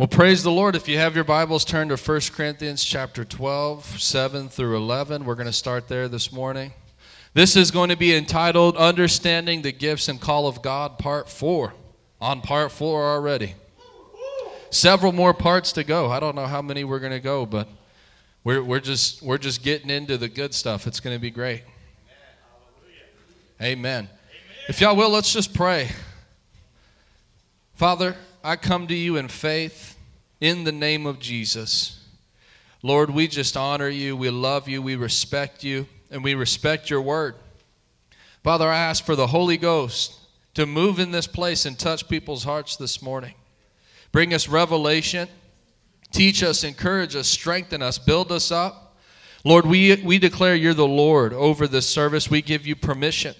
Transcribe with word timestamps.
Well, 0.00 0.08
praise 0.08 0.42
the 0.42 0.50
Lord. 0.50 0.76
If 0.76 0.88
you 0.88 0.96
have 0.96 1.14
your 1.14 1.24
Bibles, 1.24 1.62
turn 1.62 1.90
to 1.90 1.96
1 1.98 2.20
Corinthians 2.32 2.82
chapter 2.82 3.22
12, 3.22 4.00
7 4.00 4.48
through 4.48 4.78
11. 4.78 5.26
We're 5.26 5.34
going 5.34 5.46
to 5.46 5.52
start 5.52 5.88
there 5.88 6.08
this 6.08 6.32
morning. 6.32 6.72
This 7.34 7.54
is 7.54 7.70
going 7.70 7.90
to 7.90 7.98
be 7.98 8.14
entitled 8.14 8.78
Understanding 8.78 9.60
the 9.60 9.72
Gifts 9.72 10.08
and 10.08 10.18
Call 10.18 10.46
of 10.46 10.62
God, 10.62 10.98
Part 10.98 11.28
4. 11.28 11.74
On 12.18 12.40
Part 12.40 12.72
4 12.72 13.10
already. 13.10 13.54
Several 14.70 15.12
more 15.12 15.34
parts 15.34 15.70
to 15.72 15.84
go. 15.84 16.10
I 16.10 16.18
don't 16.18 16.34
know 16.34 16.46
how 16.46 16.62
many 16.62 16.82
we're 16.82 16.98
going 16.98 17.12
to 17.12 17.20
go, 17.20 17.44
but 17.44 17.68
we're, 18.42 18.64
we're, 18.64 18.80
just, 18.80 19.20
we're 19.20 19.36
just 19.36 19.62
getting 19.62 19.90
into 19.90 20.16
the 20.16 20.30
good 20.30 20.54
stuff. 20.54 20.86
It's 20.86 21.00
going 21.00 21.14
to 21.14 21.20
be 21.20 21.30
great. 21.30 21.62
Amen. 23.60 23.78
Amen. 23.78 24.08
If 24.66 24.80
y'all 24.80 24.96
will, 24.96 25.10
let's 25.10 25.30
just 25.30 25.52
pray. 25.52 25.90
Father, 27.74 28.16
I 28.42 28.56
come 28.56 28.86
to 28.86 28.94
you 28.94 29.18
in 29.18 29.28
faith 29.28 29.89
in 30.40 30.64
the 30.64 30.72
name 30.72 31.06
of 31.06 31.18
Jesus. 31.18 32.04
Lord, 32.82 33.10
we 33.10 33.28
just 33.28 33.56
honor 33.56 33.88
you, 33.88 34.16
we 34.16 34.30
love 34.30 34.68
you, 34.68 34.80
we 34.80 34.96
respect 34.96 35.62
you, 35.62 35.86
and 36.10 36.24
we 36.24 36.34
respect 36.34 36.88
your 36.88 37.02
word. 37.02 37.34
Father, 38.42 38.66
I 38.68 38.78
ask 38.78 39.04
for 39.04 39.16
the 39.16 39.26
Holy 39.26 39.58
Ghost 39.58 40.18
to 40.54 40.64
move 40.64 40.98
in 40.98 41.10
this 41.10 41.26
place 41.26 41.66
and 41.66 41.78
touch 41.78 42.08
people's 42.08 42.44
hearts 42.44 42.76
this 42.76 43.02
morning. 43.02 43.34
Bring 44.12 44.32
us 44.32 44.48
revelation, 44.48 45.28
teach 46.10 46.42
us, 46.42 46.64
encourage 46.64 47.14
us, 47.14 47.28
strengthen 47.28 47.82
us, 47.82 47.98
build 47.98 48.32
us 48.32 48.50
up. 48.50 48.96
Lord, 49.44 49.66
we, 49.66 49.94
we 50.02 50.18
declare 50.18 50.54
you're 50.54 50.74
the 50.74 50.86
Lord 50.86 51.32
over 51.32 51.66
this 51.66 51.88
service. 51.88 52.30
We 52.30 52.42
give 52.42 52.66
you 52.66 52.76
permission. 52.76 53.34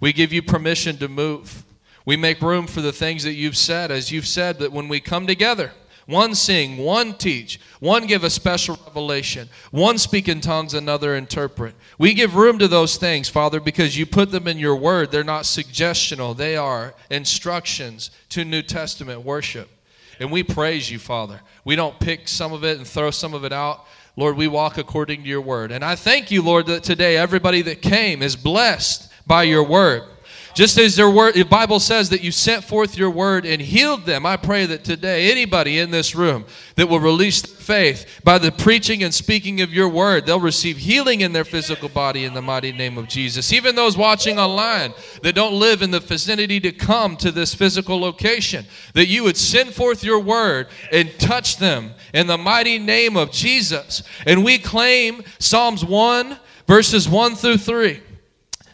We 0.00 0.12
give 0.12 0.32
you 0.32 0.42
permission 0.42 0.96
to 0.98 1.08
move. 1.08 1.64
We 2.04 2.16
make 2.16 2.40
room 2.40 2.66
for 2.66 2.80
the 2.80 2.92
things 2.92 3.22
that 3.22 3.34
you've 3.34 3.56
said, 3.56 3.90
as 3.90 4.10
you've 4.10 4.26
said 4.26 4.58
that 4.58 4.72
when 4.72 4.88
we 4.88 4.98
come 4.98 5.26
together, 5.26 5.72
one 6.12 6.36
sing, 6.36 6.76
one 6.78 7.14
teach, 7.14 7.58
one 7.80 8.06
give 8.06 8.22
a 8.22 8.30
special 8.30 8.78
revelation, 8.86 9.48
one 9.72 9.98
speak 9.98 10.28
in 10.28 10.40
tongues, 10.40 10.74
another 10.74 11.16
interpret. 11.16 11.74
We 11.98 12.14
give 12.14 12.36
room 12.36 12.58
to 12.60 12.68
those 12.68 12.96
things, 12.96 13.28
Father, 13.28 13.58
because 13.58 13.98
you 13.98 14.06
put 14.06 14.30
them 14.30 14.46
in 14.46 14.58
your 14.58 14.76
word. 14.76 15.10
They're 15.10 15.24
not 15.24 15.42
suggestional, 15.42 16.36
they 16.36 16.56
are 16.56 16.94
instructions 17.10 18.12
to 18.28 18.44
New 18.44 18.62
Testament 18.62 19.22
worship. 19.22 19.68
And 20.20 20.30
we 20.30 20.44
praise 20.44 20.88
you, 20.88 21.00
Father. 21.00 21.40
We 21.64 21.74
don't 21.74 21.98
pick 21.98 22.28
some 22.28 22.52
of 22.52 22.62
it 22.62 22.78
and 22.78 22.86
throw 22.86 23.10
some 23.10 23.34
of 23.34 23.44
it 23.44 23.52
out. 23.52 23.86
Lord, 24.14 24.36
we 24.36 24.46
walk 24.46 24.78
according 24.78 25.22
to 25.22 25.28
your 25.28 25.40
word. 25.40 25.72
And 25.72 25.84
I 25.84 25.96
thank 25.96 26.30
you, 26.30 26.42
Lord, 26.42 26.66
that 26.66 26.84
today 26.84 27.16
everybody 27.16 27.62
that 27.62 27.82
came 27.82 28.22
is 28.22 28.36
blessed 28.36 29.10
by 29.26 29.44
your 29.44 29.64
word. 29.64 30.02
Just 30.54 30.76
as 30.78 30.96
their 30.96 31.08
word, 31.08 31.34
the 31.34 31.44
Bible 31.44 31.80
says 31.80 32.10
that 32.10 32.22
you 32.22 32.30
sent 32.30 32.62
forth 32.62 32.98
your 32.98 33.08
word 33.10 33.46
and 33.46 33.60
healed 33.60 34.04
them, 34.04 34.26
I 34.26 34.36
pray 34.36 34.66
that 34.66 34.84
today, 34.84 35.30
anybody 35.30 35.78
in 35.78 35.90
this 35.90 36.14
room 36.14 36.44
that 36.76 36.88
will 36.88 37.00
release 37.00 37.40
faith 37.40 38.20
by 38.22 38.36
the 38.36 38.52
preaching 38.52 39.02
and 39.02 39.14
speaking 39.14 39.62
of 39.62 39.72
your 39.72 39.88
word, 39.88 40.26
they'll 40.26 40.38
receive 40.40 40.76
healing 40.76 41.22
in 41.22 41.32
their 41.32 41.44
physical 41.44 41.88
body 41.88 42.24
in 42.24 42.34
the 42.34 42.42
mighty 42.42 42.70
name 42.70 42.98
of 42.98 43.08
Jesus. 43.08 43.52
Even 43.52 43.74
those 43.74 43.96
watching 43.96 44.38
online 44.38 44.92
that 45.22 45.34
don't 45.34 45.58
live 45.58 45.80
in 45.80 45.90
the 45.90 46.00
vicinity 46.00 46.60
to 46.60 46.72
come 46.72 47.16
to 47.16 47.30
this 47.30 47.54
physical 47.54 47.98
location, 47.98 48.66
that 48.92 49.06
you 49.06 49.24
would 49.24 49.38
send 49.38 49.72
forth 49.72 50.04
your 50.04 50.20
word 50.20 50.68
and 50.90 51.18
touch 51.18 51.56
them 51.56 51.92
in 52.12 52.26
the 52.26 52.38
mighty 52.38 52.78
name 52.78 53.16
of 53.16 53.30
Jesus. 53.30 54.02
And 54.26 54.44
we 54.44 54.58
claim 54.58 55.22
Psalms 55.38 55.82
1, 55.82 56.36
verses 56.66 57.08
1 57.08 57.36
through 57.36 57.58
3, 57.58 58.00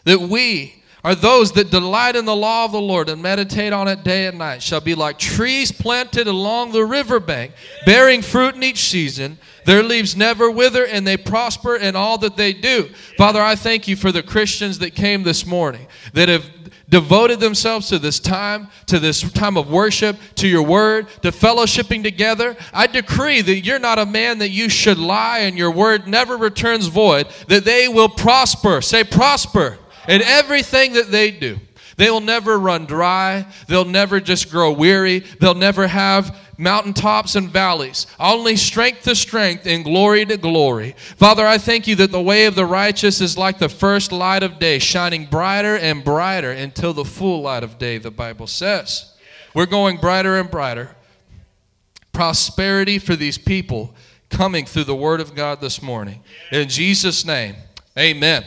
that 0.03 0.19
we, 0.19 0.78
are 1.03 1.15
those 1.15 1.53
that 1.53 1.71
delight 1.71 2.15
in 2.15 2.25
the 2.25 2.35
law 2.35 2.65
of 2.65 2.73
the 2.73 2.81
Lord 2.81 3.07
and 3.07 3.21
meditate 3.21 3.71
on 3.71 3.87
it 3.87 4.03
day 4.03 4.27
and 4.27 4.37
night 4.37 4.61
shall 4.61 4.81
be 4.81 4.95
like 4.95 5.17
trees 5.17 5.71
planted 5.71 6.27
along 6.27 6.71
the 6.71 6.83
riverbank, 6.83 7.53
bearing 7.85 8.21
fruit 8.21 8.55
in 8.55 8.63
each 8.63 8.89
season. 8.89 9.37
Their 9.65 9.81
leaves 9.81 10.17
never 10.17 10.51
wither, 10.51 10.85
and 10.85 11.07
they 11.07 11.15
prosper 11.15 11.75
in 11.75 11.95
all 11.95 12.17
that 12.19 12.35
they 12.35 12.51
do. 12.51 12.89
Father, 13.17 13.41
I 13.41 13.55
thank 13.55 13.87
you 13.87 13.95
for 13.95 14.11
the 14.11 14.23
Christians 14.23 14.79
that 14.79 14.95
came 14.95 15.23
this 15.23 15.45
morning 15.45 15.87
that 16.13 16.27
have 16.27 16.49
devoted 16.89 17.39
themselves 17.39 17.87
to 17.89 17.99
this 17.99 18.19
time, 18.19 18.67
to 18.87 18.99
this 18.99 19.21
time 19.31 19.57
of 19.57 19.69
worship, 19.69 20.17
to 20.35 20.47
your 20.47 20.63
word, 20.63 21.07
to 21.21 21.31
fellowshipping 21.31 22.03
together. 22.03 22.57
I 22.73 22.87
decree 22.87 23.41
that 23.41 23.59
you're 23.59 23.79
not 23.79 23.99
a 23.99 24.05
man 24.05 24.39
that 24.39 24.49
you 24.49 24.69
should 24.69 24.97
lie, 24.97 25.39
and 25.39 25.57
your 25.57 25.71
word 25.71 26.07
never 26.07 26.35
returns 26.35 26.87
void, 26.87 27.27
that 27.47 27.63
they 27.63 27.87
will 27.87 28.09
prosper. 28.09 28.81
Say, 28.81 29.03
prosper 29.03 29.77
in 30.07 30.21
everything 30.21 30.93
that 30.93 31.11
they 31.11 31.31
do. 31.31 31.59
They 31.97 32.09
will 32.09 32.21
never 32.21 32.57
run 32.57 32.85
dry. 32.85 33.45
They'll 33.67 33.83
never 33.83 34.21
just 34.21 34.49
grow 34.49 34.71
weary. 34.71 35.19
They'll 35.19 35.53
never 35.53 35.85
have 35.85 36.33
mountaintops 36.57 37.35
and 37.35 37.49
valleys. 37.49 38.07
Only 38.17 38.55
strength 38.55 39.03
to 39.03 39.15
strength 39.15 39.65
and 39.65 39.83
glory 39.83 40.25
to 40.25 40.37
glory. 40.37 40.95
Father, 41.17 41.45
I 41.45 41.57
thank 41.57 41.87
you 41.87 41.95
that 41.97 42.13
the 42.13 42.21
way 42.21 42.45
of 42.45 42.55
the 42.55 42.65
righteous 42.65 43.19
is 43.19 43.37
like 43.37 43.59
the 43.59 43.67
first 43.67 44.13
light 44.13 44.43
of 44.43 44.59
day, 44.59 44.79
shining 44.79 45.25
brighter 45.25 45.75
and 45.75 46.01
brighter 46.01 46.51
until 46.51 46.93
the 46.93 47.03
full 47.03 47.41
light 47.41 47.63
of 47.63 47.77
day, 47.77 47.97
the 47.97 48.11
Bible 48.11 48.47
says. 48.47 49.13
We're 49.53 49.65
going 49.65 49.97
brighter 49.97 50.39
and 50.39 50.49
brighter. 50.49 50.95
Prosperity 52.13 52.97
for 52.97 53.17
these 53.17 53.37
people 53.37 53.93
coming 54.29 54.65
through 54.65 54.85
the 54.85 54.95
Word 54.95 55.19
of 55.19 55.35
God 55.35 55.59
this 55.59 55.81
morning. 55.81 56.23
In 56.51 56.69
Jesus' 56.69 57.25
name, 57.25 57.55
amen. 57.97 58.45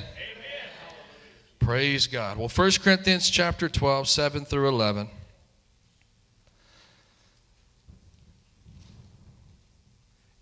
Praise 1.65 2.09
God. 2.09 2.39
Well, 2.39 2.49
1 2.49 2.71
Corinthians 2.83 3.31
chapter 3.31 3.69
12, 3.69 4.09
7 4.09 4.45
through 4.45 4.69
11. 4.69 5.09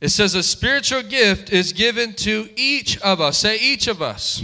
It 0.00 0.08
says 0.08 0.34
a 0.34 0.42
spiritual 0.42 1.02
gift 1.02 1.52
is 1.52 1.74
given 1.74 2.14
to 2.14 2.48
each 2.56 2.98
of 3.02 3.20
us. 3.20 3.36
Say 3.36 3.58
each 3.58 3.86
of 3.86 4.00
us. 4.00 4.42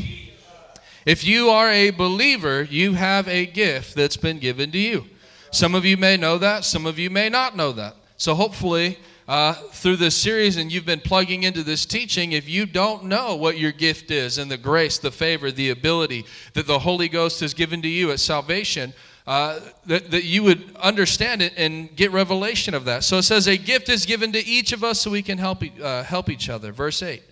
If 1.07 1.25
you 1.25 1.49
are 1.49 1.71
a 1.71 1.91
believer, 1.91 2.65
you 2.65 2.93
have 2.93 3.27
a 3.27 3.47
gift 3.47 3.95
that's 3.95 4.19
been 4.19 4.39
given 4.39 4.71
to 4.73 4.79
you. 4.79 5.07
Some 5.53 5.75
of 5.75 5.87
you 5.87 5.97
may 5.97 6.19
know 6.19 6.37
that, 6.37 6.67
some 6.67 6.85
of 6.85 6.99
you 6.99 7.09
may 7.09 7.31
not 7.31 7.57
know 7.57 7.73
that. 7.73 7.97
So 8.19 8.35
hopefully, 8.35 8.99
uh, 9.29 9.55
through 9.55 9.97
this 9.97 10.15
series 10.15 10.57
and 10.57 10.71
you've 10.71 10.87
been 10.87 11.01
plugging 11.01 11.43
into 11.43 11.63
this 11.63 11.85
teaching, 11.85 12.33
if 12.33 12.49
you 12.49 12.65
don't 12.65 13.05
know 13.05 13.35
what 13.35 13.59
your 13.59 13.73
gift 13.73 14.11
is 14.11 14.39
and 14.39 14.51
the 14.51 14.57
grace, 14.57 14.99
the 14.99 15.11
favor, 15.11 15.51
the 15.51 15.71
ability 15.71 16.25
that 16.55 16.67
the 16.67 16.79
Holy 16.79 17.09
Ghost 17.09 17.41
has 17.41 17.53
given 17.53 17.83
to 17.83 17.89
you 17.89 18.13
at 18.13 18.21
salvation, 18.21 18.93
uh, 19.27 19.59
that, 19.87 20.13
that 20.13 20.25
you 20.25 20.45
would 20.45 20.77
understand 20.77 21.43
it 21.43 21.53
and 21.57 21.95
get 21.97 22.13
revelation 22.13 22.75
of 22.75 22.85
that. 22.85 23.03
So 23.03 23.19
it 23.19 23.25
says, 23.25 23.49
A 23.49 23.57
gift 23.57 23.89
is 23.89 24.07
given 24.07 24.31
to 24.33 24.45
each 24.47 24.73
of 24.73 24.85
us 24.85 25.01
so 25.01 25.11
we 25.11 25.23
can 25.23 25.39
help, 25.39 25.65
uh, 25.83 26.05
help 26.05 26.31
each 26.31 26.49
other. 26.49 26.71
Verse 26.71 27.03
8. 27.03 27.23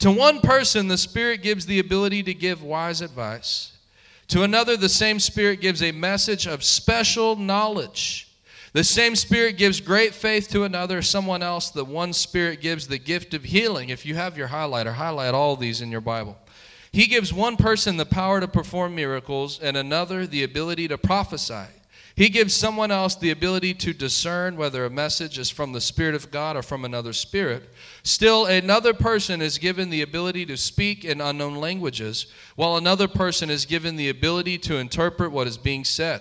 To 0.00 0.10
one 0.10 0.40
person, 0.40 0.88
the 0.88 0.98
Spirit 0.98 1.42
gives 1.42 1.64
the 1.64 1.78
ability 1.78 2.22
to 2.24 2.34
give 2.34 2.62
wise 2.62 3.00
advice. 3.00 3.72
To 4.28 4.42
another, 4.42 4.76
the 4.76 4.88
same 4.88 5.18
Spirit 5.18 5.62
gives 5.62 5.82
a 5.82 5.92
message 5.92 6.46
of 6.46 6.62
special 6.62 7.36
knowledge. 7.36 8.29
The 8.72 8.84
same 8.84 9.16
Spirit 9.16 9.56
gives 9.56 9.80
great 9.80 10.14
faith 10.14 10.48
to 10.50 10.62
another, 10.62 11.02
someone 11.02 11.42
else. 11.42 11.70
The 11.70 11.84
one 11.84 12.12
Spirit 12.12 12.60
gives 12.60 12.86
the 12.86 12.98
gift 12.98 13.34
of 13.34 13.44
healing. 13.44 13.88
If 13.88 14.06
you 14.06 14.14
have 14.14 14.38
your 14.38 14.48
highlighter, 14.48 14.94
highlight 14.94 15.34
all 15.34 15.56
these 15.56 15.80
in 15.80 15.90
your 15.90 16.00
Bible. 16.00 16.38
He 16.92 17.06
gives 17.06 17.32
one 17.32 17.56
person 17.56 17.96
the 17.96 18.06
power 18.06 18.40
to 18.40 18.48
perform 18.48 18.94
miracles 18.94 19.58
and 19.60 19.76
another 19.76 20.26
the 20.26 20.44
ability 20.44 20.88
to 20.88 20.98
prophesy. 20.98 21.66
He 22.16 22.28
gives 22.28 22.54
someone 22.54 22.90
else 22.90 23.14
the 23.14 23.30
ability 23.30 23.74
to 23.74 23.92
discern 23.92 24.56
whether 24.56 24.84
a 24.84 24.90
message 24.90 25.38
is 25.38 25.48
from 25.48 25.72
the 25.72 25.80
Spirit 25.80 26.14
of 26.14 26.30
God 26.30 26.56
or 26.56 26.62
from 26.62 26.84
another 26.84 27.12
spirit. 27.12 27.70
Still, 28.02 28.46
another 28.46 28.92
person 28.92 29.40
is 29.40 29.58
given 29.58 29.88
the 29.90 30.02
ability 30.02 30.44
to 30.46 30.56
speak 30.56 31.04
in 31.04 31.20
unknown 31.20 31.56
languages, 31.56 32.26
while 32.56 32.76
another 32.76 33.08
person 33.08 33.48
is 33.48 33.64
given 33.64 33.96
the 33.96 34.10
ability 34.10 34.58
to 34.58 34.76
interpret 34.76 35.32
what 35.32 35.46
is 35.46 35.56
being 35.56 35.84
said. 35.84 36.20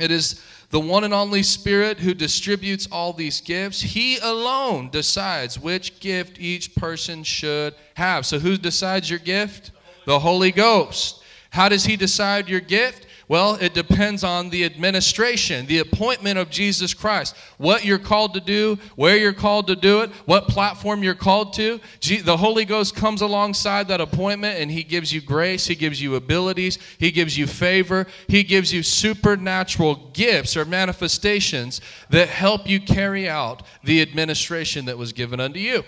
It 0.00 0.10
is 0.10 0.42
the 0.70 0.80
one 0.80 1.04
and 1.04 1.12
only 1.12 1.42
Spirit 1.42 1.98
who 1.98 2.14
distributes 2.14 2.88
all 2.90 3.12
these 3.12 3.40
gifts. 3.40 3.80
He 3.80 4.18
alone 4.18 4.88
decides 4.90 5.58
which 5.58 6.00
gift 6.00 6.40
each 6.40 6.74
person 6.74 7.22
should 7.22 7.74
have. 7.94 8.24
So, 8.24 8.38
who 8.38 8.56
decides 8.56 9.10
your 9.10 9.18
gift? 9.18 9.72
The 10.06 10.18
Holy 10.18 10.52
Ghost. 10.52 11.22
How 11.50 11.68
does 11.68 11.84
He 11.84 11.96
decide 11.96 12.48
your 12.48 12.60
gift? 12.60 13.06
Well, 13.30 13.54
it 13.60 13.74
depends 13.74 14.24
on 14.24 14.50
the 14.50 14.64
administration, 14.64 15.64
the 15.66 15.78
appointment 15.78 16.36
of 16.36 16.50
Jesus 16.50 16.92
Christ, 16.92 17.36
what 17.58 17.84
you're 17.84 17.96
called 17.96 18.34
to 18.34 18.40
do, 18.40 18.76
where 18.96 19.16
you're 19.16 19.32
called 19.32 19.68
to 19.68 19.76
do 19.76 20.00
it, 20.00 20.10
what 20.26 20.48
platform 20.48 21.04
you're 21.04 21.14
called 21.14 21.52
to. 21.52 21.78
The 22.00 22.36
Holy 22.36 22.64
Ghost 22.64 22.96
comes 22.96 23.20
alongside 23.20 23.86
that 23.86 24.00
appointment 24.00 24.58
and 24.58 24.68
He 24.68 24.82
gives 24.82 25.12
you 25.12 25.20
grace, 25.20 25.64
He 25.68 25.76
gives 25.76 26.02
you 26.02 26.16
abilities, 26.16 26.80
He 26.98 27.12
gives 27.12 27.38
you 27.38 27.46
favor, 27.46 28.08
He 28.26 28.42
gives 28.42 28.72
you 28.72 28.82
supernatural 28.82 30.10
gifts 30.12 30.56
or 30.56 30.64
manifestations 30.64 31.80
that 32.08 32.28
help 32.28 32.68
you 32.68 32.80
carry 32.80 33.28
out 33.28 33.62
the 33.84 34.02
administration 34.02 34.86
that 34.86 34.98
was 34.98 35.12
given 35.12 35.38
unto 35.38 35.60
you. 35.60 35.84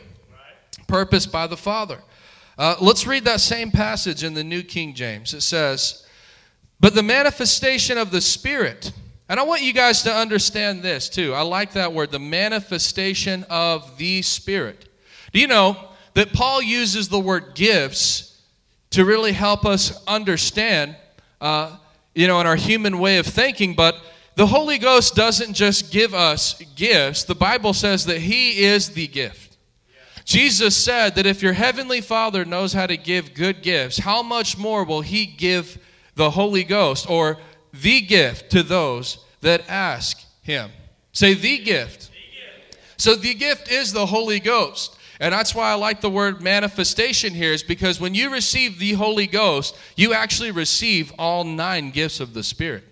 Purpose 0.87 1.27
by 1.27 1.49
the 1.49 1.57
Father. 1.57 1.99
Uh, 2.57 2.77
let's 2.81 3.05
read 3.05 3.25
that 3.25 3.41
same 3.41 3.73
passage 3.73 4.23
in 4.23 4.33
the 4.33 4.45
New 4.45 4.63
King 4.63 4.95
James. 4.95 5.35
It 5.35 5.41
says, 5.41 6.07
but 6.83 6.97
the 6.97 7.03
manifestation 7.03 7.97
of 7.97 8.11
the 8.11 8.21
Spirit, 8.21 8.91
and 9.29 9.39
I 9.39 9.45
want 9.45 9.63
you 9.63 9.73
guys 9.73 10.03
to 10.03 10.13
understand 10.13 10.83
this 10.83 11.09
too. 11.09 11.33
I 11.33 11.43
like 11.43 11.75
that 11.75 11.93
word, 11.93 12.11
the 12.11 12.19
manifestation 12.19 13.47
of 13.49 13.97
the 13.99 14.21
Spirit. 14.23 14.89
Do 15.33 15.39
you 15.39 15.47
know 15.47 15.77
that 16.15 16.33
Paul 16.33 16.61
uses 16.61 17.09
the 17.09 17.21
word 17.21 17.55
gifts 17.55 18.43
to 18.91 19.05
really 19.05 19.31
help 19.31 19.65
us 19.65 20.05
understand, 20.07 20.97
uh, 21.41 21.77
you 22.17 22.27
know, 22.27 22.41
in 22.41 22.49
our 22.49 22.57
human 22.57 22.99
way 22.99 23.19
of 23.19 23.27
thinking, 23.27 23.75
but 23.75 23.97
the 24.35 24.47
Holy 24.47 24.79
Ghost 24.79 25.15
doesn't 25.15 25.55
just 25.55 25.93
give 25.93 26.15
us 26.15 26.61
gifts. 26.75 27.23
The 27.23 27.37
Bible 27.37 27.75
says 27.75 28.07
that 28.07 28.19
He 28.19 28.65
is 28.65 28.91
the 28.91 29.07
gift. 29.07 29.57
Jesus 30.25 30.77
said 30.77 31.15
that 31.15 31.27
if 31.27 31.43
your 31.43 31.53
heavenly 31.53 32.01
Father 32.01 32.45
knows 32.45 32.73
how 32.73 32.89
to 32.89 32.97
give 32.97 33.35
good 33.35 33.63
gifts, 33.63 33.99
how 33.99 34.21
much 34.25 34.59
more 34.59 34.83
will 34.83 35.03
He 35.03 35.27
give 35.27 35.79
the 36.15 36.31
Holy 36.31 36.65
Ghost 36.65 37.09
or 37.09 37.39
the 37.73 38.01
gift 38.01 38.51
to 38.53 38.63
those 38.63 39.19
that 39.41 39.69
ask 39.69 40.21
Him. 40.43 40.71
Say, 41.13 41.35
the 41.35 41.59
gift. 41.59 42.11
So, 42.97 43.15
the 43.17 43.35
gift 43.35 43.71
is 43.71 43.93
the 43.93 44.07
Holy 44.07 44.41
Ghost. 44.41 44.97
And 45.21 45.33
that's 45.33 45.55
why 45.55 45.71
I 45.71 45.75
like 45.75 46.01
the 46.01 46.11
word 46.11 46.41
manifestation 46.41 47.33
here, 47.33 47.53
is 47.53 47.63
because 47.63 48.01
when 48.01 48.15
you 48.15 48.31
receive 48.33 48.79
the 48.79 48.95
Holy 48.95 49.27
Ghost, 49.27 49.77
you 49.97 50.15
actually 50.15 50.51
receive 50.51 51.13
all 51.19 51.45
nine 51.45 51.91
gifts 51.91 52.19
of 52.19 52.35
the 52.35 52.43
Spirit. 52.43 52.85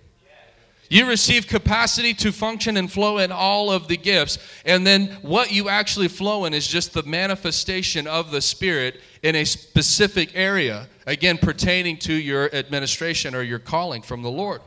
You 0.90 1.08
receive 1.08 1.46
capacity 1.46 2.14
to 2.14 2.32
function 2.32 2.76
and 2.76 2.90
flow 2.90 3.18
in 3.18 3.30
all 3.30 3.70
of 3.70 3.86
the 3.86 3.96
gifts. 3.96 4.38
And 4.66 4.84
then 4.84 5.06
what 5.22 5.52
you 5.52 5.68
actually 5.68 6.08
flow 6.08 6.46
in 6.46 6.52
is 6.52 6.66
just 6.66 6.92
the 6.92 7.04
manifestation 7.04 8.08
of 8.08 8.32
the 8.32 8.40
Spirit 8.40 9.00
in 9.22 9.36
a 9.36 9.44
specific 9.44 10.32
area, 10.34 10.88
again, 11.06 11.38
pertaining 11.38 11.96
to 11.98 12.12
your 12.12 12.52
administration 12.52 13.36
or 13.36 13.42
your 13.42 13.60
calling 13.60 14.02
from 14.02 14.22
the 14.22 14.30
Lord. 14.32 14.62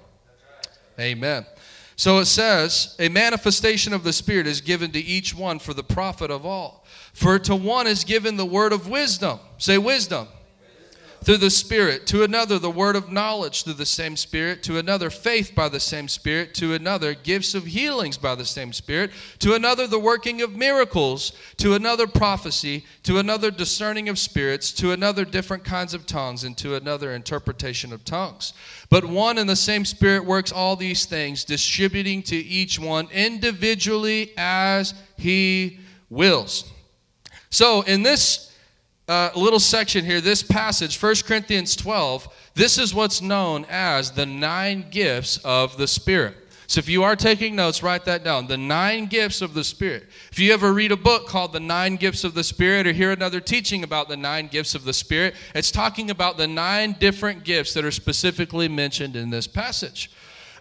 Amen. 0.97 1.45
So 1.97 2.19
it 2.19 2.25
says, 2.25 2.95
a 2.99 3.09
manifestation 3.09 3.91
of 3.91 4.05
the 4.05 4.13
Spirit 4.13 4.47
is 4.47 4.61
given 4.61 4.91
to 4.91 4.99
each 4.99 5.35
one 5.35 5.59
for 5.59 5.73
the 5.73 5.83
profit 5.83 6.31
of 6.31 6.45
all. 6.45 6.85
For 7.11 7.37
to 7.39 7.55
one 7.55 7.85
is 7.85 8.05
given 8.05 8.37
the 8.37 8.45
word 8.45 8.71
of 8.71 8.87
wisdom. 8.87 9.39
Say 9.57 9.77
wisdom 9.77 10.29
through 11.23 11.37
the 11.37 11.49
Spirit, 11.49 12.05
to 12.07 12.23
another 12.23 12.59
the 12.59 12.69
word 12.69 12.95
of 12.95 13.11
knowledge 13.11 13.63
through 13.63 13.73
the 13.73 13.85
same 13.85 14.17
Spirit, 14.17 14.61
to 14.63 14.77
another 14.77 15.09
faith 15.09 15.53
by 15.55 15.69
the 15.69 15.79
same 15.79 16.07
Spirit, 16.07 16.53
to 16.55 16.73
another 16.73 17.13
gifts 17.13 17.55
of 17.55 17.65
healings 17.65 18.17
by 18.17 18.35
the 18.35 18.45
same 18.45 18.73
Spirit, 18.73 19.11
to 19.39 19.53
another 19.53 19.87
the 19.87 19.99
working 19.99 20.41
of 20.41 20.55
miracles, 20.55 21.31
to 21.57 21.73
another 21.73 22.07
prophecy, 22.07 22.85
to 23.03 23.19
another 23.19 23.51
discerning 23.51 24.09
of 24.09 24.19
spirits, 24.19 24.71
to 24.73 24.91
another 24.91 25.23
different 25.23 25.63
kinds 25.63 25.93
of 25.93 26.05
tongues, 26.05 26.43
and 26.43 26.57
to 26.57 26.75
another 26.75 27.13
interpretation 27.13 27.93
of 27.93 28.03
tongues. 28.03 28.53
But 28.89 29.05
one 29.05 29.37
and 29.37 29.49
the 29.49 29.55
same 29.55 29.85
Spirit 29.85 30.25
works 30.25 30.51
all 30.51 30.75
these 30.75 31.05
things, 31.05 31.45
distributing 31.45 32.21
to 32.23 32.35
each 32.35 32.79
one 32.79 33.07
individually 33.11 34.33
as 34.37 34.93
he 35.17 35.79
wills. 36.09 36.69
So 37.49 37.81
in 37.83 38.03
this 38.03 38.52
uh, 39.07 39.29
little 39.35 39.59
section 39.59 40.05
here, 40.05 40.21
this 40.21 40.41
passage, 40.41 41.01
1 41.01 41.15
Corinthians 41.25 41.75
12, 41.75 42.27
this 42.55 42.77
is 42.77 42.94
what's 42.94 43.21
known 43.21 43.65
as 43.69 44.11
the 44.11 44.25
nine 44.25 44.85
gifts 44.89 45.38
of 45.44 45.77
the 45.77 45.88
Spirit. 45.88 46.38
So 46.67 46.79
if 46.79 46.88
you 46.88 47.03
are 47.03 47.15
taking 47.15 47.55
notes, 47.55 47.83
write 47.83 48.05
that 48.05 48.23
down. 48.23 48.47
The 48.47 48.57
nine 48.57 49.07
gifts 49.07 49.41
of 49.41 49.53
the 49.53 49.63
Spirit. 49.63 50.07
If 50.31 50.39
you 50.39 50.53
ever 50.53 50.73
read 50.73 50.91
a 50.91 50.97
book 50.97 51.27
called 51.27 51.53
The 51.53 51.59
Nine 51.59 51.97
Gifts 51.97 52.23
of 52.23 52.33
the 52.33 52.44
Spirit 52.44 52.88
or 52.88 52.94
hear 52.94 53.11
another 53.11 53.41
teaching 53.41 53.83
about 53.83 54.07
the 54.07 54.17
nine 54.17 54.47
gifts 54.47 54.73
of 54.73 54.85
the 54.85 54.94
Spirit, 54.94 55.35
it's 55.53 55.71
talking 55.71 56.09
about 56.09 56.38
the 56.38 56.47
nine 56.47 56.94
different 56.94 57.44
gifts 57.44 57.73
that 57.73 57.83
are 57.83 57.91
specifically 57.91 58.67
mentioned 58.67 59.15
in 59.15 59.29
this 59.29 59.45
passage. 59.45 60.09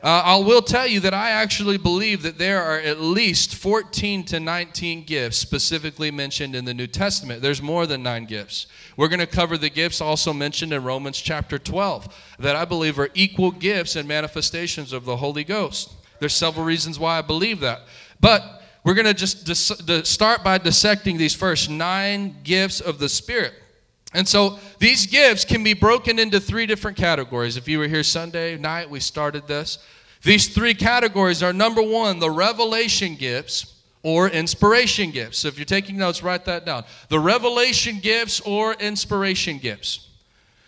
Uh, 0.02 0.20
I 0.24 0.36
will 0.38 0.62
tell 0.62 0.86
you 0.86 0.98
that 1.00 1.14
I 1.14 1.30
actually 1.30 1.78
believe 1.78 2.22
that 2.22 2.36
there 2.36 2.60
are 2.60 2.80
at 2.80 3.00
least 3.00 3.54
14 3.54 4.24
to 4.24 4.40
19 4.40 5.04
gifts 5.04 5.38
specifically 5.38 6.10
mentioned 6.10 6.56
in 6.56 6.64
the 6.64 6.74
New 6.74 6.88
Testament. 6.88 7.40
There's 7.40 7.62
more 7.62 7.86
than 7.86 8.02
nine 8.02 8.24
gifts. 8.24 8.66
We're 8.96 9.06
going 9.06 9.20
to 9.20 9.28
cover 9.28 9.56
the 9.56 9.70
gifts 9.70 10.00
also 10.00 10.32
mentioned 10.32 10.72
in 10.72 10.82
Romans 10.82 11.20
chapter 11.20 11.56
12 11.56 12.34
that 12.40 12.56
I 12.56 12.64
believe 12.64 12.98
are 12.98 13.10
equal 13.14 13.52
gifts 13.52 13.94
and 13.94 14.08
manifestations 14.08 14.92
of 14.92 15.04
the 15.04 15.16
Holy 15.16 15.44
Ghost. 15.44 15.92
There's 16.18 16.34
several 16.34 16.64
reasons 16.64 16.98
why 16.98 17.18
I 17.18 17.22
believe 17.22 17.60
that. 17.60 17.82
But 18.20 18.62
we're 18.82 18.94
going 18.94 19.06
to 19.06 19.14
just 19.14 19.46
dis- 19.46 20.08
start 20.08 20.42
by 20.42 20.58
dissecting 20.58 21.16
these 21.16 21.34
first 21.34 21.70
nine 21.70 22.38
gifts 22.42 22.80
of 22.80 22.98
the 22.98 23.08
Spirit. 23.08 23.54
And 24.14 24.28
so 24.28 24.58
these 24.78 25.06
gifts 25.06 25.44
can 25.44 25.64
be 25.64 25.74
broken 25.74 26.18
into 26.18 26.38
three 26.38 26.66
different 26.66 26.96
categories. 26.96 27.56
If 27.56 27.66
you 27.66 27.78
were 27.78 27.88
here 27.88 28.02
Sunday 28.02 28.56
night, 28.58 28.90
we 28.90 29.00
started 29.00 29.46
this. 29.46 29.78
These 30.22 30.48
three 30.54 30.74
categories 30.74 31.42
are 31.42 31.52
number 31.52 31.82
one, 31.82 32.18
the 32.18 32.30
revelation 32.30 33.16
gifts 33.16 33.80
or 34.02 34.28
inspiration 34.28 35.10
gifts. 35.10 35.38
So 35.38 35.48
if 35.48 35.58
you're 35.58 35.64
taking 35.64 35.96
notes, 35.96 36.22
write 36.22 36.44
that 36.44 36.66
down. 36.66 36.84
The 37.08 37.18
revelation 37.18 37.98
gifts 38.00 38.40
or 38.40 38.74
inspiration 38.74 39.58
gifts. 39.58 40.08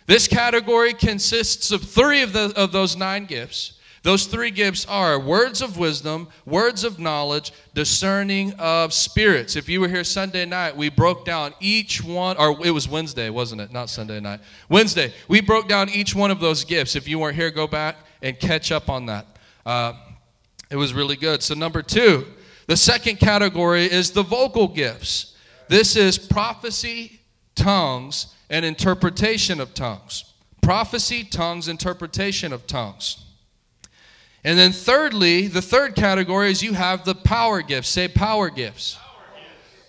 This 0.07 0.27
category 0.27 0.93
consists 0.93 1.71
of 1.71 1.81
three 1.81 2.21
of, 2.21 2.33
the, 2.33 2.53
of 2.55 2.71
those 2.71 2.95
nine 2.95 3.25
gifts. 3.25 3.79
Those 4.05 4.27
three 4.27 4.51
gifts 4.51 4.85
are 4.85 5.19
words 5.19 5.63
of 5.63 5.79
wisdom, 5.79 6.27
words 6.45 6.83
of 6.83 6.99
knowledge, 6.99 7.51
discerning 7.73 8.53
of 8.59 8.93
spirits. 8.93 9.55
If 9.55 9.67
you 9.67 9.81
were 9.81 9.87
here 9.87 10.03
Sunday 10.03 10.45
night, 10.45 10.77
we 10.77 10.89
broke 10.89 11.25
down 11.25 11.55
each 11.59 12.03
one, 12.03 12.37
or 12.37 12.55
it 12.63 12.69
was 12.69 12.87
Wednesday, 12.87 13.31
wasn't 13.31 13.61
it? 13.61 13.73
Not 13.73 13.89
Sunday 13.89 14.19
night. 14.19 14.41
Wednesday. 14.69 15.11
We 15.27 15.41
broke 15.41 15.67
down 15.67 15.89
each 15.89 16.13
one 16.13 16.29
of 16.29 16.39
those 16.39 16.63
gifts. 16.63 16.95
If 16.95 17.07
you 17.07 17.17
weren't 17.17 17.35
here, 17.35 17.49
go 17.49 17.65
back 17.65 17.95
and 18.21 18.39
catch 18.39 18.71
up 18.71 18.91
on 18.91 19.07
that. 19.07 19.25
Uh, 19.65 19.93
it 20.69 20.75
was 20.75 20.93
really 20.93 21.15
good. 21.15 21.41
So, 21.41 21.55
number 21.55 21.81
two, 21.81 22.27
the 22.67 22.77
second 22.77 23.17
category 23.17 23.85
is 23.85 24.11
the 24.11 24.21
vocal 24.21 24.67
gifts. 24.67 25.35
This 25.67 25.95
is 25.95 26.19
prophecy, 26.19 27.21
tongues, 27.55 28.35
and 28.51 28.65
interpretation 28.65 29.59
of 29.59 29.73
tongues. 29.73 30.31
Prophecy, 30.61 31.23
tongues, 31.23 31.67
interpretation 31.67 32.53
of 32.53 32.67
tongues. 32.67 33.24
And 34.45 34.59
then, 34.59 34.71
thirdly, 34.73 35.47
the 35.47 35.61
third 35.61 35.95
category 35.95 36.51
is 36.51 36.61
you 36.61 36.73
have 36.73 37.03
the 37.03 37.15
power 37.15 37.63
gifts. 37.63 37.89
Say 37.89 38.07
power 38.07 38.51
gifts. 38.51 38.93
Gifts. 38.93 38.99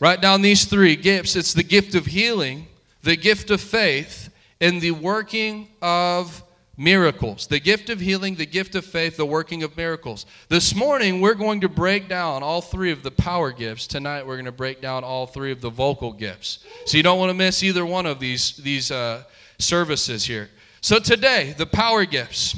Write 0.00 0.22
down 0.22 0.40
these 0.40 0.64
three 0.64 0.96
gifts 0.96 1.36
it's 1.36 1.52
the 1.52 1.62
gift 1.62 1.94
of 1.94 2.06
healing, 2.06 2.66
the 3.02 3.16
gift 3.16 3.50
of 3.50 3.60
faith, 3.60 4.30
and 4.58 4.80
the 4.80 4.92
working 4.92 5.68
of 5.82 6.42
miracles. 6.78 7.46
The 7.46 7.60
gift 7.60 7.90
of 7.90 8.00
healing, 8.00 8.36
the 8.36 8.46
gift 8.46 8.74
of 8.76 8.86
faith, 8.86 9.18
the 9.18 9.26
working 9.26 9.62
of 9.62 9.76
miracles. 9.76 10.24
This 10.48 10.74
morning, 10.74 11.20
we're 11.20 11.34
going 11.34 11.60
to 11.60 11.68
break 11.68 12.08
down 12.08 12.42
all 12.42 12.62
three 12.62 12.90
of 12.90 13.02
the 13.02 13.10
power 13.10 13.52
gifts. 13.52 13.86
Tonight, 13.86 14.26
we're 14.26 14.36
going 14.36 14.46
to 14.46 14.52
break 14.52 14.80
down 14.80 15.04
all 15.04 15.26
three 15.26 15.52
of 15.52 15.60
the 15.60 15.68
vocal 15.70 16.14
gifts. 16.14 16.60
So 16.86 16.96
you 16.96 17.02
don't 17.02 17.18
want 17.18 17.28
to 17.28 17.34
miss 17.34 17.62
either 17.62 17.84
one 17.84 18.06
of 18.06 18.20
these, 18.20 18.56
these 18.56 18.90
uh, 18.90 19.24
services 19.58 20.24
here. 20.24 20.48
So 20.80 20.98
today, 20.98 21.54
the 21.58 21.66
power 21.66 22.06
gifts. 22.06 22.56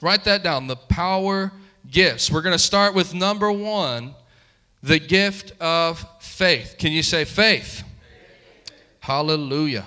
Write 0.00 0.24
that 0.24 0.42
down 0.42 0.66
the 0.66 0.76
power 0.76 1.52
gifts. 1.90 2.30
We're 2.30 2.42
going 2.42 2.54
to 2.54 2.58
start 2.58 2.94
with 2.94 3.14
number 3.14 3.50
one 3.50 4.14
the 4.82 4.98
gift 4.98 5.52
of 5.60 6.04
faith. 6.20 6.76
Can 6.78 6.92
you 6.92 7.02
say 7.02 7.24
faith? 7.24 7.82
Hallelujah. 9.00 9.86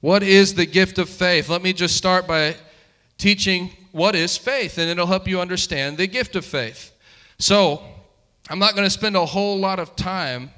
What 0.00 0.22
is 0.22 0.54
the 0.54 0.66
gift 0.66 0.98
of 0.98 1.08
faith? 1.08 1.48
Let 1.48 1.62
me 1.62 1.72
just 1.72 1.96
start 1.96 2.26
by 2.26 2.56
teaching 3.16 3.70
what 3.92 4.14
is 4.14 4.36
faith, 4.36 4.78
and 4.78 4.88
it'll 4.90 5.06
help 5.06 5.26
you 5.28 5.40
understand 5.40 5.98
the 5.98 6.06
gift 6.06 6.36
of 6.36 6.44
faith. 6.44 6.92
So, 7.38 7.82
I'm 8.50 8.58
not 8.58 8.74
going 8.74 8.86
to 8.86 8.90
spend 8.90 9.16
a 9.16 9.26
whole 9.26 9.58
lot 9.58 9.78
of 9.78 9.94
time 9.96 10.50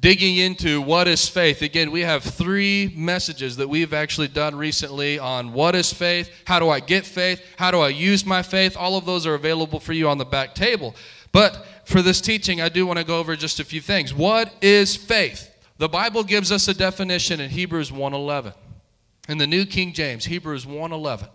digging 0.00 0.36
into 0.36 0.80
what 0.80 1.08
is 1.08 1.28
faith. 1.28 1.62
Again, 1.62 1.90
we 1.90 2.02
have 2.02 2.22
three 2.22 2.92
messages 2.96 3.56
that 3.56 3.68
we've 3.68 3.92
actually 3.92 4.28
done 4.28 4.54
recently 4.54 5.18
on 5.18 5.52
what 5.52 5.74
is 5.74 5.92
faith, 5.92 6.30
how 6.44 6.60
do 6.60 6.68
I 6.68 6.80
get 6.80 7.04
faith, 7.04 7.42
how 7.56 7.70
do 7.70 7.80
I 7.80 7.88
use 7.88 8.24
my 8.24 8.42
faith. 8.42 8.76
All 8.76 8.96
of 8.96 9.06
those 9.06 9.26
are 9.26 9.34
available 9.34 9.80
for 9.80 9.92
you 9.92 10.08
on 10.08 10.18
the 10.18 10.24
back 10.24 10.54
table. 10.54 10.94
But 11.32 11.66
for 11.84 12.00
this 12.00 12.20
teaching, 12.20 12.60
I 12.60 12.68
do 12.68 12.86
want 12.86 12.98
to 12.98 13.04
go 13.04 13.18
over 13.18 13.34
just 13.34 13.60
a 13.60 13.64
few 13.64 13.80
things. 13.80 14.14
What 14.14 14.52
is 14.62 14.96
faith? 14.96 15.50
The 15.78 15.88
Bible 15.88 16.24
gives 16.24 16.52
us 16.52 16.68
a 16.68 16.74
definition 16.74 17.40
in 17.40 17.50
Hebrews 17.50 17.90
1:11. 17.90 18.54
In 19.28 19.38
the 19.38 19.46
New 19.46 19.66
King 19.66 19.92
James, 19.92 20.24
Hebrews 20.24 20.64
1:11. 20.64 21.28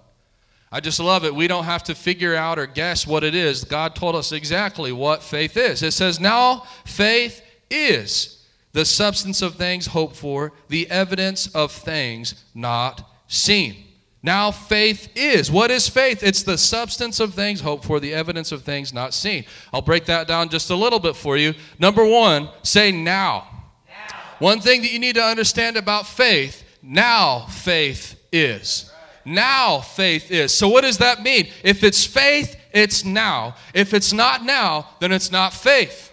I 0.71 0.79
just 0.79 0.99
love 0.99 1.23
it. 1.23 1.35
We 1.35 1.47
don't 1.47 1.65
have 1.65 1.83
to 1.83 1.95
figure 1.95 2.35
out 2.35 2.57
or 2.57 2.65
guess 2.65 3.05
what 3.05 3.23
it 3.23 3.35
is. 3.35 3.63
God 3.63 3.95
told 3.95 4.15
us 4.15 4.31
exactly 4.31 4.91
what 4.91 5.21
faith 5.21 5.55
is. 5.55 5.83
It 5.83 5.91
says, 5.91 6.19
Now 6.19 6.63
faith 6.83 7.43
is 7.69 8.42
the 8.73 8.85
substance 8.85 9.41
of 9.41 9.55
things 9.55 9.87
hoped 9.87 10.15
for, 10.15 10.51
the 10.67 10.89
evidence 10.89 11.47
of 11.47 11.71
things 11.71 12.43
not 12.53 13.09
seen. 13.27 13.75
Now 14.21 14.51
faith 14.51 15.09
is. 15.15 15.51
What 15.51 15.69
is 15.69 15.87
faith? 15.87 16.23
It's 16.23 16.43
the 16.43 16.57
substance 16.57 17.19
of 17.19 17.33
things 17.33 17.61
hoped 17.61 17.85
for, 17.85 17.99
the 17.99 18.13
evidence 18.13 18.51
of 18.51 18.63
things 18.63 18.93
not 18.93 19.13
seen. 19.13 19.45
I'll 19.73 19.81
break 19.81 20.05
that 20.05 20.27
down 20.27 20.49
just 20.49 20.69
a 20.69 20.75
little 20.75 20.99
bit 20.99 21.15
for 21.15 21.37
you. 21.37 21.53
Number 21.77 22.05
one, 22.05 22.49
say 22.63 22.91
now. 22.91 23.47
now. 23.87 24.17
One 24.39 24.59
thing 24.59 24.81
that 24.81 24.91
you 24.91 24.99
need 24.99 25.15
to 25.15 25.23
understand 25.23 25.77
about 25.77 26.07
faith 26.07 26.63
now 26.83 27.45
faith 27.47 28.19
is. 28.31 28.91
Now 29.25 29.79
faith 29.79 30.29
is. 30.29 30.53
So, 30.53 30.67
what 30.67 30.81
does 30.81 30.97
that 30.97 31.23
mean? 31.23 31.47
If 31.63 31.83
it's 31.83 32.05
faith, 32.05 32.57
it's 32.73 33.05
now. 33.05 33.55
If 33.73 33.93
it's 33.93 34.11
not 34.11 34.43
now, 34.43 34.89
then 34.99 35.13
it's 35.13 35.31
not 35.31 35.53
faith. 35.53 36.11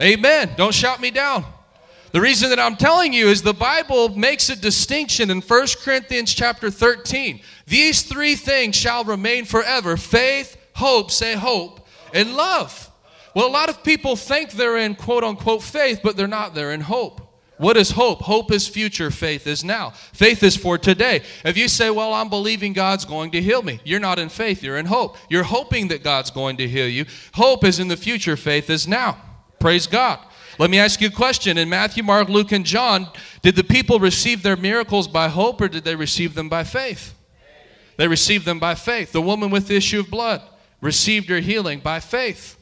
Amen. 0.00 0.50
Don't 0.56 0.74
shout 0.74 1.00
me 1.00 1.10
down. 1.10 1.44
The 2.12 2.20
reason 2.20 2.50
that 2.50 2.58
I'm 2.58 2.76
telling 2.76 3.12
you 3.12 3.28
is 3.28 3.42
the 3.42 3.54
Bible 3.54 4.08
makes 4.08 4.48
a 4.48 4.56
distinction 4.56 5.30
in 5.30 5.40
1 5.40 5.66
Corinthians 5.82 6.34
chapter 6.34 6.70
13. 6.70 7.40
These 7.66 8.02
three 8.02 8.34
things 8.34 8.74
shall 8.74 9.04
remain 9.04 9.44
forever 9.44 9.96
faith, 9.96 10.56
hope, 10.74 11.12
say 11.12 11.34
hope, 11.34 11.86
and 12.12 12.34
love. 12.34 12.90
Well, 13.34 13.46
a 13.46 13.48
lot 13.48 13.68
of 13.68 13.84
people 13.84 14.16
think 14.16 14.50
they're 14.52 14.78
in 14.78 14.96
quote 14.96 15.22
unquote 15.22 15.62
faith, 15.62 16.00
but 16.02 16.16
they're 16.16 16.26
not. 16.26 16.54
They're 16.54 16.72
in 16.72 16.80
hope. 16.80 17.28
What 17.58 17.76
is 17.76 17.90
hope? 17.90 18.22
Hope 18.22 18.50
is 18.52 18.66
future, 18.66 19.10
faith 19.10 19.46
is 19.46 19.62
now. 19.62 19.90
Faith 19.90 20.42
is 20.42 20.56
for 20.56 20.78
today. 20.78 21.22
If 21.44 21.58
you 21.58 21.68
say, 21.68 21.90
Well, 21.90 22.14
I'm 22.14 22.30
believing 22.30 22.72
God's 22.72 23.04
going 23.04 23.30
to 23.32 23.40
heal 23.42 23.62
me, 23.62 23.80
you're 23.84 24.00
not 24.00 24.18
in 24.18 24.30
faith, 24.30 24.62
you're 24.62 24.78
in 24.78 24.86
hope. 24.86 25.16
You're 25.28 25.44
hoping 25.44 25.88
that 25.88 26.02
God's 26.02 26.30
going 26.30 26.56
to 26.56 26.66
heal 26.66 26.88
you. 26.88 27.04
Hope 27.34 27.64
is 27.64 27.78
in 27.78 27.88
the 27.88 27.96
future, 27.96 28.36
faith 28.36 28.68
is 28.70 28.88
now. 28.88 29.18
Praise 29.60 29.86
God. 29.86 30.20
Let 30.60 30.68
me 30.68 30.78
ask 30.78 31.00
you 31.00 31.08
a 31.08 31.10
question. 31.10 31.56
In 31.56 31.70
Matthew, 31.70 32.02
Mark, 32.02 32.28
Luke, 32.28 32.52
and 32.52 32.66
John, 32.66 33.08
did 33.40 33.56
the 33.56 33.64
people 33.64 33.98
receive 33.98 34.42
their 34.42 34.58
miracles 34.58 35.08
by 35.08 35.26
hope 35.28 35.58
or 35.62 35.68
did 35.68 35.84
they 35.84 35.96
receive 35.96 36.34
them 36.34 36.50
by 36.50 36.64
faith? 36.64 37.14
They 37.96 38.06
received 38.06 38.44
them 38.44 38.58
by 38.58 38.74
faith. 38.74 39.10
The 39.10 39.22
woman 39.22 39.50
with 39.50 39.68
the 39.68 39.76
issue 39.76 40.00
of 40.00 40.10
blood 40.10 40.42
received 40.82 41.30
her 41.30 41.40
healing 41.40 41.80
by 41.80 41.98
faith. 41.98 42.58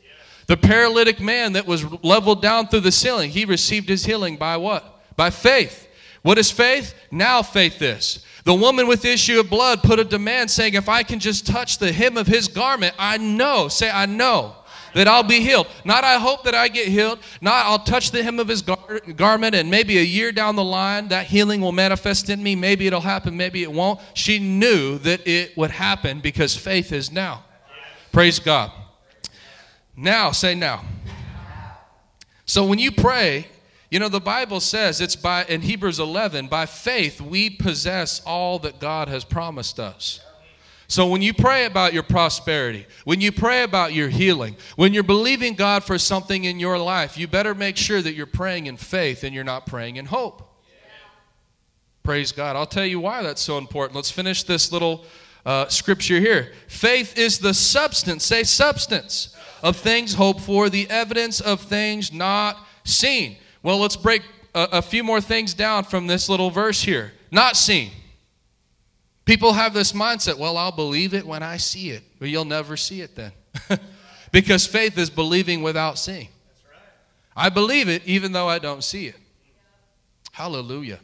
The 0.46 0.56
paralytic 0.56 1.18
man 1.18 1.54
that 1.54 1.66
was 1.66 1.84
leveled 2.04 2.40
down 2.40 2.68
through 2.68 2.82
the 2.82 2.92
ceiling, 2.92 3.30
he 3.30 3.44
received 3.44 3.88
his 3.88 4.04
healing 4.04 4.36
by 4.36 4.56
what? 4.58 5.00
By 5.16 5.30
faith. 5.30 5.88
What 6.22 6.38
is 6.38 6.52
faith? 6.52 6.94
Now 7.10 7.42
faith 7.42 7.82
is. 7.82 8.24
The 8.44 8.54
woman 8.54 8.86
with 8.86 9.02
the 9.02 9.12
issue 9.12 9.40
of 9.40 9.50
blood 9.50 9.82
put 9.82 9.98
a 9.98 10.04
demand 10.04 10.52
saying, 10.52 10.74
If 10.74 10.88
I 10.88 11.02
can 11.02 11.18
just 11.18 11.48
touch 11.48 11.78
the 11.78 11.92
hem 11.92 12.16
of 12.16 12.28
his 12.28 12.46
garment, 12.46 12.94
I 12.96 13.16
know, 13.16 13.66
say, 13.66 13.90
I 13.90 14.06
know 14.06 14.54
that 14.94 15.08
I'll 15.08 15.22
be 15.22 15.40
healed. 15.40 15.66
Not 15.84 16.04
I 16.04 16.18
hope 16.18 16.44
that 16.44 16.54
I 16.54 16.68
get 16.68 16.88
healed. 16.88 17.18
Not 17.40 17.66
I'll 17.66 17.78
touch 17.78 18.10
the 18.10 18.22
hem 18.22 18.38
of 18.38 18.48
his 18.48 18.62
gar- 18.62 19.00
garment 19.16 19.54
and 19.54 19.70
maybe 19.70 19.98
a 19.98 20.02
year 20.02 20.32
down 20.32 20.56
the 20.56 20.64
line 20.64 21.08
that 21.08 21.26
healing 21.26 21.60
will 21.60 21.72
manifest 21.72 22.30
in 22.30 22.42
me. 22.42 22.54
Maybe 22.54 22.86
it'll 22.86 23.00
happen, 23.00 23.36
maybe 23.36 23.62
it 23.62 23.72
won't. 23.72 24.00
She 24.14 24.38
knew 24.38 24.98
that 24.98 25.26
it 25.26 25.56
would 25.56 25.70
happen 25.70 26.20
because 26.20 26.56
faith 26.56 26.92
is 26.92 27.12
now. 27.12 27.44
Praise 28.12 28.38
God. 28.38 28.72
Now, 29.96 30.30
say 30.30 30.54
now. 30.54 30.84
So 32.44 32.64
when 32.64 32.78
you 32.78 32.92
pray, 32.92 33.46
you 33.90 33.98
know, 33.98 34.08
the 34.08 34.20
Bible 34.20 34.60
says 34.60 35.00
it's 35.00 35.16
by, 35.16 35.44
in 35.44 35.62
Hebrews 35.62 35.98
11, 35.98 36.48
by 36.48 36.66
faith 36.66 37.20
we 37.20 37.50
possess 37.50 38.20
all 38.24 38.58
that 38.60 38.80
God 38.80 39.08
has 39.08 39.24
promised 39.24 39.80
us. 39.80 40.20
So 40.90 41.06
when 41.06 41.20
you 41.20 41.34
pray 41.34 41.66
about 41.66 41.92
your 41.92 42.02
prosperity, 42.02 42.86
when 43.04 43.20
you 43.20 43.30
pray 43.30 43.62
about 43.62 43.92
your 43.92 44.08
healing, 44.08 44.56
when 44.76 44.94
you're 44.94 45.02
believing 45.02 45.52
God 45.52 45.84
for 45.84 45.98
something 45.98 46.44
in 46.44 46.58
your 46.58 46.78
life, 46.78 47.18
you 47.18 47.28
better 47.28 47.54
make 47.54 47.76
sure 47.76 48.00
that 48.00 48.14
you're 48.14 48.24
praying 48.24 48.66
in 48.66 48.78
faith 48.78 49.22
and 49.22 49.34
you're 49.34 49.44
not 49.44 49.66
praying 49.66 49.96
in 49.96 50.06
hope. 50.06 50.62
Yeah. 50.66 50.90
Praise 52.02 52.32
God. 52.32 52.56
I'll 52.56 52.64
tell 52.64 52.86
you 52.86 53.00
why 53.00 53.22
that's 53.22 53.42
so 53.42 53.58
important. 53.58 53.96
Let's 53.96 54.10
finish 54.10 54.44
this 54.44 54.72
little 54.72 55.04
uh, 55.44 55.68
scripture 55.68 56.20
here. 56.20 56.52
Faith 56.68 57.18
is 57.18 57.38
the 57.38 57.52
substance, 57.52 58.24
say 58.24 58.42
substance 58.42 59.36
of 59.62 59.76
things 59.76 60.14
hoped 60.14 60.40
for, 60.40 60.70
the 60.70 60.88
evidence 60.88 61.42
of 61.42 61.60
things 61.60 62.14
not 62.14 62.66
seen. 62.84 63.36
Well, 63.62 63.78
let's 63.78 63.96
break 63.96 64.22
a, 64.54 64.68
a 64.72 64.82
few 64.82 65.04
more 65.04 65.20
things 65.20 65.52
down 65.52 65.84
from 65.84 66.06
this 66.06 66.30
little 66.30 66.48
verse 66.48 66.80
here. 66.80 67.12
Not 67.30 67.58
seen. 67.58 67.90
People 69.28 69.52
have 69.52 69.74
this 69.74 69.92
mindset, 69.92 70.38
well, 70.38 70.56
I'll 70.56 70.72
believe 70.72 71.12
it 71.12 71.26
when 71.26 71.42
I 71.42 71.58
see 71.58 71.90
it. 71.90 72.02
But 72.18 72.30
you'll 72.30 72.46
never 72.46 72.78
see 72.78 73.02
it 73.02 73.14
then. 73.14 73.30
because 74.32 74.66
faith 74.66 74.96
is 74.96 75.10
believing 75.10 75.60
without 75.60 75.98
seeing. 75.98 76.28
I 77.36 77.50
believe 77.50 77.90
it 77.90 78.02
even 78.06 78.32
though 78.32 78.48
I 78.48 78.58
don't 78.58 78.82
see 78.82 79.06
it. 79.06 79.16
Hallelujah. 80.32 80.98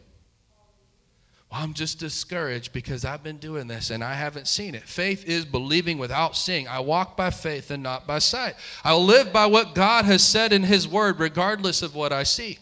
Well, 1.52 1.60
I'm 1.60 1.74
just 1.74 1.98
discouraged 1.98 2.72
because 2.72 3.04
I've 3.04 3.22
been 3.22 3.36
doing 3.36 3.66
this 3.66 3.90
and 3.90 4.02
I 4.02 4.14
haven't 4.14 4.48
seen 4.48 4.74
it. 4.74 4.84
Faith 4.84 5.26
is 5.26 5.44
believing 5.44 5.98
without 5.98 6.34
seeing. 6.34 6.66
I 6.66 6.80
walk 6.80 7.18
by 7.18 7.28
faith 7.28 7.70
and 7.70 7.82
not 7.82 8.06
by 8.06 8.20
sight. 8.20 8.54
I'll 8.84 9.04
live 9.04 9.34
by 9.34 9.44
what 9.44 9.74
God 9.74 10.06
has 10.06 10.24
said 10.24 10.54
in 10.54 10.62
His 10.62 10.88
Word, 10.88 11.20
regardless 11.20 11.82
of 11.82 11.94
what 11.94 12.10
I 12.10 12.22
see. 12.22 12.58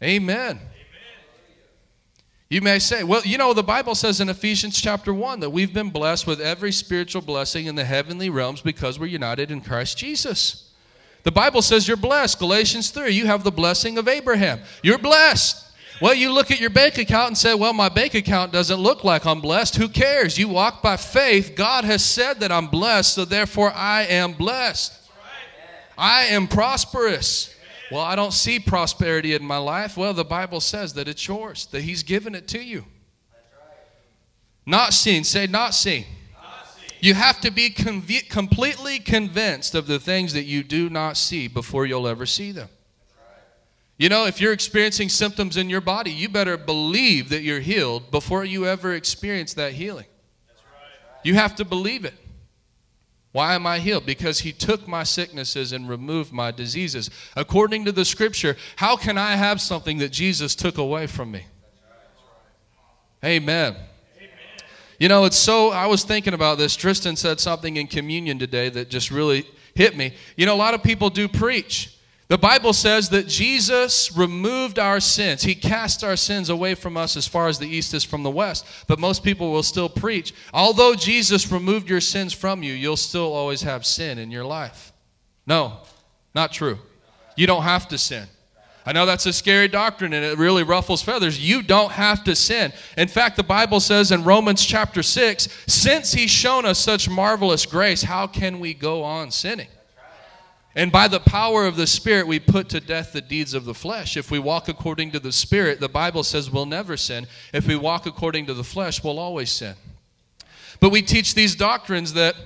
Right. 0.00 0.08
Amen. 0.08 0.60
You 2.50 2.62
may 2.62 2.78
say, 2.78 3.04
well, 3.04 3.20
you 3.24 3.36
know, 3.36 3.52
the 3.52 3.62
Bible 3.62 3.94
says 3.94 4.22
in 4.22 4.30
Ephesians 4.30 4.80
chapter 4.80 5.12
1 5.12 5.40
that 5.40 5.50
we've 5.50 5.74
been 5.74 5.90
blessed 5.90 6.26
with 6.26 6.40
every 6.40 6.72
spiritual 6.72 7.20
blessing 7.20 7.66
in 7.66 7.74
the 7.74 7.84
heavenly 7.84 8.30
realms 8.30 8.62
because 8.62 8.98
we're 8.98 9.06
united 9.06 9.50
in 9.50 9.60
Christ 9.60 9.98
Jesus. 9.98 10.70
The 11.24 11.30
Bible 11.30 11.60
says 11.60 11.86
you're 11.86 11.98
blessed. 11.98 12.38
Galatians 12.38 12.88
3, 12.90 13.10
you 13.10 13.26
have 13.26 13.44
the 13.44 13.50
blessing 13.50 13.98
of 13.98 14.08
Abraham. 14.08 14.60
You're 14.82 14.96
blessed. 14.96 15.66
Well, 16.00 16.14
you 16.14 16.32
look 16.32 16.50
at 16.50 16.58
your 16.58 16.70
bank 16.70 16.96
account 16.96 17.28
and 17.28 17.38
say, 17.38 17.54
Well, 17.54 17.74
my 17.74 17.88
bank 17.88 18.14
account 18.14 18.52
doesn't 18.52 18.78
look 18.78 19.04
like 19.04 19.26
I'm 19.26 19.40
blessed. 19.40 19.76
Who 19.76 19.88
cares? 19.88 20.38
You 20.38 20.48
walk 20.48 20.80
by 20.80 20.96
faith. 20.96 21.54
God 21.56 21.84
has 21.84 22.04
said 22.04 22.40
that 22.40 22.52
I'm 22.52 22.68
blessed, 22.68 23.14
so 23.14 23.24
therefore 23.24 23.72
I 23.72 24.04
am 24.04 24.32
blessed. 24.32 24.94
I 25.98 26.26
am 26.26 26.46
prosperous. 26.46 27.54
Well, 27.90 28.02
I 28.02 28.16
don't 28.16 28.32
see 28.32 28.58
prosperity 28.60 29.34
in 29.34 29.44
my 29.44 29.56
life. 29.56 29.96
Well, 29.96 30.12
the 30.12 30.24
Bible 30.24 30.60
says 30.60 30.92
that 30.94 31.08
it's 31.08 31.26
yours, 31.26 31.66
that 31.66 31.82
He's 31.82 32.02
given 32.02 32.34
it 32.34 32.46
to 32.48 32.62
you. 32.62 32.84
Not 34.66 34.92
seen. 34.92 35.24
Say, 35.24 35.46
not 35.46 35.74
seen. 35.74 36.04
You 37.00 37.14
have 37.14 37.40
to 37.42 37.50
be 37.50 37.70
conv- 37.70 38.28
completely 38.28 38.98
convinced 38.98 39.74
of 39.74 39.86
the 39.86 39.98
things 39.98 40.32
that 40.32 40.44
you 40.44 40.62
do 40.62 40.90
not 40.90 41.16
see 41.16 41.48
before 41.48 41.86
you'll 41.86 42.08
ever 42.08 42.26
see 42.26 42.52
them. 42.52 42.68
You 43.96 44.08
know, 44.08 44.26
if 44.26 44.40
you're 44.40 44.52
experiencing 44.52 45.08
symptoms 45.08 45.56
in 45.56 45.70
your 45.70 45.80
body, 45.80 46.10
you 46.10 46.28
better 46.28 46.56
believe 46.56 47.30
that 47.30 47.42
you're 47.42 47.60
healed 47.60 48.10
before 48.10 48.44
you 48.44 48.66
ever 48.66 48.94
experience 48.94 49.54
that 49.54 49.72
healing. 49.72 50.06
Right. 50.06 51.20
You 51.24 51.34
have 51.34 51.56
to 51.56 51.64
believe 51.64 52.04
it. 52.04 52.14
Why 53.38 53.54
am 53.54 53.68
I 53.68 53.78
healed? 53.78 54.04
Because 54.04 54.40
he 54.40 54.50
took 54.50 54.88
my 54.88 55.04
sicknesses 55.04 55.70
and 55.70 55.88
removed 55.88 56.32
my 56.32 56.50
diseases. 56.50 57.08
According 57.36 57.84
to 57.84 57.92
the 57.92 58.04
scripture, 58.04 58.56
how 58.74 58.96
can 58.96 59.16
I 59.16 59.36
have 59.36 59.60
something 59.60 59.98
that 59.98 60.08
Jesus 60.08 60.56
took 60.56 60.76
away 60.76 61.06
from 61.06 61.30
me? 61.30 61.46
Amen. 63.24 63.76
Amen. 63.76 64.28
You 64.98 65.08
know, 65.08 65.24
it's 65.24 65.36
so, 65.36 65.70
I 65.70 65.86
was 65.86 66.02
thinking 66.02 66.34
about 66.34 66.58
this. 66.58 66.74
Tristan 66.74 67.14
said 67.14 67.38
something 67.38 67.76
in 67.76 67.86
communion 67.86 68.40
today 68.40 68.70
that 68.70 68.90
just 68.90 69.12
really 69.12 69.46
hit 69.72 69.96
me. 69.96 70.14
You 70.36 70.44
know, 70.44 70.56
a 70.56 70.58
lot 70.58 70.74
of 70.74 70.82
people 70.82 71.08
do 71.08 71.28
preach. 71.28 71.96
The 72.28 72.36
Bible 72.36 72.74
says 72.74 73.08
that 73.08 73.26
Jesus 73.26 74.14
removed 74.14 74.78
our 74.78 75.00
sins. 75.00 75.42
He 75.42 75.54
cast 75.54 76.04
our 76.04 76.16
sins 76.16 76.50
away 76.50 76.74
from 76.74 76.98
us 76.98 77.16
as 77.16 77.26
far 77.26 77.48
as 77.48 77.58
the 77.58 77.66
east 77.66 77.94
is 77.94 78.04
from 78.04 78.22
the 78.22 78.30
west. 78.30 78.66
But 78.86 78.98
most 78.98 79.24
people 79.24 79.50
will 79.50 79.62
still 79.62 79.88
preach. 79.88 80.34
Although 80.52 80.94
Jesus 80.94 81.50
removed 81.50 81.88
your 81.88 82.02
sins 82.02 82.34
from 82.34 82.62
you, 82.62 82.74
you'll 82.74 82.98
still 82.98 83.32
always 83.32 83.62
have 83.62 83.86
sin 83.86 84.18
in 84.18 84.30
your 84.30 84.44
life. 84.44 84.92
No, 85.46 85.78
not 86.34 86.52
true. 86.52 86.78
You 87.34 87.46
don't 87.46 87.62
have 87.62 87.88
to 87.88 87.96
sin. 87.96 88.26
I 88.84 88.92
know 88.92 89.06
that's 89.06 89.26
a 89.26 89.32
scary 89.32 89.68
doctrine 89.68 90.12
and 90.12 90.24
it 90.24 90.36
really 90.36 90.64
ruffles 90.64 91.00
feathers. 91.00 91.40
You 91.40 91.62
don't 91.62 91.92
have 91.92 92.24
to 92.24 92.36
sin. 92.36 92.74
In 92.98 93.08
fact, 93.08 93.36
the 93.36 93.42
Bible 93.42 93.80
says 93.80 94.12
in 94.12 94.24
Romans 94.24 94.64
chapter 94.64 95.02
6 95.02 95.48
since 95.66 96.12
He's 96.12 96.30
shown 96.30 96.66
us 96.66 96.78
such 96.78 97.08
marvelous 97.08 97.64
grace, 97.64 98.02
how 98.02 98.26
can 98.26 98.60
we 98.60 98.74
go 98.74 99.02
on 99.02 99.30
sinning? 99.30 99.68
And 100.74 100.92
by 100.92 101.08
the 101.08 101.18
power 101.18 101.66
of 101.66 101.76
the 101.76 101.86
Spirit, 101.86 102.26
we 102.26 102.38
put 102.38 102.68
to 102.68 102.80
death 102.80 103.12
the 103.12 103.20
deeds 103.20 103.54
of 103.54 103.64
the 103.64 103.74
flesh. 103.74 104.16
If 104.16 104.30
we 104.30 104.38
walk 104.38 104.68
according 104.68 105.10
to 105.12 105.18
the 105.18 105.32
Spirit, 105.32 105.80
the 105.80 105.88
Bible 105.88 106.22
says 106.22 106.50
we'll 106.50 106.66
never 106.66 106.96
sin. 106.96 107.26
If 107.52 107.66
we 107.66 107.74
walk 107.74 108.06
according 108.06 108.46
to 108.46 108.54
the 108.54 108.62
flesh, 108.62 109.02
we'll 109.02 109.18
always 109.18 109.50
sin. 109.50 109.74
But 110.78 110.90
we 110.90 111.02
teach 111.02 111.34
these 111.34 111.56
doctrines 111.56 112.12
that, 112.12 112.36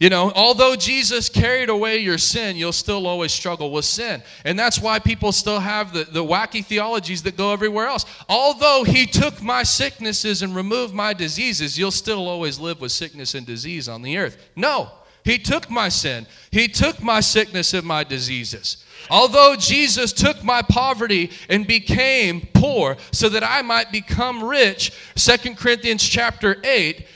You 0.00 0.10
know, 0.10 0.32
although 0.34 0.74
Jesus 0.76 1.28
carried 1.28 1.68
away 1.68 1.98
your 1.98 2.18
sin, 2.18 2.56
you'll 2.56 2.72
still 2.72 3.06
always 3.06 3.32
struggle 3.32 3.70
with 3.70 3.84
sin. 3.84 4.22
And 4.44 4.58
that's 4.58 4.80
why 4.80 4.98
people 4.98 5.30
still 5.30 5.60
have 5.60 5.92
the, 5.92 6.04
the 6.04 6.24
wacky 6.24 6.64
theologies 6.64 7.22
that 7.22 7.36
go 7.36 7.52
everywhere 7.52 7.86
else. 7.86 8.04
Although 8.28 8.84
he 8.84 9.06
took 9.06 9.40
my 9.40 9.62
sicknesses 9.62 10.42
and 10.42 10.54
removed 10.56 10.94
my 10.94 11.12
diseases, 11.14 11.78
you'll 11.78 11.90
still 11.90 12.28
always 12.28 12.58
live 12.58 12.80
with 12.80 12.92
sickness 12.92 13.34
and 13.34 13.46
disease 13.46 13.88
on 13.88 14.02
the 14.02 14.18
earth. 14.18 14.36
No, 14.56 14.90
he 15.24 15.38
took 15.38 15.70
my 15.70 15.88
sin, 15.88 16.26
he 16.50 16.68
took 16.68 17.02
my 17.02 17.20
sickness 17.20 17.74
and 17.74 17.86
my 17.86 18.04
diseases. 18.04 18.84
Although 19.10 19.56
Jesus 19.58 20.12
took 20.12 20.42
my 20.42 20.62
poverty 20.62 21.30
and 21.48 21.66
became 21.66 22.48
poor 22.54 22.96
so 23.10 23.28
that 23.28 23.42
I 23.42 23.62
might 23.62 23.92
become 23.92 24.42
rich, 24.42 24.92
Second 25.14 25.58
Corinthians 25.58 26.02
chapter 26.02 26.56
8, 26.64 27.06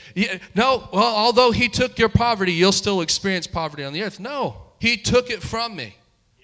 no, 0.55 0.89
well, 0.91 1.15
although 1.15 1.51
he 1.51 1.69
took 1.69 1.97
your 1.97 2.09
poverty, 2.09 2.51
you'll 2.51 2.71
still 2.71 3.01
experience 3.01 3.47
poverty 3.47 3.83
on 3.83 3.93
the 3.93 4.03
earth. 4.03 4.19
No, 4.19 4.57
he 4.79 4.97
took 4.97 5.29
it 5.29 5.41
from 5.41 5.75
me. 5.75 5.95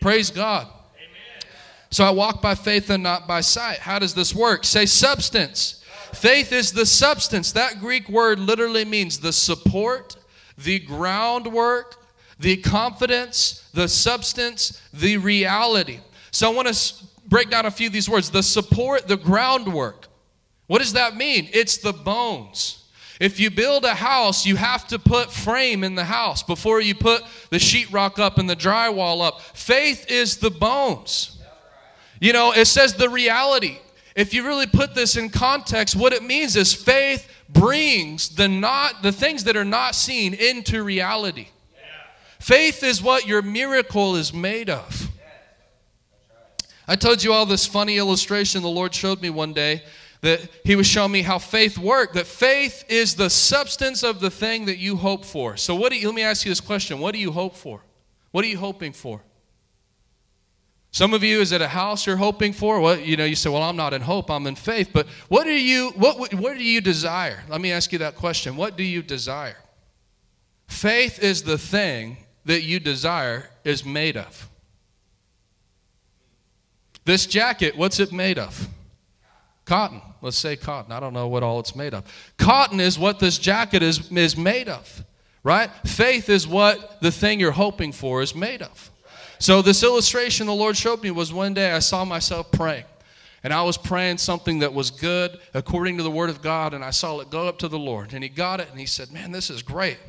Praise 0.02 0.30
God. 0.30 0.68
So 1.90 2.04
I 2.04 2.10
walk 2.12 2.42
by 2.42 2.56
faith 2.56 2.90
and 2.90 3.04
not 3.04 3.28
by 3.28 3.42
sight. 3.42 3.80
How 3.80 4.00
does 4.00 4.14
this 4.14 4.36
work? 4.36 4.66
Say 4.66 4.86
substance. 4.86 5.84
Faith 6.14 6.52
is 6.52 6.72
the 6.72 6.86
substance. 6.86 7.52
That 7.52 7.80
Greek 7.80 8.10
word 8.10 8.40
literally 8.40 8.86
means 8.86 9.20
the 9.20 9.32
support, 9.32 10.16
the 10.58 10.80
groundwork, 10.80 12.04
the 12.40 12.58
confidence, 12.58 13.70
the 13.74 13.88
substance, 13.88 14.82
the 14.94 15.18
reality. 15.18 16.00
So 16.32 16.52
I 16.52 16.54
want 16.54 16.74
to 16.74 17.06
break 17.28 17.50
down 17.50 17.66
a 17.66 17.72
few 17.72 17.88
of 17.88 17.94
these 17.94 18.10
words. 18.10 18.30
The 18.30 18.44
support, 18.44 19.08
the 19.08 19.18
groundwork. 19.18 20.08
What 20.68 20.80
does 20.80 20.94
that 20.94 21.16
mean? 21.16 21.50
It's 21.54 21.78
the 21.78 21.94
bones. 21.94 22.84
If 23.20 23.40
you 23.40 23.50
build 23.50 23.86
a 23.86 23.94
house, 23.94 24.46
you 24.46 24.58
have 24.58 24.88
to 24.88 25.00
put 25.00 25.32
frame 25.32 25.84
in 25.84 25.96
the 25.96 26.04
house 26.04 26.44
before 26.44 26.82
you 26.82 26.96
put 26.96 27.24
the 27.50 27.58
sheetrock 27.58 28.20
up 28.20 28.38
and 28.38 28.50
the 28.50 28.56
drywall 28.56 29.26
up. 29.26 29.40
Faith 29.40 30.12
is 30.12 30.38
the 30.38 30.50
bones. 30.50 31.42
You 32.20 32.34
know, 32.34 32.52
it 32.52 32.66
says 32.66 32.94
the 32.94 33.10
reality. 33.10 33.78
If 34.16 34.34
you 34.34 34.46
really 34.46 34.68
put 34.68 34.96
this 34.96 35.16
in 35.18 35.30
context, 35.30 35.96
what 35.96 36.14
it 36.14 36.24
means 36.24 36.56
is 36.56 36.74
faith 36.74 37.30
brings 37.50 38.30
the 38.30 38.48
not 38.48 39.04
the 39.04 39.12
things 39.12 39.44
that 39.46 39.56
are 39.56 39.66
not 39.66 39.96
seen 39.96 40.34
into 40.34 40.84
reality. 40.84 41.48
Faith 42.40 42.84
is 42.84 43.02
what 43.02 43.28
your 43.28 43.42
miracle 43.42 44.16
is 44.16 44.34
made 44.34 44.70
of. 44.70 45.10
I 46.88 46.96
told 46.96 47.24
you 47.24 47.34
all 47.34 47.46
this 47.46 47.66
funny 47.66 47.98
illustration 47.98 48.62
the 48.62 48.70
Lord 48.70 48.94
showed 48.94 49.22
me 49.22 49.30
one 49.30 49.54
day 49.54 49.84
that 50.22 50.42
he 50.64 50.76
was 50.76 50.88
showing 50.88 51.12
me 51.12 51.22
how 51.22 51.38
faith 51.38 51.78
worked 51.78 52.16
that 52.16 52.26
faith 52.26 52.84
is 52.88 53.16
the 53.16 53.30
substance 53.30 54.04
of 54.04 54.20
the 54.20 54.30
thing 54.30 54.66
that 54.66 54.78
you 54.78 54.96
hope 54.96 55.24
for 55.24 55.56
so 55.56 55.76
what 55.76 55.92
do 55.92 56.00
you 56.00 56.08
let 56.08 56.16
me 56.16 56.24
ask 56.24 56.46
you 56.46 56.52
this 56.52 56.62
question 56.62 57.00
what 57.00 57.14
do 57.14 57.20
you 57.20 57.32
hope 57.32 57.56
for 57.56 57.82
what 58.32 58.44
are 58.44 58.48
you 58.48 58.58
hoping 58.58 58.92
for 58.92 59.22
some 60.96 61.14
of 61.14 61.26
you 61.26 61.42
is 61.42 61.52
it 61.52 61.60
a 61.60 61.68
house 61.68 62.08
you're 62.08 62.16
hoping 62.16 62.54
for 62.54 62.80
what 62.80 63.06
you 63.06 63.18
know 63.18 63.26
you 63.26 63.36
say 63.36 63.50
well 63.50 63.62
i'm 63.62 63.76
not 63.76 63.94
in 63.94 64.02
hope 64.02 64.32
i'm 64.32 64.48
in 64.48 64.56
faith 64.56 64.92
but 64.94 65.06
what 65.28 65.44
do 65.44 65.52
you 65.52 65.90
what 65.98 66.34
what 66.36 66.58
do 66.58 66.64
you 66.64 66.80
desire 66.80 67.44
let 67.50 67.60
me 67.60 67.70
ask 67.70 67.92
you 67.92 68.00
that 68.00 68.16
question 68.16 68.56
what 68.56 68.78
do 68.78 68.84
you 68.84 69.02
desire 69.02 69.58
faith 70.68 71.22
is 71.22 71.44
the 71.44 71.58
thing 71.58 72.16
that 72.46 72.64
you 72.64 72.80
desire 72.80 73.50
is 73.66 73.84
made 73.84 74.16
of 74.16 74.48
this 77.04 77.26
jacket 77.26 77.76
what's 77.76 78.00
it 78.00 78.14
made 78.14 78.40
of 78.40 78.70
Cotton. 79.66 80.00
Let's 80.22 80.38
say 80.38 80.56
cotton. 80.56 80.92
I 80.92 81.00
don't 81.00 81.14
know 81.14 81.28
what 81.28 81.42
all 81.42 81.60
it's 81.60 81.76
made 81.76 81.96
of. 81.96 82.04
Cotton 82.38 82.80
is 82.80 83.00
what 83.00 83.18
this 83.18 83.40
jacket 83.40 83.82
is, 83.82 84.12
is 84.12 84.38
made 84.38 84.70
of, 84.70 85.04
right? 85.44 85.72
Faith 85.88 86.30
is 86.30 86.48
what 86.48 87.02
the 87.02 87.12
thing 87.12 87.40
you're 87.40 87.52
hoping 87.52 87.92
for 87.92 88.22
is 88.22 88.36
made 88.36 88.62
of. 88.62 88.92
So, 89.40 89.62
this 89.62 89.84
illustration 89.84 90.48
the 90.48 90.54
Lord 90.54 90.78
showed 90.78 91.04
me 91.04 91.12
was 91.12 91.34
one 91.34 91.54
day 91.54 91.72
I 91.72 91.80
saw 91.80 92.06
myself 92.06 92.52
praying. 92.52 92.86
And 93.44 93.54
I 93.54 93.62
was 93.62 93.78
praying 93.78 94.18
something 94.18 94.60
that 94.60 94.74
was 94.74 94.90
good 94.90 95.40
according 95.54 95.98
to 95.98 96.04
the 96.04 96.10
Word 96.10 96.32
of 96.32 96.42
God, 96.42 96.74
and 96.74 96.84
I 96.84 96.90
saw 96.90 97.20
it 97.20 97.30
go 97.30 97.48
up 97.48 97.60
to 97.60 97.68
the 97.68 97.78
Lord. 97.78 98.14
And 98.14 98.24
He 98.24 98.30
got 98.30 98.60
it, 98.60 98.70
and 98.72 98.80
He 98.80 98.88
said, 98.88 99.12
Man, 99.12 99.32
this 99.32 99.52
is 99.52 99.62
great. 99.62 100.00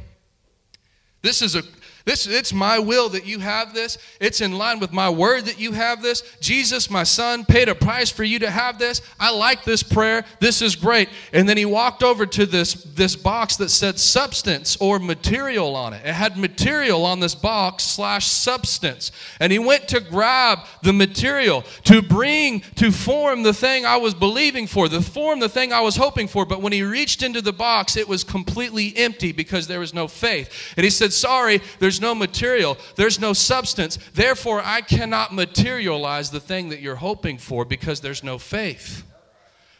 This 1.21 1.43
is 1.43 1.55
a 1.55 1.63
this, 2.07 2.29
it's 2.29 2.53
my 2.53 2.79
will 2.79 3.09
that 3.11 3.27
you 3.27 3.41
have 3.41 3.75
this. 3.75 3.99
It's 4.21 4.41
in 4.41 4.53
line 4.53 4.79
with 4.79 4.93
my 4.93 5.11
word 5.11 5.47
that 5.47 5.59
you 5.59 5.73
have 5.73 6.03
this. 6.03 6.23
Jesus, 6.41 6.89
my 6.89 7.03
son, 7.03 7.45
paid 7.45 7.69
a 7.69 7.75
price 7.75 8.11
for 8.11 8.23
you 8.23 8.39
to 8.39 8.49
have 8.49 8.79
this. 8.79 9.03
I 9.19 9.33
like 9.33 9.65
this 9.65 9.83
prayer. 9.83 10.25
This 10.39 10.63
is 10.63 10.77
great. 10.77 11.09
And 11.33 11.49
then 11.49 11.57
he 11.57 11.65
walked 11.65 12.05
over 12.05 12.25
to 12.25 12.47
this, 12.47 12.75
this 12.75 13.17
box 13.17 13.57
that 13.57 13.71
said 13.71 13.99
substance 13.99 14.77
or 14.77 15.01
material 15.01 15.75
on 15.75 15.95
it. 15.95 16.07
It 16.07 16.13
had 16.15 16.39
material 16.39 17.05
on 17.05 17.19
this 17.19 17.35
box 17.35 17.83
slash 17.83 18.29
substance. 18.29 19.11
And 19.41 19.51
he 19.51 19.59
went 19.59 19.89
to 19.89 19.99
grab 19.99 20.61
the 20.85 20.93
material 20.93 21.63
to 21.87 22.03
bring, 22.03 22.61
to 22.77 22.93
form 22.93 23.43
the 23.43 23.53
thing 23.53 23.85
I 23.85 23.97
was 23.97 24.15
believing 24.15 24.69
for, 24.69 24.89
the 24.89 25.03
form 25.03 25.41
the 25.41 25.49
thing 25.49 25.73
I 25.73 25.81
was 25.81 25.97
hoping 25.97 26.29
for. 26.29 26.47
But 26.47 26.63
when 26.63 26.73
he 26.73 26.85
reached 26.85 27.25
into 27.25 27.43
the 27.43 27.53
box, 27.53 27.97
it 27.97 28.07
was 28.07 28.23
completely 28.23 28.97
empty 28.97 29.33
because 29.33 29.67
there 29.67 29.81
was 29.81 29.93
no 29.93 30.07
faith. 30.07 30.73
And 30.77 30.85
he 30.85 30.91
said, 30.91 31.13
Sorry, 31.13 31.61
there's 31.81 31.96
there's 31.97 32.03
no 32.03 32.15
material, 32.15 32.77
there's 32.97 33.19
no 33.19 33.33
substance. 33.33 33.99
Therefore, 34.13 34.61
I 34.63 34.83
cannot 34.83 35.33
materialize 35.33 36.31
the 36.31 36.41
thing 36.41 36.69
that 36.69 36.81
you're 36.81 36.97
hoping 36.97 37.39
for 37.39 37.65
because 37.65 38.03
there's 38.03 38.23
no 38.23 38.37
faith. 38.37 39.03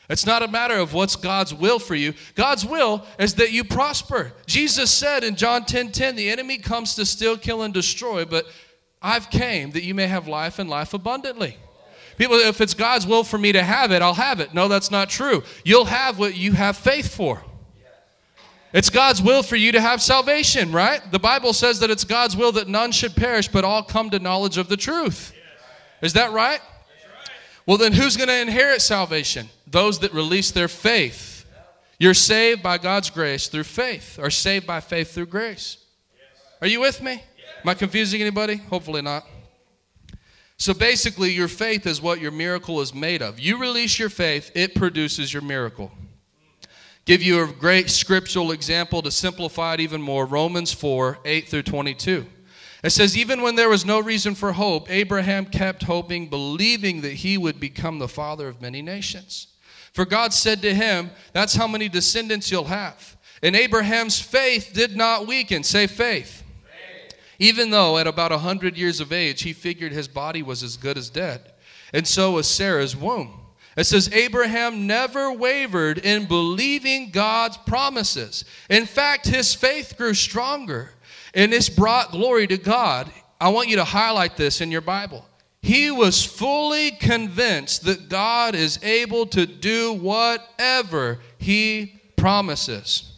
It's 0.09 0.25
not 0.25 0.43
a 0.43 0.49
matter 0.49 0.77
of 0.77 0.95
what's 0.95 1.15
God's 1.15 1.53
will 1.53 1.79
for 1.79 1.95
you. 1.95 2.15
God's 2.35 2.65
will 2.65 3.05
is 3.19 3.35
that 3.35 3.53
you 3.53 3.65
prosper. 3.65 4.33
Jesus 4.47 4.91
said 4.91 5.25
in 5.25 5.37
John 5.37 5.65
10:10, 5.65 5.67
10, 5.67 5.93
10, 5.93 6.17
the 6.17 6.31
enemy 6.31 6.57
comes 6.57 6.95
to 6.95 7.05
steal, 7.05 7.37
kill, 7.37 7.61
and 7.61 7.75
destroy, 7.75 8.25
but 8.25 8.47
I've 9.03 9.29
came 9.29 9.73
that 9.73 9.83
you 9.85 9.95
may 9.95 10.07
have 10.07 10.27
life 10.27 10.59
and 10.59 10.71
life 10.71 10.95
abundantly. 10.95 11.59
People, 12.17 12.37
if 12.37 12.63
it's 12.63 12.73
God's 12.73 13.07
will 13.07 13.25
for 13.25 13.37
me 13.37 13.53
to 13.53 13.63
have 13.63 13.93
it, 13.93 14.01
I'll 14.01 14.15
have 14.15 14.41
it. 14.41 14.55
No, 14.55 14.69
that's 14.69 14.91
not 14.91 15.11
true. 15.11 15.43
You'll 15.67 15.85
have 15.85 16.19
what 16.19 16.35
you 16.35 16.53
have 16.53 16.79
faith 16.79 17.15
for. 17.15 17.43
It's 18.77 18.91
God's 18.91 19.23
will 19.23 19.43
for 19.43 19.57
you 19.57 19.73
to 19.73 19.81
have 19.81 20.03
salvation, 20.03 20.71
right? 20.71 21.01
The 21.11 21.19
Bible 21.19 21.55
says 21.55 21.81
that 21.81 21.91
it's 21.91 22.05
God's 22.05 22.37
will 22.37 22.53
that 22.53 22.69
none 22.69 22.93
should 22.93 23.17
perish, 23.17 23.49
but 23.49 23.65
all 23.65 23.83
come 23.83 24.11
to 24.11 24.19
knowledge 24.19 24.59
of 24.59 24.69
the 24.69 24.77
truth. 24.77 25.33
Is 26.03 26.13
that 26.13 26.31
right? 26.33 26.61
Well, 27.65 27.79
then 27.79 27.95
who's 27.95 28.19
going 28.19 28.29
to 28.29 28.39
inherit 28.39 28.83
salvation? 28.83 29.49
Those 29.67 30.01
that 30.01 30.13
release 30.13 30.51
their 30.51 30.69
faith. 30.69 31.47
You're 31.99 32.13
saved 32.13 32.63
by 32.63 32.77
God's 32.77 33.09
grace 33.09 33.49
through 33.49 33.65
faith, 33.65 34.19
or 34.21 34.29
saved 34.29 34.67
by 34.67 34.81
faith 34.81 35.15
through 35.15 35.27
grace. 35.27 35.79
Are 36.61 36.69
you 36.69 36.81
with 36.81 37.03
me? 37.03 37.13
Am 37.13 37.69
I 37.71 37.73
confusing 37.73 38.21
anybody? 38.21 38.57
Hopefully 38.57 39.01
not. 39.01 39.25
So 40.59 40.75
basically, 40.75 41.33
your 41.33 41.49
faith 41.49 41.87
is 41.87 42.03
what 42.03 42.21
your 42.21 42.31
miracle 42.31 42.83
is 42.83 42.93
made 42.95 43.23
of. 43.23 43.41
You 43.41 43.57
release 43.57 43.99
your 43.99 44.11
faith, 44.11 44.51
it 44.55 44.75
produces 44.75 45.33
your 45.33 45.43
miracle. 45.43 45.91
Give 47.07 47.23
you 47.23 47.41
a 47.41 47.47
great 47.47 47.89
scriptural 47.89 48.51
example 48.51 49.01
to 49.01 49.13
simplify 49.13 49.75
it 49.75 49.81
even 49.81 50.03
more 50.03 50.27
Romans 50.27 50.73
4 50.73 51.21
8 51.25 51.49
through 51.49 51.63
22. 51.63 52.27
It 52.83 52.91
says, 52.91 53.17
Even 53.17 53.43
when 53.43 53.55
there 53.55 53.69
was 53.69 53.87
no 53.87 54.01
reason 54.01 54.35
for 54.35 54.53
hope, 54.53 54.91
Abraham 54.91 55.47
kept 55.47 55.85
hoping, 55.85 56.29
believing 56.29 57.03
that 57.03 57.13
he 57.13 57.39
would 57.39 57.61
become 57.61 58.01
the 58.01 58.09
father 58.09 58.49
of 58.49 58.61
many 58.61 58.83
nations. 58.83 59.47
For 59.93 60.05
God 60.05 60.33
said 60.33 60.61
to 60.63 60.75
him, 60.75 61.13
That's 61.33 61.55
how 61.55 61.69
many 61.69 61.89
descendants 61.89 62.51
you'll 62.51 62.65
have. 62.65 63.17
And 63.41 63.55
Abraham's 63.55 64.21
faith 64.21 64.73
did 64.75 64.97
not 64.97 65.29
weaken. 65.29 65.63
Say 65.63 65.87
faith. 65.87 66.43
faith. 66.65 67.19
Even 67.39 67.71
though 67.71 67.99
at 67.99 68.09
about 68.09 68.33
a 68.33 68.37
100 68.37 68.77
years 68.77 68.99
of 68.99 69.13
age, 69.13 69.43
he 69.43 69.53
figured 69.53 69.93
his 69.93 70.09
body 70.09 70.43
was 70.43 70.65
as 70.65 70.77
good 70.77 70.99
as 70.99 71.09
dead. 71.09 71.53
And 71.93 72.05
so 72.07 72.33
was 72.33 72.51
Sarah's 72.51 72.97
womb. 72.97 73.46
It 73.77 73.85
says 73.85 74.11
Abraham 74.13 74.87
never 74.87 75.31
wavered 75.31 75.99
in 75.99 76.25
believing 76.25 77.11
God's 77.11 77.59
promises. 77.59 78.45
In 78.71 78.87
fact, 78.87 79.27
his 79.27 79.55
faith 79.55 79.97
grew 79.99 80.15
stronger 80.15 80.91
and 81.35 81.53
this 81.53 81.69
brought 81.69 82.11
glory 82.11 82.47
to 82.47 82.57
God. 82.57 83.13
I 83.39 83.51
want 83.51 83.69
you 83.69 83.77
to 83.77 83.85
highlight 83.85 84.37
this 84.37 84.63
in 84.63 84.71
your 84.71 84.81
Bible. 84.81 85.27
He 85.61 85.91
was 85.91 86.25
fully 86.25 86.93
convinced 86.93 87.85
that 87.85 88.09
God 88.09 88.55
is 88.55 88.83
able 88.83 89.27
to 89.27 89.47
do 89.47 89.93
whatever 89.93 91.19
he 91.39 92.01
promises. 92.17 93.13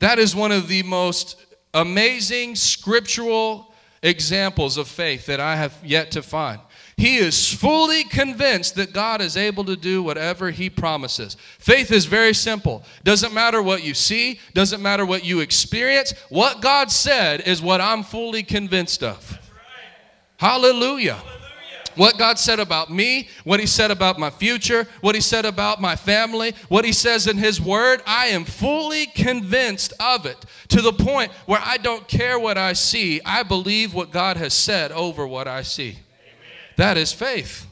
That 0.00 0.18
is 0.18 0.34
one 0.34 0.50
of 0.50 0.66
the 0.66 0.82
most 0.82 1.36
amazing 1.74 2.56
scriptural 2.56 3.72
examples 4.02 4.76
of 4.76 4.88
faith 4.88 5.26
that 5.26 5.38
I 5.38 5.56
have 5.56 5.76
yet 5.84 6.10
to 6.12 6.22
find. 6.22 6.60
He 7.00 7.16
is 7.16 7.50
fully 7.50 8.04
convinced 8.04 8.74
that 8.74 8.92
God 8.92 9.22
is 9.22 9.38
able 9.38 9.64
to 9.64 9.74
do 9.74 10.02
whatever 10.02 10.50
he 10.50 10.68
promises. 10.68 11.34
Faith 11.58 11.92
is 11.92 12.04
very 12.04 12.34
simple. 12.34 12.84
Doesn't 13.04 13.32
matter 13.32 13.62
what 13.62 13.82
you 13.82 13.94
see, 13.94 14.38
doesn't 14.52 14.82
matter 14.82 15.06
what 15.06 15.24
you 15.24 15.40
experience. 15.40 16.12
What 16.28 16.60
God 16.60 16.90
said 16.90 17.40
is 17.48 17.62
what 17.62 17.80
I'm 17.80 18.02
fully 18.02 18.42
convinced 18.42 19.02
of. 19.02 19.38
Hallelujah. 20.36 21.16
What 21.94 22.18
God 22.18 22.38
said 22.38 22.60
about 22.60 22.90
me, 22.90 23.30
what 23.44 23.60
He 23.60 23.66
said 23.66 23.90
about 23.90 24.18
my 24.18 24.28
future, 24.28 24.86
what 25.00 25.14
He 25.14 25.22
said 25.22 25.46
about 25.46 25.80
my 25.80 25.96
family, 25.96 26.52
what 26.68 26.84
He 26.84 26.92
says 26.92 27.26
in 27.26 27.38
His 27.38 27.62
Word, 27.62 28.02
I 28.06 28.26
am 28.26 28.44
fully 28.44 29.06
convinced 29.06 29.94
of 30.00 30.26
it 30.26 30.44
to 30.68 30.82
the 30.82 30.92
point 30.92 31.32
where 31.46 31.62
I 31.64 31.78
don't 31.78 32.06
care 32.06 32.38
what 32.38 32.58
I 32.58 32.74
see. 32.74 33.22
I 33.24 33.42
believe 33.42 33.94
what 33.94 34.10
God 34.10 34.36
has 34.36 34.52
said 34.52 34.92
over 34.92 35.26
what 35.26 35.48
I 35.48 35.62
see. 35.62 35.96
That 36.80 36.96
is 36.96 37.12
faith. 37.12 37.66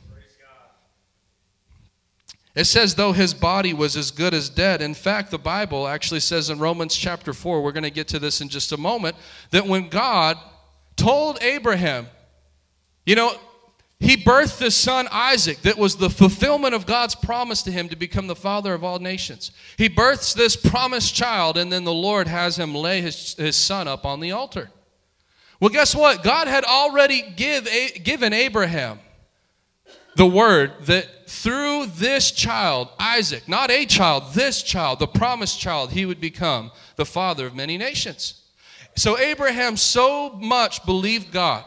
It 2.55 2.65
says, 2.67 2.95
though 2.95 3.13
his 3.13 3.33
body 3.33 3.73
was 3.73 3.97
as 3.97 4.11
good 4.11 4.35
as 4.35 4.51
dead. 4.51 4.83
In 4.83 4.93
fact, 4.93 5.31
the 5.31 5.39
Bible 5.39 5.89
actually 5.89 6.21
says 6.21 6.51
in 6.51 6.59
Romans 6.59 6.95
chapter 6.95 7.33
4, 7.33 7.63
we're 7.63 7.73
going 7.73 7.85
to 7.85 7.91
get 7.91 8.09
to 8.09 8.19
this 8.19 8.43
in 8.43 8.51
just 8.51 8.71
a 8.73 8.77
moment, 8.77 9.17
that 9.51 9.67
when 9.67 9.89
God 9.89 10.37
told 10.97 11.43
Abraham, 11.43 12.07
you 13.07 13.15
know, 13.15 13.33
he 13.99 14.15
birthed 14.15 14.59
his 14.59 14.77
son 14.77 15.09
Isaac, 15.11 15.63
that 15.63 15.79
was 15.79 15.97
the 15.97 16.11
fulfillment 16.11 16.75
of 16.75 16.85
God's 16.85 17.15
promise 17.15 17.63
to 17.63 17.71
him 17.71 17.89
to 17.89 17.97
become 17.97 18.27
the 18.27 18.37
father 18.37 18.75
of 18.75 18.85
all 18.85 18.99
nations. 18.99 19.53
He 19.79 19.89
births 19.89 20.35
this 20.35 20.55
promised 20.55 21.15
child, 21.15 21.57
and 21.57 21.73
then 21.73 21.85
the 21.85 21.95
Lord 21.95 22.29
has 22.29 22.59
him 22.59 22.75
lay 22.75 23.01
his, 23.01 23.33
his 23.37 23.57
son 23.57 23.89
up 23.89 24.05
on 24.05 24.21
the 24.21 24.33
altar. 24.33 24.69
Well, 25.61 25.71
guess 25.71 25.95
what? 25.95 26.23
God 26.23 26.47
had 26.47 26.65
already 26.65 27.23
give, 27.23 27.69
given 28.03 28.33
Abraham 28.33 29.01
the 30.15 30.27
word 30.27 30.73
that 30.83 31.29
through 31.29 31.87
this 31.87 32.31
child, 32.31 32.89
Isaac, 32.99 33.49
not 33.49 33.71
a 33.71 33.87
child, 33.87 34.35
this 34.35 34.63
child, 34.63 34.99
the 34.99 35.07
promised 35.07 35.61
child, 35.61 35.93
he 35.93 36.07
would 36.07 36.21
become 36.21 36.71
the 36.97 37.05
father 37.05 37.47
of 37.47 37.55
many 37.55 37.79
nations. 37.79 38.43
So 38.97 39.19
Abraham 39.19 39.77
so 39.77 40.31
much 40.31 40.85
believed 40.85 41.33
God 41.33 41.65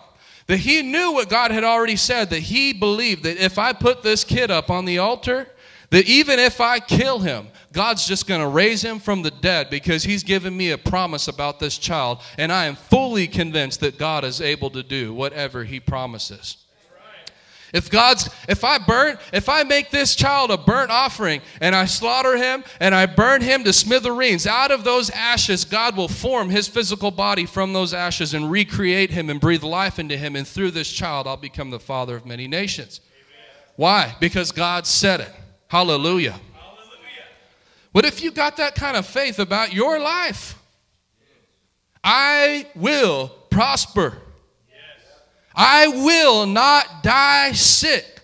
that 0.47 0.57
he 0.57 0.81
knew 0.81 1.13
what 1.13 1.29
God 1.29 1.51
had 1.51 1.63
already 1.63 1.95
said, 1.95 2.29
that 2.31 2.39
he 2.39 2.73
believed 2.73 3.23
that 3.23 3.37
if 3.37 3.57
I 3.57 3.71
put 3.71 4.03
this 4.03 4.23
kid 4.25 4.51
up 4.51 4.69
on 4.69 4.83
the 4.83 4.97
altar, 4.97 5.47
that 5.91 6.05
even 6.05 6.39
if 6.39 6.59
I 6.59 6.79
kill 6.79 7.19
him, 7.19 7.47
God's 7.73 8.07
just 8.07 8.25
going 8.25 8.41
to 8.41 8.47
raise 8.47 8.81
him 8.81 8.99
from 8.99 9.21
the 9.21 9.31
dead 9.31 9.69
because 9.69 10.03
he's 10.03 10.23
given 10.23 10.55
me 10.55 10.71
a 10.71 10.77
promise 10.77 11.27
about 11.27 11.59
this 11.59 11.77
child. 11.77 12.19
And 12.37 12.51
I 12.51 12.65
am 12.65 12.75
fully 12.75 13.27
convinced 13.27 13.81
that 13.81 13.97
God 13.97 14.23
is 14.23 14.41
able 14.41 14.69
to 14.71 14.83
do 14.83 15.13
whatever 15.13 15.63
he 15.63 15.79
promises. 15.79 16.57
If 17.73 17.89
God's, 17.89 18.29
if 18.49 18.65
I 18.65 18.77
burn, 18.79 19.17
if 19.31 19.47
I 19.47 19.63
make 19.63 19.91
this 19.91 20.15
child 20.15 20.51
a 20.51 20.57
burnt 20.57 20.91
offering 20.91 21.41
and 21.61 21.73
I 21.73 21.85
slaughter 21.85 22.35
him 22.35 22.65
and 22.81 22.93
I 22.93 23.05
burn 23.05 23.41
him 23.41 23.63
to 23.63 23.71
smithereens, 23.71 24.45
out 24.45 24.71
of 24.71 24.83
those 24.83 25.09
ashes, 25.09 25.63
God 25.63 25.95
will 25.95 26.09
form 26.09 26.49
his 26.49 26.67
physical 26.67 27.11
body 27.11 27.45
from 27.45 27.71
those 27.71 27.93
ashes 27.93 28.33
and 28.33 28.51
recreate 28.51 29.11
him 29.11 29.29
and 29.29 29.39
breathe 29.39 29.63
life 29.63 29.99
into 29.99 30.17
him. 30.17 30.35
And 30.35 30.45
through 30.45 30.71
this 30.71 30.91
child, 30.91 31.27
I'll 31.27 31.37
become 31.37 31.69
the 31.69 31.79
father 31.79 32.17
of 32.17 32.25
many 32.25 32.47
nations. 32.47 32.99
Amen. 33.13 33.73
Why? 33.77 34.15
Because 34.19 34.51
God 34.51 34.85
said 34.85 35.21
it. 35.21 35.31
Hallelujah. 35.71 36.31
Hallelujah. 36.31 36.41
What 37.93 38.03
if 38.03 38.21
you 38.21 38.31
got 38.31 38.57
that 38.57 38.75
kind 38.75 38.97
of 38.97 39.05
faith 39.05 39.39
about 39.39 39.71
your 39.71 40.01
life? 40.01 40.59
I 42.03 42.67
will 42.75 43.29
prosper. 43.49 44.17
I 45.55 45.87
will 45.87 46.45
not 46.45 47.03
die 47.03 47.53
sick. 47.53 48.19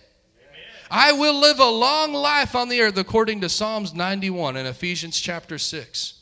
I 0.90 1.12
will 1.12 1.40
live 1.40 1.58
a 1.58 1.70
long 1.70 2.12
life 2.12 2.54
on 2.54 2.68
the 2.68 2.82
earth 2.82 2.98
according 2.98 3.40
to 3.40 3.48
Psalms 3.48 3.94
91 3.94 4.58
and 4.58 4.68
Ephesians 4.68 5.18
chapter 5.18 5.56
6. 5.56 6.20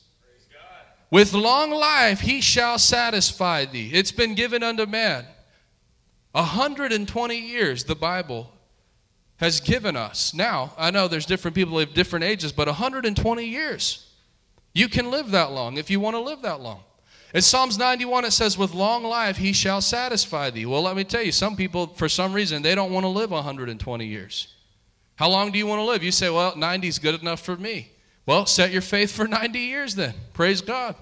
With 1.11 1.33
long 1.33 1.73
life 1.73 2.21
he 2.21 2.41
shall 2.41 2.79
satisfy 2.79 3.65
thee. 3.65 3.91
It's 3.93 4.13
been 4.13 4.37
given 4.37 4.63
unto 4.63 4.87
man. 4.87 5.27
120 6.31 7.37
years 7.37 7.83
the 7.83 7.97
Bible 7.97 8.53
has 9.39 9.61
given 9.61 9.97
us. 9.97 10.33
Now, 10.33 10.73
I 10.79 10.91
know 10.91 11.09
there's 11.09 11.27
different 11.27 11.55
people 11.55 11.79
of 11.79 11.95
different 11.95 12.25
ages, 12.25 12.53
but 12.53 12.69
120 12.69 13.45
years. 13.45 14.07
You 14.73 14.89
can 14.89 15.11
live 15.11 15.31
that 15.31 15.53
long 15.53 15.77
if 15.77 15.91
you 15.91 16.01
want 16.01 16.17
to 16.17 16.21
live 16.21 16.43
that 16.43 16.61
long. 16.61 16.81
In 17.35 17.43
Psalms 17.43 17.77
91, 17.77 18.25
it 18.25 18.31
says, 18.31 18.57
With 18.57 18.73
long 18.73 19.05
life 19.05 19.37
he 19.37 19.53
shall 19.53 19.81
satisfy 19.81 20.51
thee. 20.51 20.67
Well, 20.67 20.83
let 20.83 20.97
me 20.97 21.05
tell 21.05 21.23
you, 21.23 21.33
some 21.33 21.57
people, 21.57 21.89
for 21.89 22.09
some 22.09 22.33
reason, 22.33 22.63
they 22.63 22.75
don't 22.75 22.93
want 22.93 23.05
to 23.05 23.09
live 23.09 23.31
120 23.31 24.07
years. 24.07 24.55
How 25.17 25.29
long 25.29 25.51
do 25.51 25.59
you 25.59 25.67
want 25.67 25.81
to 25.81 25.85
live? 25.85 26.03
You 26.03 26.13
say, 26.13 26.31
Well, 26.31 26.57
90 26.57 26.89
is 26.89 26.99
good 26.99 27.21
enough 27.21 27.41
for 27.41 27.57
me. 27.57 27.91
Well, 28.27 28.47
set 28.47 28.71
your 28.73 28.83
faith 28.83 29.13
for 29.13 29.27
90 29.27 29.59
years 29.59 29.95
then. 29.95 30.15
Praise 30.33 30.61
God. 30.61 30.97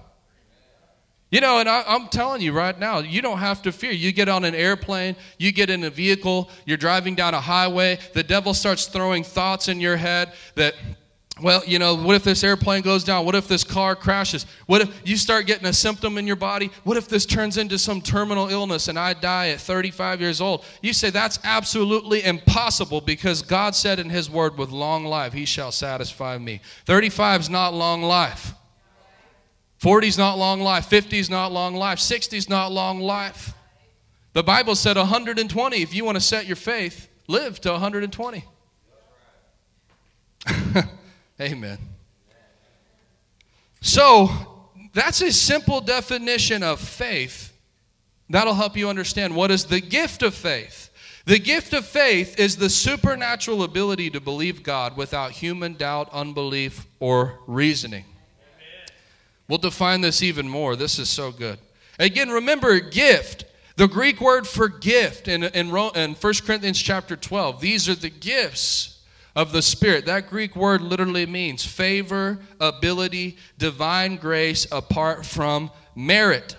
You 1.35 1.41
know, 1.41 1.59
and 1.59 1.67
I, 1.67 1.83
am 1.93 2.07
telling 2.07 2.41
you 2.41 2.53
right 2.53 2.79
now, 2.79 2.99
you 2.99 3.21
don't 3.21 3.39
have 3.39 3.61
to 3.63 3.73
fear. 3.73 3.91
You 3.91 4.13
get 4.13 4.29
on 4.29 4.45
an 4.45 4.55
airplane, 4.55 5.17
you 5.37 5.51
get 5.51 5.69
in 5.69 5.83
a 5.83 5.89
vehicle, 5.89 6.49
you're 6.63 6.77
driving 6.77 7.13
down 7.13 7.33
a 7.33 7.41
highway, 7.41 7.99
the 8.13 8.23
devil 8.23 8.53
starts 8.53 8.85
throwing 8.85 9.21
thoughts 9.21 9.67
in 9.67 9.81
your 9.81 9.97
head 9.97 10.31
that 10.55 10.75
well, 11.41 11.61
you 11.67 11.77
know, 11.77 11.93
what 11.93 12.15
if 12.15 12.23
this 12.23 12.41
airplane 12.45 12.83
goes 12.83 13.03
down? 13.03 13.25
What 13.25 13.35
if 13.35 13.49
this 13.49 13.65
car 13.65 13.97
crashes? 13.97 14.45
What 14.67 14.79
if 14.79 15.01
you 15.03 15.17
start 15.17 15.45
getting 15.45 15.65
a 15.65 15.73
symptom 15.73 16.17
in 16.17 16.25
your 16.25 16.37
body? 16.37 16.71
What 16.85 16.95
if 16.95 17.09
this 17.09 17.25
turns 17.25 17.57
into 17.57 17.77
some 17.77 17.99
terminal 17.99 18.47
illness 18.47 18.87
and 18.87 18.97
I 18.97 19.11
die 19.11 19.49
at 19.49 19.59
35 19.59 20.21
years 20.21 20.39
old? 20.39 20.63
You 20.81 20.93
say 20.93 21.09
that's 21.09 21.37
absolutely 21.43 22.23
impossible 22.23 23.01
because 23.01 23.41
God 23.41 23.75
said 23.75 23.99
in 23.99 24.09
His 24.09 24.29
word, 24.29 24.57
with 24.57 24.69
long 24.69 25.03
life, 25.03 25.33
He 25.33 25.43
shall 25.43 25.73
satisfy 25.73 26.37
me. 26.37 26.61
35 26.85 27.41
is 27.41 27.49
not 27.49 27.73
long 27.73 28.03
life. 28.03 28.53
40 29.77 30.07
is 30.07 30.17
not 30.17 30.37
long 30.37 30.61
life. 30.61 30.85
50 30.85 31.19
is 31.19 31.29
not 31.29 31.51
long 31.51 31.75
life. 31.75 31.99
60 31.99 32.37
is 32.37 32.49
not 32.49 32.71
long 32.71 32.99
life. 32.99 33.53
The 34.33 34.43
Bible 34.43 34.75
said 34.75 34.97
120. 34.97 35.81
If 35.81 35.93
you 35.93 36.05
want 36.05 36.15
to 36.15 36.21
set 36.21 36.45
your 36.45 36.55
faith, 36.55 37.09
live 37.27 37.59
to 37.61 37.71
120. 37.71 38.43
Amen. 41.41 41.77
So, 43.81 44.29
that's 44.93 45.21
a 45.21 45.31
simple 45.31 45.81
definition 45.81 46.63
of 46.63 46.79
faith. 46.79 47.51
That'll 48.29 48.53
help 48.53 48.75
you 48.75 48.89
understand 48.89 49.35
what 49.35 49.51
is 49.51 49.65
the 49.65 49.81
gift 49.81 50.23
of 50.23 50.33
faith. 50.33 50.89
The 51.25 51.39
gift 51.39 51.73
of 51.73 51.85
faith 51.85 52.39
is 52.39 52.55
the 52.55 52.69
supernatural 52.69 53.63
ability 53.63 54.09
to 54.11 54.19
believe 54.19 54.63
God 54.63 54.95
without 54.95 55.31
human 55.31 55.73
doubt, 55.73 56.09
unbelief, 56.13 56.85
or 56.99 57.39
reasoning. 57.47 58.05
We'll 59.47 59.57
define 59.59 60.01
this 60.01 60.23
even 60.23 60.49
more. 60.49 60.75
This 60.75 60.99
is 60.99 61.09
so 61.09 61.31
good. 61.31 61.59
Again, 61.99 62.29
remember 62.29 62.79
gift. 62.79 63.45
The 63.77 63.87
Greek 63.87 64.21
word 64.21 64.47
for 64.47 64.69
gift 64.69 65.27
in, 65.27 65.43
in, 65.43 65.75
in 65.95 66.15
1 66.15 66.33
Corinthians 66.45 66.81
chapter 66.81 67.15
12. 67.15 67.59
These 67.59 67.89
are 67.89 67.95
the 67.95 68.09
gifts 68.09 69.01
of 69.35 69.51
the 69.51 69.61
Spirit. 69.61 70.05
That 70.05 70.29
Greek 70.29 70.55
word 70.55 70.81
literally 70.81 71.25
means 71.25 71.65
favor, 71.65 72.39
ability, 72.59 73.37
divine 73.57 74.15
grace 74.15 74.65
apart 74.71 75.25
from 75.25 75.71
merit. 75.93 76.55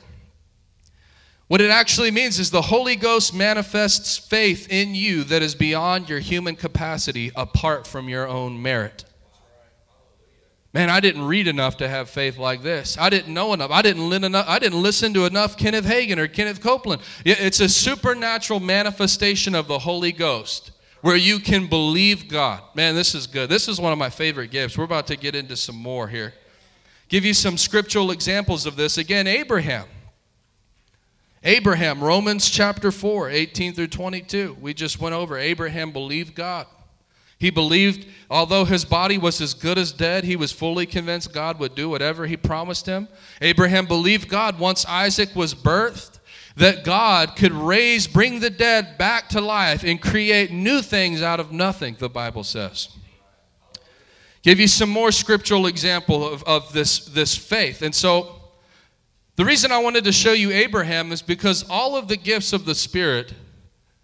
What 1.48 1.60
it 1.60 1.70
actually 1.70 2.10
means 2.10 2.38
is 2.38 2.50
the 2.50 2.60
Holy 2.60 2.96
Ghost 2.96 3.32
manifests 3.32 4.18
faith 4.18 4.66
in 4.68 4.94
you 4.94 5.24
that 5.24 5.42
is 5.42 5.54
beyond 5.54 6.08
your 6.08 6.18
human 6.18 6.56
capacity 6.56 7.30
apart 7.34 7.86
from 7.86 8.08
your 8.08 8.28
own 8.28 8.60
merit. 8.60 9.05
Man, 10.72 10.90
I 10.90 11.00
didn't 11.00 11.24
read 11.24 11.46
enough 11.46 11.78
to 11.78 11.88
have 11.88 12.10
faith 12.10 12.36
like 12.36 12.62
this. 12.62 12.98
I 12.98 13.08
didn't 13.08 13.32
know 13.32 13.54
enough. 13.54 13.70
I 13.70 13.80
didn't, 13.82 14.12
enough. 14.12 14.46
I 14.46 14.58
didn't 14.58 14.82
listen 14.82 15.14
to 15.14 15.24
enough 15.24 15.56
Kenneth 15.56 15.86
Hagin 15.86 16.18
or 16.18 16.28
Kenneth 16.28 16.60
Copeland. 16.60 17.00
It's 17.24 17.60
a 17.60 17.68
supernatural 17.68 18.60
manifestation 18.60 19.54
of 19.54 19.68
the 19.68 19.78
Holy 19.78 20.12
Ghost 20.12 20.72
where 21.00 21.16
you 21.16 21.38
can 21.38 21.66
believe 21.66 22.28
God. 22.28 22.62
Man, 22.74 22.94
this 22.94 23.14
is 23.14 23.26
good. 23.26 23.48
This 23.48 23.68
is 23.68 23.80
one 23.80 23.92
of 23.92 23.98
my 23.98 24.10
favorite 24.10 24.50
gifts. 24.50 24.76
We're 24.76 24.84
about 24.84 25.06
to 25.06 25.16
get 25.16 25.34
into 25.34 25.56
some 25.56 25.76
more 25.76 26.08
here. 26.08 26.34
Give 27.08 27.24
you 27.24 27.32
some 27.32 27.56
scriptural 27.56 28.10
examples 28.10 28.66
of 28.66 28.76
this. 28.76 28.98
Again, 28.98 29.26
Abraham. 29.26 29.86
Abraham, 31.44 32.02
Romans 32.02 32.50
chapter 32.50 32.90
4, 32.90 33.30
18 33.30 33.72
through 33.72 33.86
22. 33.86 34.56
We 34.60 34.74
just 34.74 35.00
went 35.00 35.14
over. 35.14 35.38
Abraham 35.38 35.92
believed 35.92 36.34
God. 36.34 36.66
He 37.38 37.50
believed, 37.50 38.06
although 38.30 38.64
his 38.64 38.84
body 38.84 39.18
was 39.18 39.40
as 39.40 39.52
good 39.52 39.76
as 39.76 39.92
dead, 39.92 40.24
he 40.24 40.36
was 40.36 40.52
fully 40.52 40.86
convinced 40.86 41.34
God 41.34 41.58
would 41.58 41.74
do 41.74 41.88
whatever 41.88 42.26
he 42.26 42.36
promised 42.36 42.86
him. 42.86 43.08
Abraham 43.42 43.86
believed 43.86 44.28
God 44.28 44.58
once 44.58 44.86
Isaac 44.86 45.34
was 45.36 45.54
birthed 45.54 46.16
that 46.56 46.84
God 46.84 47.36
could 47.36 47.52
raise, 47.52 48.06
bring 48.06 48.40
the 48.40 48.50
dead 48.50 48.96
back 48.96 49.28
to 49.30 49.40
life 49.40 49.84
and 49.84 50.00
create 50.00 50.50
new 50.50 50.80
things 50.80 51.20
out 51.20 51.38
of 51.38 51.52
nothing, 51.52 51.96
the 51.98 52.08
Bible 52.08 52.44
says. 52.44 52.88
Give 54.42 54.58
you 54.58 54.68
some 54.68 54.88
more 54.88 55.12
scriptural 55.12 55.66
example 55.66 56.26
of, 56.26 56.42
of 56.44 56.72
this, 56.72 57.04
this 57.06 57.36
faith. 57.36 57.82
And 57.82 57.94
so, 57.94 58.40
the 59.34 59.44
reason 59.44 59.70
I 59.70 59.78
wanted 59.78 60.04
to 60.04 60.12
show 60.12 60.32
you 60.32 60.50
Abraham 60.50 61.12
is 61.12 61.20
because 61.20 61.68
all 61.68 61.94
of 61.94 62.08
the 62.08 62.16
gifts 62.16 62.54
of 62.54 62.64
the 62.64 62.74
Spirit, 62.74 63.34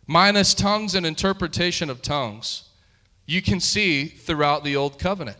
minus 0.06 0.52
tongues 0.52 0.94
and 0.94 1.06
interpretation 1.06 1.88
of 1.88 2.02
tongues, 2.02 2.64
you 3.32 3.42
can 3.42 3.60
see 3.60 4.06
throughout 4.06 4.64
the 4.64 4.76
Old 4.76 4.98
Covenant. 4.98 5.38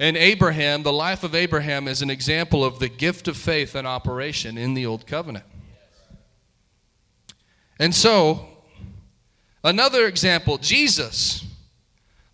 And 0.00 0.16
Abraham, 0.16 0.82
the 0.82 0.92
life 0.92 1.24
of 1.24 1.34
Abraham, 1.34 1.88
is 1.88 2.02
an 2.02 2.10
example 2.10 2.64
of 2.64 2.78
the 2.78 2.88
gift 2.88 3.28
of 3.28 3.36
faith 3.36 3.74
in 3.74 3.86
operation 3.86 4.56
in 4.56 4.74
the 4.74 4.86
Old 4.86 5.06
Covenant. 5.06 5.44
And 7.78 7.94
so, 7.94 8.48
Another 9.64 10.06
example, 10.06 10.58
Jesus. 10.58 11.44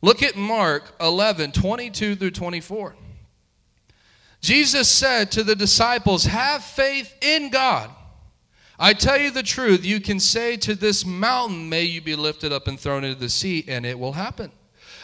Look 0.02 0.22
at 0.22 0.36
Mark 0.36 0.94
11, 1.00 1.52
22 1.52 2.16
through 2.16 2.30
24. 2.30 2.94
Jesus 4.40 4.88
said 4.88 5.32
to 5.32 5.42
the 5.42 5.56
disciples, 5.56 6.24
Have 6.26 6.62
faith 6.62 7.14
in 7.22 7.48
God. 7.50 7.90
I 8.78 8.92
tell 8.92 9.16
you 9.16 9.30
the 9.30 9.42
truth, 9.42 9.84
you 9.84 10.00
can 10.00 10.20
say 10.20 10.56
to 10.58 10.74
this 10.74 11.06
mountain, 11.06 11.68
May 11.68 11.84
you 11.84 12.02
be 12.02 12.14
lifted 12.14 12.52
up 12.52 12.68
and 12.68 12.78
thrown 12.78 13.04
into 13.04 13.18
the 13.18 13.30
sea, 13.30 13.64
and 13.66 13.86
it 13.86 13.98
will 13.98 14.12
happen. 14.12 14.52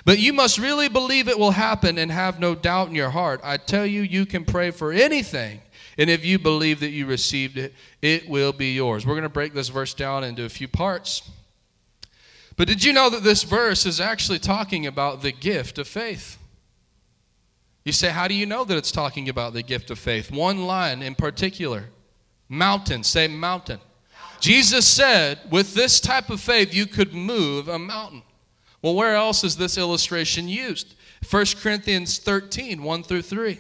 But 0.05 0.19
you 0.19 0.33
must 0.33 0.59
really 0.59 0.89
believe 0.89 1.29
it 1.29 1.39
will 1.39 1.51
happen 1.51 1.99
and 1.99 2.11
have 2.11 2.41
no 2.41 2.55
doubt 2.55 2.89
in 2.89 2.95
your 2.95 3.11
heart. 3.11 3.41
I 3.45 3.57
tell 3.57 3.85
you, 3.85 4.03
you 4.03 4.27
can 4.27 4.45
pray 4.45 4.71
for 4.71 4.93
anything, 4.93 5.61
and 5.99 6.09
if 6.09 6.25
you 6.25 6.39
believe 6.39 6.81
that 6.81 6.91
you 6.91 7.07
received 7.07 7.59
it, 7.59 7.75
it 8.01 8.29
will 8.29 8.53
be 8.53 8.73
yours. 8.73 9.07
We're 9.07 9.15
going 9.15 9.23
to 9.25 9.29
break 9.29 9.53
this 9.53 9.69
verse 9.69 9.93
down 9.93 10.25
into 10.25 10.45
a 10.45 10.49
few 10.49 10.69
parts. 10.69 11.29
But 12.57 12.69
did 12.69 12.83
you 12.85 12.93
know 12.93 13.11
that 13.11 13.23
this 13.23 13.43
verse 13.43 13.87
is 13.87 14.01
actually 14.01 14.39
talking 14.39 14.87
about 14.87 15.23
the 15.23 15.33
gift 15.33 15.79
of 15.79 15.89
faith? 15.89 16.39
You 17.85 17.93
say, 17.93 18.09
How 18.09 18.29
do 18.29 18.35
you 18.35 18.47
know 18.47 18.65
that 18.65 18.77
it's 18.77 18.93
talking 18.93 19.29
about 19.29 19.53
the 19.53 19.63
gift 19.63 19.91
of 19.91 19.99
faith? 19.99 20.31
One 20.31 20.67
line 20.67 21.03
in 21.03 21.15
particular 21.15 21.85
mountain. 22.49 23.03
Say 23.03 23.29
mountain. 23.29 23.81
Jesus 24.41 24.89
said, 24.89 25.39
with 25.51 25.75
this 25.75 26.01
type 26.01 26.31
of 26.31 26.41
faith, 26.41 26.75
you 26.75 26.87
could 26.87 27.15
move 27.15 27.69
a 27.69 27.79
mountain. 27.79 28.23
Well, 28.83 28.95
where 28.95 29.14
else 29.14 29.45
is 29.45 29.57
this 29.57 29.77
illustration 29.77 30.49
used? 30.49 30.95
1 31.29 31.47
Corinthians 31.61 32.19
13, 32.19 32.83
1 32.83 33.03
through 33.03 33.23
3. 33.23 33.59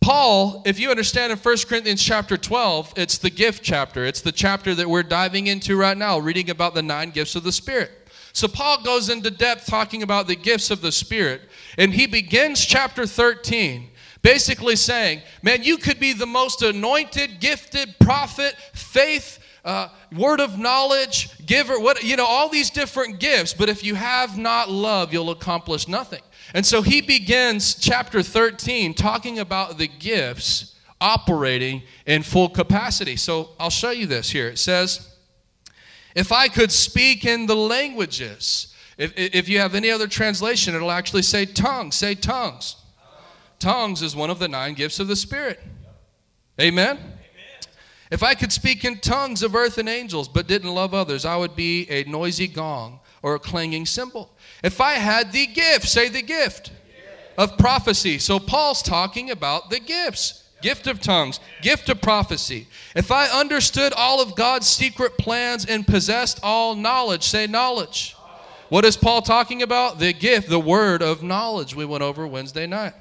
Paul, 0.00 0.62
if 0.64 0.78
you 0.78 0.90
understand 0.90 1.32
in 1.32 1.38
1 1.38 1.56
Corinthians 1.68 2.02
chapter 2.02 2.36
12, 2.36 2.94
it's 2.96 3.18
the 3.18 3.30
gift 3.30 3.62
chapter. 3.62 4.04
It's 4.04 4.20
the 4.20 4.32
chapter 4.32 4.74
that 4.74 4.88
we're 4.88 5.02
diving 5.02 5.48
into 5.48 5.76
right 5.76 5.96
now, 5.96 6.18
reading 6.18 6.50
about 6.50 6.74
the 6.74 6.82
nine 6.82 7.10
gifts 7.10 7.34
of 7.34 7.42
the 7.42 7.52
Spirit. 7.52 7.90
So 8.32 8.46
Paul 8.46 8.82
goes 8.82 9.08
into 9.08 9.30
depth 9.30 9.66
talking 9.66 10.02
about 10.02 10.26
the 10.26 10.36
gifts 10.36 10.70
of 10.70 10.80
the 10.80 10.92
Spirit, 10.92 11.42
and 11.76 11.92
he 11.92 12.06
begins 12.06 12.64
chapter 12.64 13.06
13 13.06 13.90
basically 14.22 14.74
saying, 14.74 15.22
man, 15.42 15.62
you 15.62 15.76
could 15.76 16.00
be 16.00 16.12
the 16.12 16.26
most 16.26 16.60
anointed, 16.60 17.38
gifted 17.38 17.94
prophet, 18.00 18.56
faith, 18.74 19.38
uh, 19.66 19.88
word 20.16 20.40
of 20.40 20.58
knowledge, 20.58 21.44
giver, 21.44 21.78
what 21.78 22.02
you 22.04 22.16
know, 22.16 22.24
all 22.24 22.48
these 22.48 22.70
different 22.70 23.18
gifts, 23.18 23.52
but 23.52 23.68
if 23.68 23.84
you 23.84 23.96
have 23.96 24.38
not 24.38 24.70
love, 24.70 25.12
you'll 25.12 25.30
accomplish 25.30 25.88
nothing. 25.88 26.22
And 26.54 26.64
so 26.64 26.82
he 26.82 27.00
begins 27.00 27.74
chapter 27.74 28.22
13 28.22 28.94
talking 28.94 29.40
about 29.40 29.76
the 29.76 29.88
gifts 29.88 30.76
operating 31.00 31.82
in 32.06 32.22
full 32.22 32.48
capacity. 32.48 33.16
So 33.16 33.50
I'll 33.58 33.68
show 33.68 33.90
you 33.90 34.06
this 34.06 34.30
here. 34.30 34.48
It 34.48 34.58
says, 34.58 35.12
If 36.14 36.30
I 36.30 36.46
could 36.46 36.70
speak 36.70 37.24
in 37.24 37.46
the 37.46 37.56
languages, 37.56 38.72
if, 38.96 39.12
if 39.16 39.48
you 39.48 39.58
have 39.58 39.74
any 39.74 39.90
other 39.90 40.06
translation, 40.06 40.76
it'll 40.76 40.92
actually 40.92 41.22
say 41.22 41.44
tongues. 41.44 41.96
Say 41.96 42.14
tongues. 42.14 42.76
Tongues 43.58 44.00
is 44.00 44.14
one 44.14 44.30
of 44.30 44.38
the 44.38 44.48
nine 44.48 44.74
gifts 44.74 45.00
of 45.00 45.08
the 45.08 45.16
Spirit. 45.16 45.60
Amen? 46.60 46.98
If 48.10 48.22
I 48.22 48.34
could 48.34 48.52
speak 48.52 48.84
in 48.84 48.98
tongues 48.98 49.42
of 49.42 49.54
earth 49.54 49.78
and 49.78 49.88
angels 49.88 50.28
but 50.28 50.46
didn't 50.46 50.74
love 50.74 50.94
others, 50.94 51.24
I 51.24 51.36
would 51.36 51.56
be 51.56 51.88
a 51.90 52.04
noisy 52.04 52.46
gong 52.46 53.00
or 53.22 53.34
a 53.34 53.40
clanging 53.40 53.86
cymbal. 53.86 54.30
If 54.62 54.80
I 54.80 54.92
had 54.92 55.32
the 55.32 55.46
gift, 55.46 55.88
say 55.88 56.08
the 56.08 56.22
gift 56.22 56.70
of 57.36 57.58
prophecy. 57.58 58.18
So 58.18 58.38
Paul's 58.38 58.82
talking 58.82 59.30
about 59.30 59.70
the 59.70 59.80
gifts 59.80 60.44
gift 60.62 60.86
of 60.86 61.00
tongues, 61.00 61.38
gift 61.62 61.88
of 61.88 62.00
prophecy. 62.00 62.66
If 62.94 63.10
I 63.10 63.26
understood 63.26 63.92
all 63.92 64.20
of 64.20 64.34
God's 64.34 64.66
secret 64.66 65.16
plans 65.18 65.66
and 65.66 65.86
possessed 65.86 66.40
all 66.42 66.74
knowledge, 66.74 67.24
say 67.24 67.46
knowledge. 67.46 68.16
What 68.68 68.84
is 68.84 68.96
Paul 68.96 69.22
talking 69.22 69.62
about? 69.62 69.98
The 69.98 70.12
gift, 70.12 70.48
the 70.48 70.58
word 70.58 71.02
of 71.02 71.22
knowledge 71.22 71.76
we 71.76 71.84
went 71.84 72.02
over 72.02 72.26
Wednesday 72.26 72.66
night. 72.66 72.94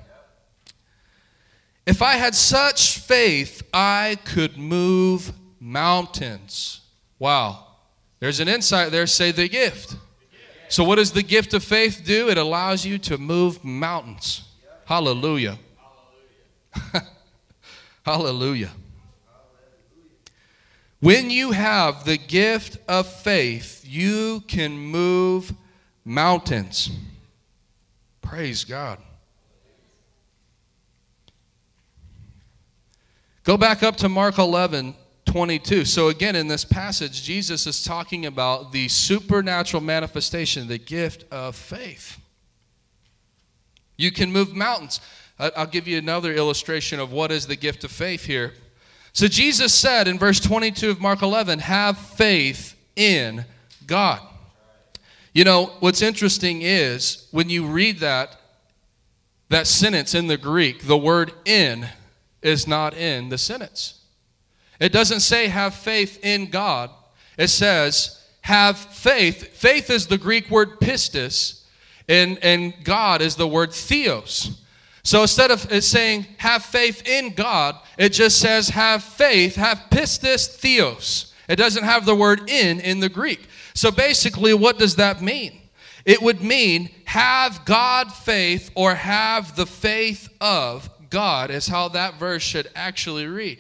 If 1.86 2.02
I 2.02 2.14
had 2.14 2.34
such 2.34 3.00
faith, 3.00 3.62
I 3.74 4.18
could 4.26 4.58
move 4.58 5.32
mountains. 5.60 6.82
Wow. 7.20 7.66
There's 8.20 8.40
an 8.40 8.48
insight 8.48 8.92
there. 8.92 9.06
Say 9.08 9.32
the 9.32 9.48
gift. 9.48 9.96
So, 10.68 10.84
what 10.84 10.96
does 10.96 11.12
the 11.12 11.22
gift 11.22 11.54
of 11.54 11.64
faith 11.64 12.02
do? 12.04 12.30
It 12.30 12.38
allows 12.38 12.86
you 12.86 12.98
to 13.00 13.18
move 13.18 13.64
mountains. 13.64 14.44
Hallelujah. 14.86 15.60
Hallelujah. 18.06 18.72
When 21.00 21.30
you 21.30 21.52
have 21.52 22.04
the 22.04 22.18
gift 22.18 22.78
of 22.88 23.08
faith, 23.08 23.86
you 23.88 24.42
can 24.48 24.76
move 24.76 25.54
mountains. 26.04 26.90
Praise 28.22 28.64
God. 28.64 29.00
Go 33.46 33.58
back 33.58 33.84
up 33.84 33.96
to 33.98 34.10
Mark 34.10 34.40
11, 34.40 34.96
22. 35.26 35.86
So, 35.86 36.08
again, 36.08 36.36
in 36.36 36.48
this 36.48 36.66
passage, 36.66 37.22
Jesus 37.22 37.68
is 37.68 37.84
talking 37.84 38.26
about 38.26 38.72
the 38.72 38.88
supernatural 38.88 39.84
manifestation, 39.84 40.68
the 40.68 40.80
gift 40.80 41.26
of 41.32 41.56
faith. 41.56 42.20
You 43.98 44.12
can 44.12 44.32
move 44.32 44.56
mountains. 44.56 45.00
I'll 45.38 45.68
give 45.68 45.88
you 45.88 46.00
another 46.00 46.34
illustration 46.34 47.00
of 47.00 47.12
what 47.12 47.32
is 47.32 47.46
the 47.46 47.56
gift 47.56 47.84
of 47.84 47.92
faith 47.92 48.26
here. 48.26 48.54
So, 49.14 49.28
Jesus 49.28 49.76
said 49.76 50.08
in 50.08 50.18
verse 50.18 50.40
22 50.40 50.90
of 50.90 51.00
Mark 51.00 51.22
11, 51.22 51.60
have 51.60 52.00
faith 52.00 52.76
in 52.96 53.46
God. 53.86 54.22
You 55.34 55.44
know, 55.44 55.72
what's 55.82 56.02
interesting 56.02 56.64
is 56.64 57.28
when 57.30 57.52
you 57.52 57.68
read 57.68 58.00
that, 58.00 58.38
that 59.50 59.68
sentence 59.68 60.16
in 60.16 60.26
the 60.26 60.38
Greek, 60.38 60.88
the 60.88 60.98
word 60.98 61.32
in 61.46 61.88
is 62.46 62.68
not 62.68 62.94
in 62.94 63.30
the 63.30 63.38
sentence. 63.38 64.02
It 64.80 64.92
doesn't 64.92 65.22
say 65.22 65.48
have 65.48 65.74
faith 65.74 66.20
in 66.24 66.50
God. 66.50 66.90
It 67.38 67.48
says 67.48 68.24
have 68.42 68.78
faith. 68.78 69.48
Faith 69.56 69.90
is 69.90 70.08
the 70.08 70.18
Greek 70.18 70.50
word 70.50 70.80
pistis, 70.80 71.64
and, 72.08 72.38
and 72.44 72.74
God 72.84 73.22
is 73.22 73.36
the 73.36 73.48
word 73.48 73.74
theos. 73.74 74.62
So 75.04 75.22
instead 75.22 75.52
of 75.52 75.72
it 75.72 75.84
saying 75.84 76.26
have 76.38 76.64
faith 76.64 77.08
in 77.08 77.34
God, 77.34 77.76
it 77.98 78.10
just 78.10 78.40
says 78.40 78.70
have 78.70 79.04
faith, 79.04 79.56
have 79.56 79.84
pistis 79.92 80.48
theos. 80.48 81.34
It 81.48 81.58
doesn't 81.58 81.84
have 81.84 82.06
the 82.06 82.16
word 82.16 82.50
in 82.50 82.80
in 82.80 83.00
the 83.00 83.10
Greek. 83.10 83.48
So 83.76 83.92
basically, 83.92 84.54
what 84.54 84.80
does 84.80 84.96
that 84.96 85.22
mean? 85.22 85.62
It 86.06 86.22
would 86.22 86.42
mean 86.42 86.90
have 87.06 87.66
God 87.66 88.12
faith 88.12 88.72
or 88.76 88.96
have 88.96 89.56
the 89.56 89.66
faith 89.66 90.30
of 90.42 90.90
God 91.16 91.50
is 91.50 91.66
how 91.66 91.88
that 91.88 92.16
verse 92.16 92.44
should 92.44 92.68
actually 92.76 93.26
read. 93.26 93.58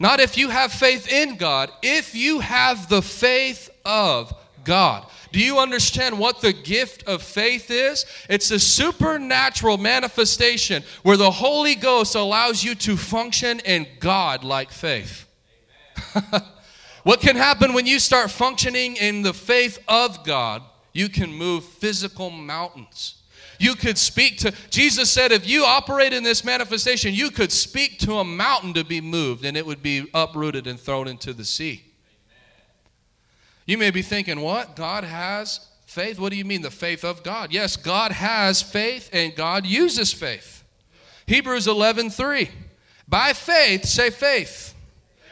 Not 0.00 0.18
if 0.18 0.36
you 0.36 0.48
have 0.48 0.72
faith 0.72 1.06
in 1.06 1.36
God, 1.36 1.70
if 1.80 2.16
you 2.16 2.40
have 2.40 2.88
the 2.88 3.02
faith 3.02 3.70
of 3.84 4.34
God. 4.64 5.06
Do 5.30 5.38
you 5.38 5.60
understand 5.60 6.18
what 6.18 6.40
the 6.40 6.52
gift 6.52 7.04
of 7.04 7.22
faith 7.22 7.70
is? 7.70 8.04
It's 8.28 8.50
a 8.50 8.58
supernatural 8.58 9.78
manifestation 9.78 10.82
where 11.04 11.16
the 11.16 11.30
Holy 11.30 11.76
Ghost 11.76 12.16
allows 12.16 12.64
you 12.64 12.74
to 12.74 12.96
function 12.96 13.60
in 13.60 13.86
God 14.00 14.42
like 14.42 14.72
faith. 14.72 15.24
what 17.04 17.20
can 17.20 17.36
happen 17.36 17.74
when 17.74 17.86
you 17.86 18.00
start 18.00 18.28
functioning 18.28 18.96
in 18.96 19.22
the 19.22 19.32
faith 19.32 19.78
of 19.86 20.24
God? 20.24 20.64
You 20.92 21.10
can 21.10 21.32
move 21.32 21.64
physical 21.64 22.28
mountains. 22.30 23.15
You 23.58 23.74
could 23.74 23.98
speak 23.98 24.38
to, 24.38 24.52
Jesus 24.70 25.10
said, 25.10 25.32
if 25.32 25.48
you 25.48 25.64
operate 25.64 26.12
in 26.12 26.22
this 26.22 26.44
manifestation, 26.44 27.14
you 27.14 27.30
could 27.30 27.52
speak 27.52 27.98
to 28.00 28.14
a 28.18 28.24
mountain 28.24 28.74
to 28.74 28.84
be 28.84 29.00
moved 29.00 29.44
and 29.44 29.56
it 29.56 29.64
would 29.64 29.82
be 29.82 30.08
uprooted 30.14 30.66
and 30.66 30.78
thrown 30.78 31.08
into 31.08 31.32
the 31.32 31.44
sea. 31.44 31.82
You 33.64 33.78
may 33.78 33.90
be 33.90 34.02
thinking, 34.02 34.40
what? 34.40 34.76
God 34.76 35.04
has 35.04 35.68
faith? 35.86 36.18
What 36.18 36.30
do 36.30 36.36
you 36.36 36.44
mean, 36.44 36.62
the 36.62 36.70
faith 36.70 37.04
of 37.04 37.22
God? 37.22 37.52
Yes, 37.52 37.76
God 37.76 38.12
has 38.12 38.62
faith 38.62 39.10
and 39.12 39.34
God 39.34 39.66
uses 39.66 40.12
faith. 40.12 40.64
Hebrews 41.26 41.66
11 41.66 42.10
3. 42.10 42.48
By 43.08 43.32
faith, 43.32 43.84
say 43.84 44.10
faith. 44.10 44.74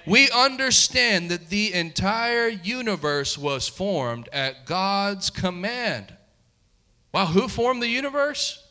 We 0.07 0.31
understand 0.31 1.31
that 1.31 1.49
the 1.49 1.73
entire 1.73 2.49
universe 2.49 3.39
was 3.39 3.69
formed 3.69 4.29
at 4.33 4.67
God's 4.67 5.31
command 5.31 6.14
Wow, 7.15 7.27
who 7.27 7.47
formed 7.47 7.81
the 7.81 7.87
universe? 7.87 8.67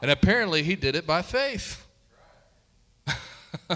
And 0.00 0.10
apparently 0.10 0.62
he 0.62 0.74
did 0.74 0.96
it 0.96 1.06
by 1.06 1.20
faith. 1.20 1.86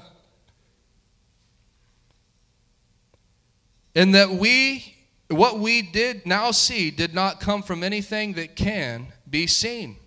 and 3.94 4.14
that 4.14 4.31
we, 4.31 4.96
what 5.28 5.59
we 5.59 5.83
did 5.83 6.24
now 6.24 6.52
see, 6.52 6.90
did 6.90 7.12
not 7.12 7.38
come 7.38 7.62
from 7.62 7.85
anything 7.85 8.33
that 8.33 8.57
can 8.57 9.09
be 9.28 9.46
seen. 9.46 9.98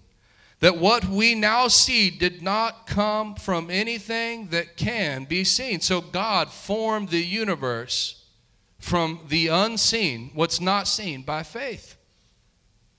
That 0.62 0.80
what 0.80 1.06
we 1.06 1.36
now 1.36 1.68
see 1.68 2.10
did 2.10 2.42
not 2.42 2.88
come 2.88 3.36
from 3.36 3.70
anything 3.70 4.48
that 4.48 4.78
can 4.78 5.26
be 5.26 5.44
seen. 5.44 5.80
So 5.80 6.02
God 6.02 6.52
formed 6.52 7.10
the 7.10 7.24
universe 7.24 8.26
from 8.80 9.20
the 9.28 9.50
unseen, 9.50 10.32
what's 10.34 10.60
not 10.60 10.88
seen, 10.88 11.22
by 11.22 11.44
faith. 11.44 11.98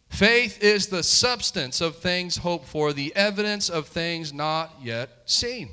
Faith 0.08 0.62
is 0.62 0.86
the 0.86 1.02
substance 1.02 1.80
of 1.80 1.96
things 1.96 2.38
hoped 2.38 2.66
for, 2.66 2.92
the 2.92 3.14
evidence 3.14 3.68
of 3.68 3.86
things 3.86 4.32
not 4.32 4.74
yet 4.82 5.10
seen. 5.26 5.70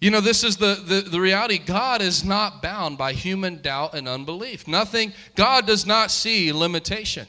You 0.00 0.10
know, 0.10 0.20
this 0.20 0.44
is 0.44 0.58
the, 0.58 0.74
the, 0.86 1.00
the, 1.00 1.20
reality. 1.20 1.56
God 1.56 2.02
is 2.02 2.24
not 2.24 2.60
bound 2.60 2.98
by 2.98 3.14
human 3.14 3.62
doubt 3.62 3.94
and 3.94 4.06
unbelief. 4.06 4.68
Nothing, 4.68 5.14
God 5.34 5.66
does 5.66 5.86
not 5.86 6.10
see 6.10 6.52
limitation. 6.52 7.26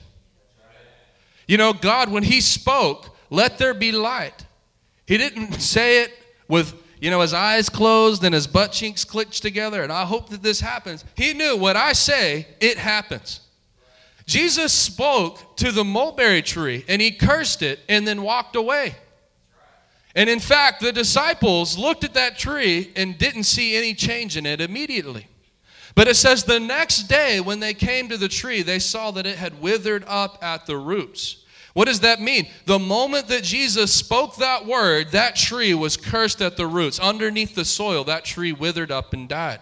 You 1.47 1.57
know, 1.57 1.71
God, 1.71 2.11
when 2.11 2.23
He 2.23 2.41
spoke, 2.41 3.15
let 3.29 3.57
there 3.57 3.73
be 3.73 3.93
light, 3.93 4.45
He 5.07 5.17
didn't 5.17 5.53
say 5.53 6.03
it 6.03 6.11
with, 6.49 6.73
you 6.99 7.09
know, 7.09 7.21
his 7.21 7.33
eyes 7.33 7.69
closed 7.69 8.23
and 8.25 8.33
his 8.35 8.45
butt 8.45 8.73
cheeks 8.73 9.05
clenched 9.05 9.41
together, 9.41 9.81
and 9.81 9.91
I 9.91 10.03
hope 10.03 10.29
that 10.29 10.43
this 10.43 10.59
happens. 10.59 11.05
He 11.15 11.33
knew 11.33 11.55
what 11.55 11.77
I 11.77 11.93
say, 11.93 12.47
it 12.59 12.77
happens. 12.77 13.39
Jesus 14.25 14.73
spoke 14.73 15.55
to 15.57 15.71
the 15.71 15.83
mulberry 15.83 16.41
tree 16.41 16.83
and 16.87 17.01
he 17.01 17.11
cursed 17.11 17.61
it 17.61 17.79
and 17.87 18.07
then 18.07 18.23
walked 18.23 18.55
away. 18.55 18.95
And 20.15 20.29
in 20.29 20.39
fact, 20.39 20.81
the 20.81 20.93
disciples 20.93 21.77
looked 21.77 22.03
at 22.03 22.13
that 22.13 22.37
tree 22.37 22.91
and 22.95 23.17
didn't 23.17 23.43
see 23.43 23.75
any 23.75 23.93
change 23.93 24.37
in 24.37 24.45
it 24.45 24.61
immediately. 24.61 25.27
But 25.93 26.07
it 26.07 26.15
says 26.15 26.43
the 26.43 26.59
next 26.59 27.03
day, 27.03 27.39
when 27.39 27.59
they 27.59 27.73
came 27.73 28.09
to 28.09 28.17
the 28.17 28.27
tree, 28.27 28.61
they 28.61 28.79
saw 28.79 29.11
that 29.11 29.25
it 29.25 29.37
had 29.37 29.61
withered 29.61 30.03
up 30.07 30.39
at 30.41 30.65
the 30.65 30.77
roots. 30.77 31.43
What 31.73 31.85
does 31.85 31.99
that 32.01 32.21
mean? 32.21 32.47
The 32.65 32.79
moment 32.79 33.27
that 33.27 33.43
Jesus 33.43 33.93
spoke 33.93 34.37
that 34.37 34.65
word, 34.65 35.11
that 35.11 35.35
tree 35.35 35.73
was 35.73 35.97
cursed 35.97 36.41
at 36.41 36.55
the 36.55 36.67
roots. 36.67 36.99
Underneath 36.99 37.53
the 37.53 37.65
soil, 37.65 38.05
that 38.05 38.23
tree 38.23 38.53
withered 38.53 38.91
up 38.91 39.13
and 39.13 39.27
died. 39.27 39.59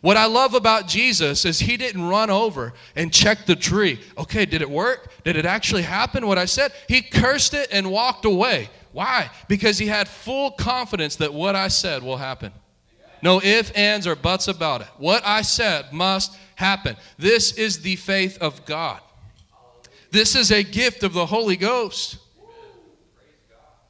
What 0.00 0.16
I 0.16 0.26
love 0.26 0.54
about 0.54 0.88
Jesus 0.88 1.44
is 1.44 1.60
he 1.60 1.76
didn't 1.76 2.08
run 2.08 2.30
over 2.30 2.72
and 2.96 3.12
check 3.12 3.44
the 3.44 3.56
tree. 3.56 4.00
Okay, 4.16 4.46
did 4.46 4.62
it 4.62 4.70
work? 4.70 5.12
Did 5.24 5.36
it 5.36 5.44
actually 5.44 5.82
happen 5.82 6.26
what 6.26 6.38
I 6.38 6.46
said? 6.46 6.72
He 6.88 7.02
cursed 7.02 7.52
it 7.52 7.68
and 7.70 7.90
walked 7.90 8.24
away. 8.24 8.70
Why? 8.92 9.30
Because 9.46 9.78
he 9.78 9.86
had 9.86 10.08
full 10.08 10.52
confidence 10.52 11.16
that 11.16 11.34
what 11.34 11.54
I 11.54 11.68
said 11.68 12.02
will 12.02 12.16
happen. 12.16 12.52
No 13.22 13.42
ifs, 13.42 13.70
ands, 13.72 14.06
or 14.06 14.16
buts 14.16 14.48
about 14.48 14.80
it. 14.80 14.88
What 14.96 15.22
I 15.26 15.42
said 15.42 15.92
must 15.92 16.34
happen. 16.54 16.96
This 17.18 17.52
is 17.52 17.82
the 17.82 17.96
faith 17.96 18.38
of 18.40 18.64
God. 18.64 19.00
This 20.10 20.34
is 20.34 20.50
a 20.50 20.62
gift 20.62 21.02
of 21.02 21.12
the 21.12 21.26
Holy 21.26 21.56
Ghost. 21.56 22.16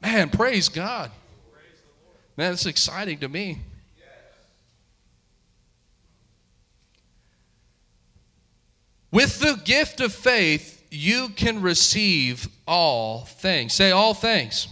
Man, 0.01 0.29
praise 0.29 0.67
God. 0.67 1.11
Man, 2.35 2.53
it's 2.53 2.65
exciting 2.65 3.19
to 3.19 3.29
me. 3.29 3.59
With 9.11 9.39
the 9.39 9.59
gift 9.65 9.99
of 9.99 10.13
faith, 10.13 10.83
you 10.89 11.29
can 11.29 11.61
receive 11.61 12.47
all 12.67 13.25
things. 13.25 13.73
Say 13.73 13.91
all 13.91 14.13
things. 14.13 14.67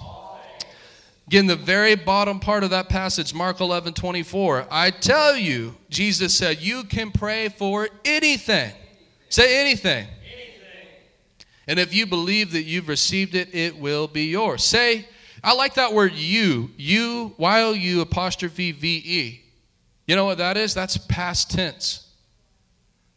Again, 1.27 1.45
the 1.45 1.55
very 1.55 1.93
bottom 1.95 2.39
part 2.39 2.63
of 2.63 2.71
that 2.71 2.89
passage, 2.89 3.35
Mark 3.35 3.59
11 3.59 3.93
24. 3.93 4.67
I 4.71 4.89
tell 4.89 5.37
you, 5.37 5.75
Jesus 5.89 6.35
said, 6.35 6.59
you 6.59 6.83
can 6.83 7.11
pray 7.11 7.49
for 7.49 7.87
anything. 8.03 8.71
Say 9.29 9.61
anything. 9.61 10.07
anything. 10.07 10.95
And 11.67 11.77
if 11.77 11.93
you 11.93 12.07
believe 12.07 12.53
that 12.53 12.63
you've 12.63 12.87
received 12.87 13.35
it, 13.35 13.53
it 13.53 13.77
will 13.77 14.07
be 14.07 14.25
yours. 14.25 14.63
Say, 14.63 15.07
I 15.43 15.53
like 15.53 15.75
that 15.75 15.93
word 15.93 16.13
you. 16.13 16.71
You, 16.77 17.33
while 17.37 17.75
you 17.75 18.01
apostrophe 18.01 18.71
V 18.71 19.03
E. 19.05 19.41
You 20.07 20.15
know 20.15 20.25
what 20.25 20.39
that 20.39 20.57
is? 20.57 20.73
That's 20.73 20.97
past 20.97 21.51
tense. 21.51 22.08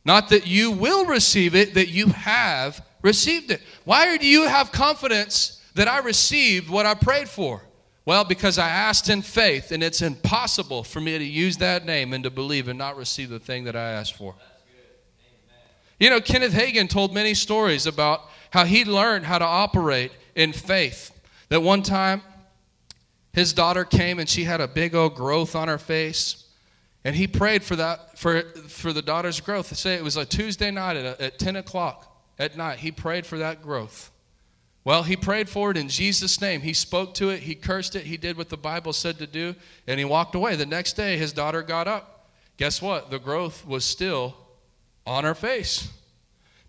Not 0.04 0.28
that 0.30 0.46
you 0.46 0.70
will 0.70 1.06
receive 1.06 1.54
it, 1.54 1.74
that 1.74 1.88
you 1.88 2.08
have 2.08 2.84
received 3.02 3.50
it. 3.50 3.60
Why 3.84 4.16
do 4.16 4.26
you 4.26 4.48
have 4.48 4.72
confidence 4.72 5.62
that 5.74 5.88
I 5.88 5.98
received 5.98 6.68
what 6.68 6.86
I 6.86 6.94
prayed 6.94 7.28
for? 7.28 7.62
Well, 8.04 8.24
because 8.24 8.58
I 8.58 8.68
asked 8.68 9.08
in 9.08 9.22
faith, 9.22 9.70
and 9.70 9.82
it's 9.82 10.02
impossible 10.02 10.82
for 10.82 11.00
me 11.00 11.16
to 11.16 11.24
use 11.24 11.58
that 11.58 11.86
name 11.86 12.12
and 12.12 12.24
to 12.24 12.30
believe 12.30 12.66
and 12.66 12.78
not 12.78 12.96
receive 12.96 13.30
the 13.30 13.38
thing 13.38 13.64
that 13.64 13.76
I 13.76 13.92
asked 13.92 14.16
for. 14.16 14.34
You 16.00 16.10
know, 16.10 16.20
Kenneth 16.20 16.52
Hagin 16.52 16.88
told 16.88 17.14
many 17.14 17.32
stories 17.32 17.86
about 17.86 18.22
how 18.50 18.64
he 18.64 18.84
learned 18.84 19.24
how 19.24 19.38
to 19.38 19.44
operate 19.44 20.10
in 20.34 20.52
faith. 20.52 21.16
That 21.48 21.62
one 21.62 21.82
time, 21.82 22.22
his 23.32 23.52
daughter 23.52 23.84
came 23.84 24.18
and 24.18 24.28
she 24.28 24.44
had 24.44 24.60
a 24.60 24.66
big 24.66 24.96
old 24.96 25.14
growth 25.14 25.54
on 25.54 25.68
her 25.68 25.78
face. 25.78 26.41
And 27.04 27.16
he 27.16 27.26
prayed 27.26 27.64
for 27.64 27.76
that 27.76 28.18
for, 28.18 28.42
for 28.68 28.92
the 28.92 29.02
daughter's 29.02 29.40
growth. 29.40 29.74
Say 29.76 29.94
it 29.94 30.04
was 30.04 30.16
a 30.16 30.24
Tuesday 30.24 30.70
night 30.70 30.96
at, 30.96 31.20
at 31.20 31.38
10 31.38 31.56
o'clock 31.56 32.16
at 32.38 32.56
night. 32.56 32.78
He 32.78 32.92
prayed 32.92 33.26
for 33.26 33.38
that 33.38 33.62
growth. 33.62 34.10
Well, 34.84 35.04
he 35.04 35.16
prayed 35.16 35.48
for 35.48 35.70
it 35.70 35.76
in 35.76 35.88
Jesus' 35.88 36.40
name. 36.40 36.60
He 36.60 36.72
spoke 36.72 37.14
to 37.14 37.30
it, 37.30 37.40
he 37.40 37.54
cursed 37.54 37.94
it, 37.94 38.04
he 38.04 38.16
did 38.16 38.36
what 38.36 38.48
the 38.48 38.56
Bible 38.56 38.92
said 38.92 39.18
to 39.18 39.28
do, 39.28 39.54
and 39.86 39.98
he 39.98 40.04
walked 40.04 40.34
away. 40.34 40.56
The 40.56 40.66
next 40.66 40.94
day, 40.94 41.16
his 41.16 41.32
daughter 41.32 41.62
got 41.62 41.86
up. 41.86 42.30
Guess 42.56 42.82
what? 42.82 43.10
The 43.10 43.20
growth 43.20 43.64
was 43.64 43.84
still 43.84 44.36
on 45.06 45.22
her 45.22 45.36
face. 45.36 45.88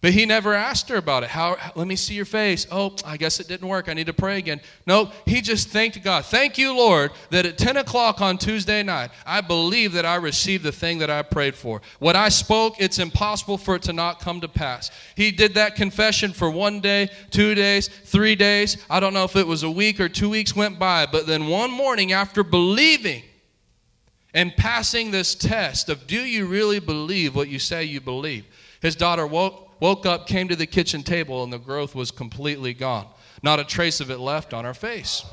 But 0.03 0.11
he 0.11 0.25
never 0.25 0.53
asked 0.53 0.89
her 0.89 0.97
about 0.97 1.23
it. 1.23 1.29
How, 1.29 1.55
let 1.75 1.87
me 1.87 1.95
see 1.95 2.13
your 2.13 2.25
face. 2.25 2.67
Oh, 2.69 2.93
I 3.05 3.15
guess 3.15 3.39
it 3.39 3.47
didn't 3.47 3.69
work. 3.69 3.87
I 3.87 3.93
need 3.93 4.07
to 4.07 4.13
pray 4.13 4.37
again. 4.37 4.59
No, 4.85 5.09
he 5.25 5.39
just 5.39 5.69
thanked 5.69 6.03
God. 6.03 6.25
Thank 6.25 6.57
you, 6.57 6.75
Lord, 6.75 7.11
that 7.29 7.45
at 7.45 7.57
10 7.57 7.77
o'clock 7.77 8.19
on 8.19 8.37
Tuesday 8.37 8.83
night, 8.83 9.11
I 9.25 9.39
believe 9.39 9.93
that 9.93 10.05
I 10.05 10.15
received 10.15 10.65
the 10.65 10.73
thing 10.73 10.97
that 10.97 11.09
I 11.09 11.21
prayed 11.21 11.55
for. 11.55 11.81
What 11.99 12.17
I 12.17 12.27
spoke, 12.27 12.75
it's 12.79 12.99
impossible 12.99 13.57
for 13.57 13.77
it 13.77 13.83
to 13.83 13.93
not 13.93 14.19
come 14.19 14.41
to 14.41 14.49
pass. 14.49 14.91
He 15.15 15.31
did 15.31 15.53
that 15.53 15.77
confession 15.77 16.33
for 16.33 16.51
one 16.51 16.81
day, 16.81 17.09
two 17.31 17.55
days, 17.55 17.87
three 17.87 18.35
days. 18.35 18.85
I 18.89 18.99
don't 18.99 19.13
know 19.13 19.23
if 19.23 19.37
it 19.37 19.47
was 19.47 19.63
a 19.63 19.71
week 19.71 20.01
or 20.01 20.09
two 20.09 20.29
weeks 20.29 20.53
went 20.53 20.77
by, 20.77 21.05
but 21.05 21.27
then 21.27 21.47
one 21.47 21.71
morning 21.71 22.11
after 22.11 22.43
believing, 22.43 23.23
and 24.33 24.53
passing 24.57 25.11
this 25.11 25.33
test 25.33 25.87
of 25.87 26.07
do 26.07 26.19
you 26.19 26.45
really 26.45 26.79
believe 26.79 27.37
what 27.37 27.47
you 27.47 27.59
say 27.59 27.85
you 27.85 28.01
believe? 28.01 28.45
His 28.81 28.97
daughter 28.97 29.25
woke, 29.25 29.72
Woke 29.83 30.05
up, 30.05 30.27
came 30.27 30.47
to 30.47 30.55
the 30.55 30.65
kitchen 30.65 31.03
table, 31.03 31.43
and 31.43 31.51
the 31.51 31.57
growth 31.57 31.93
was 31.93 32.09
completely 32.09 32.73
gone. 32.73 33.05
Not 33.41 33.59
a 33.59 33.65
trace 33.65 33.99
of 33.99 34.09
it 34.09 34.17
left 34.17 34.53
on 34.53 34.65
our 34.65 34.73
face. 34.73 35.25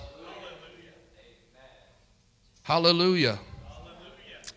Hallelujah. 2.63 3.39
Hallelujah. 3.69 4.49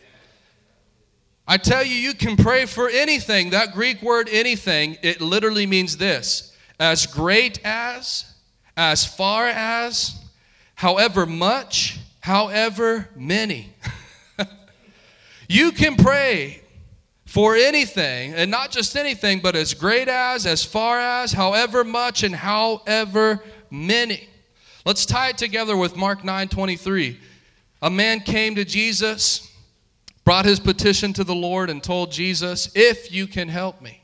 I 1.47 1.57
tell 1.57 1.83
you, 1.83 1.93
you 1.93 2.15
can 2.15 2.37
pray 2.37 2.65
for 2.65 2.89
anything. 2.89 3.51
That 3.51 3.73
Greek 3.73 4.01
word 4.01 4.29
anything, 4.31 4.97
it 5.03 5.21
literally 5.21 5.67
means 5.67 5.97
this 5.97 6.57
as 6.79 7.05
great 7.05 7.63
as, 7.63 8.25
as 8.75 9.05
far 9.05 9.45
as, 9.45 10.19
however 10.73 11.27
much, 11.27 11.99
however 12.19 13.09
many. 13.15 13.75
you 15.47 15.71
can 15.71 15.97
pray 15.97 16.62
for 17.33 17.55
anything, 17.55 18.31
and 18.35 18.51
not 18.51 18.69
just 18.69 18.95
anything, 18.95 19.39
but 19.39 19.55
as 19.55 19.73
great 19.73 20.07
as, 20.07 20.45
as 20.45 20.63
far 20.63 20.99
as, 20.99 21.31
however 21.31 21.83
much, 21.83 22.21
and 22.21 22.35
however 22.35 23.43
many. 23.71 24.29
Let's 24.85 25.03
tie 25.07 25.29
it 25.29 25.39
together 25.39 25.75
with 25.75 25.95
Mark 25.95 26.23
9 26.23 26.47
23. 26.47 27.19
A 27.81 27.89
man 27.89 28.19
came 28.19 28.53
to 28.53 28.63
Jesus, 28.63 29.51
brought 30.23 30.45
his 30.45 30.59
petition 30.59 31.11
to 31.13 31.23
the 31.23 31.33
Lord, 31.33 31.71
and 31.71 31.81
told 31.83 32.11
Jesus, 32.11 32.71
If 32.75 33.11
you 33.11 33.25
can 33.25 33.49
help 33.49 33.81
me. 33.81 34.03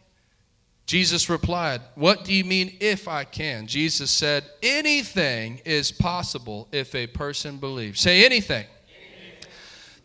Jesus 0.87 1.29
replied, 1.29 1.81
What 1.93 2.25
do 2.25 2.33
you 2.33 2.43
mean, 2.43 2.77
if 2.79 3.07
I 3.07 3.25
can? 3.25 3.67
Jesus 3.67 4.09
said, 4.09 4.43
Anything 4.63 5.61
is 5.65 5.91
possible 5.91 6.67
if 6.71 6.95
a 6.95 7.05
person 7.05 7.57
believes. 7.57 7.99
Say 7.99 8.25
anything. 8.25 8.65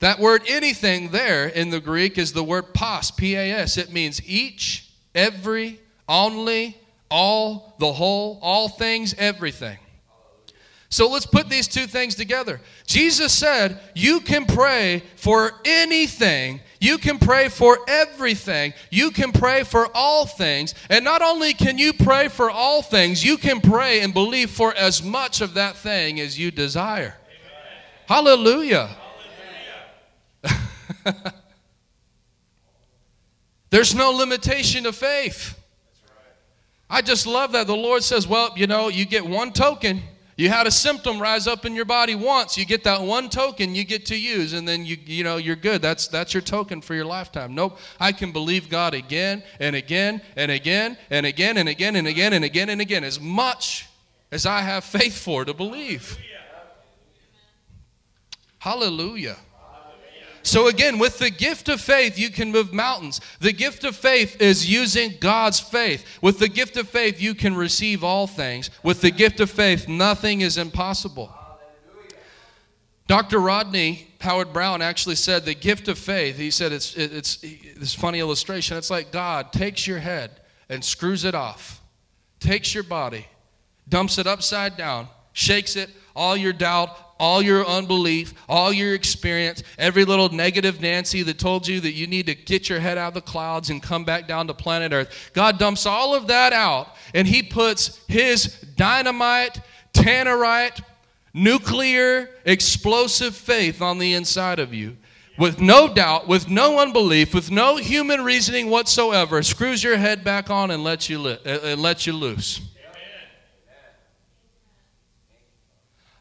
That 0.05 0.21
word 0.21 0.43
anything 0.47 1.13
there 1.13 1.49
in 1.49 1.71
the 1.71 1.81
Greek 1.81 2.19
is 2.19 2.35
the 2.35 2.45
word 2.45 2.75
pas, 2.75 3.11
P 3.11 3.37
A 3.37 3.53
S. 3.53 3.79
It 3.79 3.91
means 3.91 4.21
each, 4.29 4.91
every, 5.15 5.81
only, 6.07 6.77
all, 7.11 7.75
the 7.79 7.91
whole, 7.91 8.39
all 8.43 8.69
things, 8.69 9.15
everything. 9.17 9.79
So 10.91 11.09
let's 11.09 11.25
put 11.25 11.49
these 11.49 11.67
two 11.67 11.87
things 11.87 12.17
together. 12.17 12.61
Jesus 12.87 13.33
said, 13.33 13.81
You 13.95 14.21
can 14.21 14.45
pray 14.45 15.05
for 15.17 15.53
anything. 15.65 16.61
You 16.83 16.99
can 16.99 17.19
pray 17.19 17.49
for 17.49 17.79
everything. 17.89 18.75
You 18.91 19.11
can 19.11 19.33
pray 19.33 19.63
for 19.63 19.89
all 19.95 20.27
things. 20.27 20.75
And 20.91 21.03
not 21.03 21.23
only 21.23 21.55
can 21.55 21.79
you 21.79 21.95
pray 21.95 22.29
for 22.29 22.51
all 22.51 22.83
things, 22.83 23.25
you 23.25 23.39
can 23.39 23.63
pray 23.63 24.01
and 24.03 24.13
believe 24.13 24.51
for 24.51 24.75
as 24.75 25.03
much 25.03 25.41
of 25.41 25.55
that 25.55 25.77
thing 25.79 26.21
as 26.21 26.39
you 26.39 26.51
desire. 26.51 27.17
Amen. 27.27 27.83
Hallelujah. 28.07 28.99
There's 33.71 33.95
no 33.95 34.11
limitation 34.11 34.87
of 34.87 34.97
faith. 34.97 35.59
I 36.89 37.03
just 37.03 37.27
love 37.27 37.53
that. 37.53 37.67
The 37.67 37.75
Lord 37.75 38.03
says, 38.05 38.29
well, 38.29 38.53
you 38.57 38.67
know, 38.67 38.89
you 38.89 39.05
get 39.05 39.27
one 39.27 39.53
token. 39.53 40.03
You 40.37 40.49
had 40.49 40.67
a 40.67 40.71
symptom 40.71 41.21
rise 41.21 41.47
up 41.47 41.65
in 41.65 41.75
your 41.75 41.85
body 41.85 42.15
once. 42.15 42.59
You 42.59 42.67
get 42.67 42.85
that 42.85 43.01
one 43.01 43.29
token 43.29 43.75
you 43.75 43.85
get 43.85 44.07
to 44.07 44.17
use, 44.17 44.53
and 44.53 44.67
then 44.67 44.85
you 44.85 44.97
you 45.07 45.23
know 45.23 45.37
you're 45.37 45.55
good. 45.55 45.81
That's 45.81 46.09
that's 46.09 46.35
your 46.35 46.41
token 46.41 46.81
for 46.81 46.95
your 46.95 47.05
lifetime. 47.05 47.55
Nope. 47.55 47.79
I 48.01 48.11
can 48.11 48.33
believe 48.33 48.69
God 48.69 48.95
again 48.95 49.45
and 49.61 49.77
again 49.77 50.21
and 50.35 50.51
again 50.51 50.99
and 51.11 51.25
again 51.25 51.57
and 51.57 51.69
again 51.69 51.95
and 51.95 52.09
again 52.09 52.33
and 52.33 52.45
again 52.45 52.69
and 52.69 52.81
again 52.81 53.05
as 53.05 53.21
much 53.21 53.87
as 54.33 54.45
I 54.45 54.61
have 54.61 54.83
faith 54.83 55.17
for 55.17 55.45
to 55.45 55.55
believe. 55.55 56.19
Hallelujah. 58.59 59.37
So, 60.45 60.69
again, 60.69 60.99
with 60.99 61.19
the 61.19 61.31
gift 61.31 61.71
of 61.71 61.81
faith, 61.81 62.19
you 62.19 62.29
can 62.29 62.53
move 62.53 62.73
mountains. 62.73 63.23
The 63.41 63.53
gift 63.53 63.83
of 63.83 63.97
faith 63.97 64.41
is 64.43 64.71
using 64.71 65.15
God's 65.19 65.59
faith. 65.59 66.05
With 66.21 66.39
the 66.39 66.49
gift 66.49 66.77
of 66.77 66.87
faith, 66.87 67.19
you 67.21 67.35
can 67.35 67.57
receive 67.57 68.05
all 68.05 68.27
things. 68.27 68.71
With 68.83 69.01
the 69.01 69.11
gift 69.11 69.41
of 69.41 69.51
faith, 69.51 69.89
nothing 69.89 70.43
is 70.43 70.59
impossible. 70.59 71.35
Dr. 73.07 73.39
Rodney 73.39 74.07
Howard-Browne 74.21 74.83
actually 74.83 75.17
said 75.17 75.47
the 75.47 75.55
gift 75.55 75.89
of 75.89 75.99
faith, 75.99 76.37
he 76.37 76.51
said 76.51 76.73
it's, 76.73 76.95
it's, 76.95 77.37
this 77.37 77.95
funny 77.95 78.21
illustration. 78.21 78.77
It's 78.77 78.91
like 78.91 79.13
God 79.13 79.53
takes 79.53 79.87
your 79.87 79.99
head 79.99 80.31
and 80.69 80.85
screws 80.85 81.25
it 81.25 81.35
off, 81.35 81.81
takes 82.39 82.75
your 82.75 82.85
body, 82.85 83.27
dumps 83.89 84.19
it 84.19 84.27
upside 84.27 84.77
down, 84.77 85.09
shakes 85.33 85.77
it, 85.77 85.91
all 86.17 86.37
your 86.37 86.53
doubt, 86.53 86.99
all 87.19 87.41
your 87.41 87.67
unbelief, 87.67 88.35
all 88.49 88.73
your 88.73 88.95
experience, 88.95 89.63
every 89.79 90.05
little 90.05 90.29
negative 90.29 90.81
Nancy 90.81 91.23
that 91.23 91.39
told 91.39 91.67
you 91.67 91.81
that 91.81 91.93
you 91.93 92.07
need 92.07 92.27
to 92.27 92.35
get 92.35 92.69
your 92.69 92.81
head 92.81 92.99
out 92.99 93.09
of 93.09 93.15
the 93.15 93.21
clouds 93.21 93.71
and 93.71 93.83
come 93.83 94.05
back 94.05 94.27
down 94.27 94.47
to 94.49 94.55
planet 94.55 94.93
Earth. 94.93 95.31
God 95.33 95.59
dumps 95.59 95.87
all 95.87 96.15
of 96.15 96.27
that 96.29 96.53
out 96.53 96.89
and 97.15 97.27
He 97.27 97.43
puts 97.43 98.05
His 98.09 98.47
dynamite, 98.77 99.61
tannerite, 99.93 100.81
nuclear, 101.33 102.31
explosive 102.45 103.35
faith 103.35 103.81
on 103.83 103.99
the 103.99 104.15
inside 104.15 104.59
of 104.59 104.73
you. 104.75 104.97
With 105.37 105.61
no 105.61 105.93
doubt, 105.93 106.29
with 106.29 106.49
no 106.49 106.79
unbelief, 106.79 107.35
with 107.35 107.51
no 107.51 107.77
human 107.77 108.23
reasoning 108.23 108.71
whatsoever, 108.71 109.43
screws 109.43 109.83
your 109.83 109.97
head 109.97 110.23
back 110.23 110.49
on 110.49 110.71
and 110.71 110.85
lets 110.85 111.09
you, 111.09 111.19
li- 111.19 111.39
and 111.45 111.83
lets 111.83 112.07
you 112.07 112.13
loose. 112.13 112.61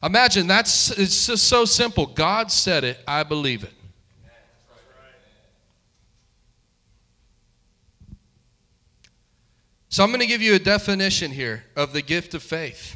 Imagine 0.04 0.48
that's 0.48 0.92
it's 0.92 1.28
just 1.28 1.48
so 1.48 1.64
simple. 1.64 2.06
God 2.06 2.52
said 2.52 2.84
it, 2.84 3.00
I 3.08 3.24
believe 3.24 3.64
it. 3.64 3.74
So 9.88 10.04
I'm 10.04 10.10
going 10.10 10.22
to 10.22 10.28
give 10.28 10.42
you 10.42 10.56
a 10.56 10.60
definition 10.60 11.30
here 11.30 11.66
of 11.76 11.94
the 11.94 12.02
gift 12.02 12.34
of 12.34 12.42
faith. 12.42 12.96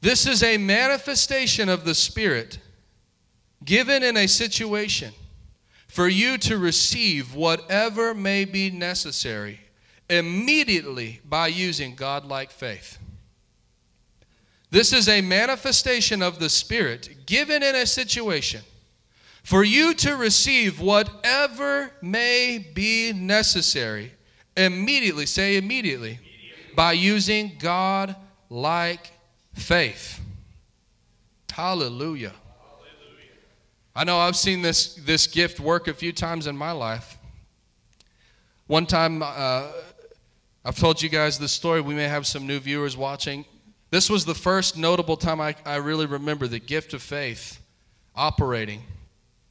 This 0.00 0.24
is 0.24 0.44
a 0.44 0.56
manifestation 0.56 1.68
of 1.68 1.84
the 1.84 1.94
Spirit 1.94 2.60
given 3.64 4.04
in 4.04 4.16
a 4.16 4.28
situation 4.28 5.12
for 5.88 6.06
you 6.06 6.38
to 6.38 6.56
receive 6.56 7.34
whatever 7.34 8.14
may 8.14 8.44
be 8.44 8.70
necessary 8.70 9.60
immediately 10.08 11.20
by 11.24 11.48
using 11.48 11.96
godlike 11.96 12.52
faith. 12.52 12.99
This 14.70 14.92
is 14.92 15.08
a 15.08 15.20
manifestation 15.20 16.22
of 16.22 16.38
the 16.38 16.48
Spirit 16.48 17.26
given 17.26 17.62
in 17.62 17.74
a 17.74 17.86
situation 17.86 18.62
for 19.42 19.64
you 19.64 19.94
to 19.94 20.14
receive 20.16 20.80
whatever 20.80 21.90
may 22.00 22.64
be 22.72 23.12
necessary 23.12 24.12
immediately. 24.56 25.26
Say 25.26 25.56
immediately. 25.56 26.18
By 26.76 26.92
using 26.92 27.52
God 27.58 28.14
like 28.48 29.12
faith. 29.54 30.20
Hallelujah. 31.50 32.32
Hallelujah. 32.32 32.32
I 33.94 34.04
know 34.04 34.18
I've 34.18 34.36
seen 34.36 34.62
this, 34.62 34.94
this 34.94 35.26
gift 35.26 35.58
work 35.58 35.88
a 35.88 35.94
few 35.94 36.12
times 36.12 36.46
in 36.46 36.56
my 36.56 36.70
life. 36.70 37.18
One 38.68 38.86
time, 38.86 39.20
uh, 39.22 39.66
I've 40.64 40.78
told 40.78 41.02
you 41.02 41.08
guys 41.08 41.40
this 41.40 41.50
story. 41.50 41.80
We 41.80 41.94
may 41.94 42.06
have 42.06 42.24
some 42.24 42.46
new 42.46 42.60
viewers 42.60 42.96
watching. 42.96 43.44
This 43.90 44.08
was 44.08 44.24
the 44.24 44.34
first 44.34 44.76
notable 44.76 45.16
time 45.16 45.40
I, 45.40 45.56
I 45.66 45.76
really 45.76 46.06
remember 46.06 46.46
the 46.46 46.60
gift 46.60 46.94
of 46.94 47.02
faith 47.02 47.60
operating 48.14 48.82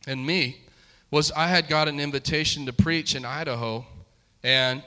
in 0.08 0.26
me 0.26 0.62
was 1.12 1.32
I 1.34 1.48
had 1.48 1.68
got 1.68 1.90
an 1.90 2.00
invitation 2.00 2.66
to 2.66 2.74
preach 2.74 3.16
in 3.16 3.26
Idaho. 3.26 3.86
And 4.44 4.82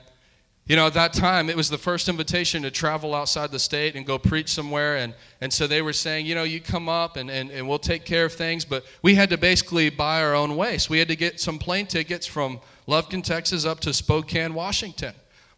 you 0.64 0.76
know 0.76 0.86
at 0.86 0.94
that 0.94 1.12
time 1.12 1.50
it 1.50 1.56
was 1.56 1.68
the 1.68 1.76
first 1.76 2.08
invitation 2.08 2.62
to 2.62 2.70
travel 2.70 3.14
outside 3.14 3.50
the 3.50 3.58
state 3.58 3.94
and 3.94 4.06
go 4.06 4.18
preach 4.18 4.48
somewhere. 4.48 4.96
And, 4.96 5.12
and 5.42 5.52
so 5.52 5.66
they 5.66 5.82
were 5.82 5.92
saying 5.92 6.24
you 6.24 6.34
know 6.34 6.44
you 6.44 6.58
come 6.58 6.88
up 6.88 7.18
and, 7.18 7.30
and, 7.30 7.50
and 7.50 7.68
we'll 7.68 7.78
take 7.78 8.06
care 8.06 8.24
of 8.24 8.32
things. 8.32 8.64
But 8.64 8.86
we 9.02 9.14
had 9.14 9.28
to 9.30 9.36
basically 9.36 9.90
buy 9.90 10.22
our 10.22 10.34
own 10.34 10.56
so 10.78 10.90
we 10.90 10.98
had 10.98 11.08
to 11.08 11.16
get 11.16 11.40
some 11.40 11.58
plane 11.58 11.86
tickets 11.86 12.26
from 12.26 12.58
Lufkin, 12.88 13.22
Texas 13.22 13.66
up 13.66 13.80
to 13.80 13.92
Spokane, 13.92 14.54
Washington 14.54 15.12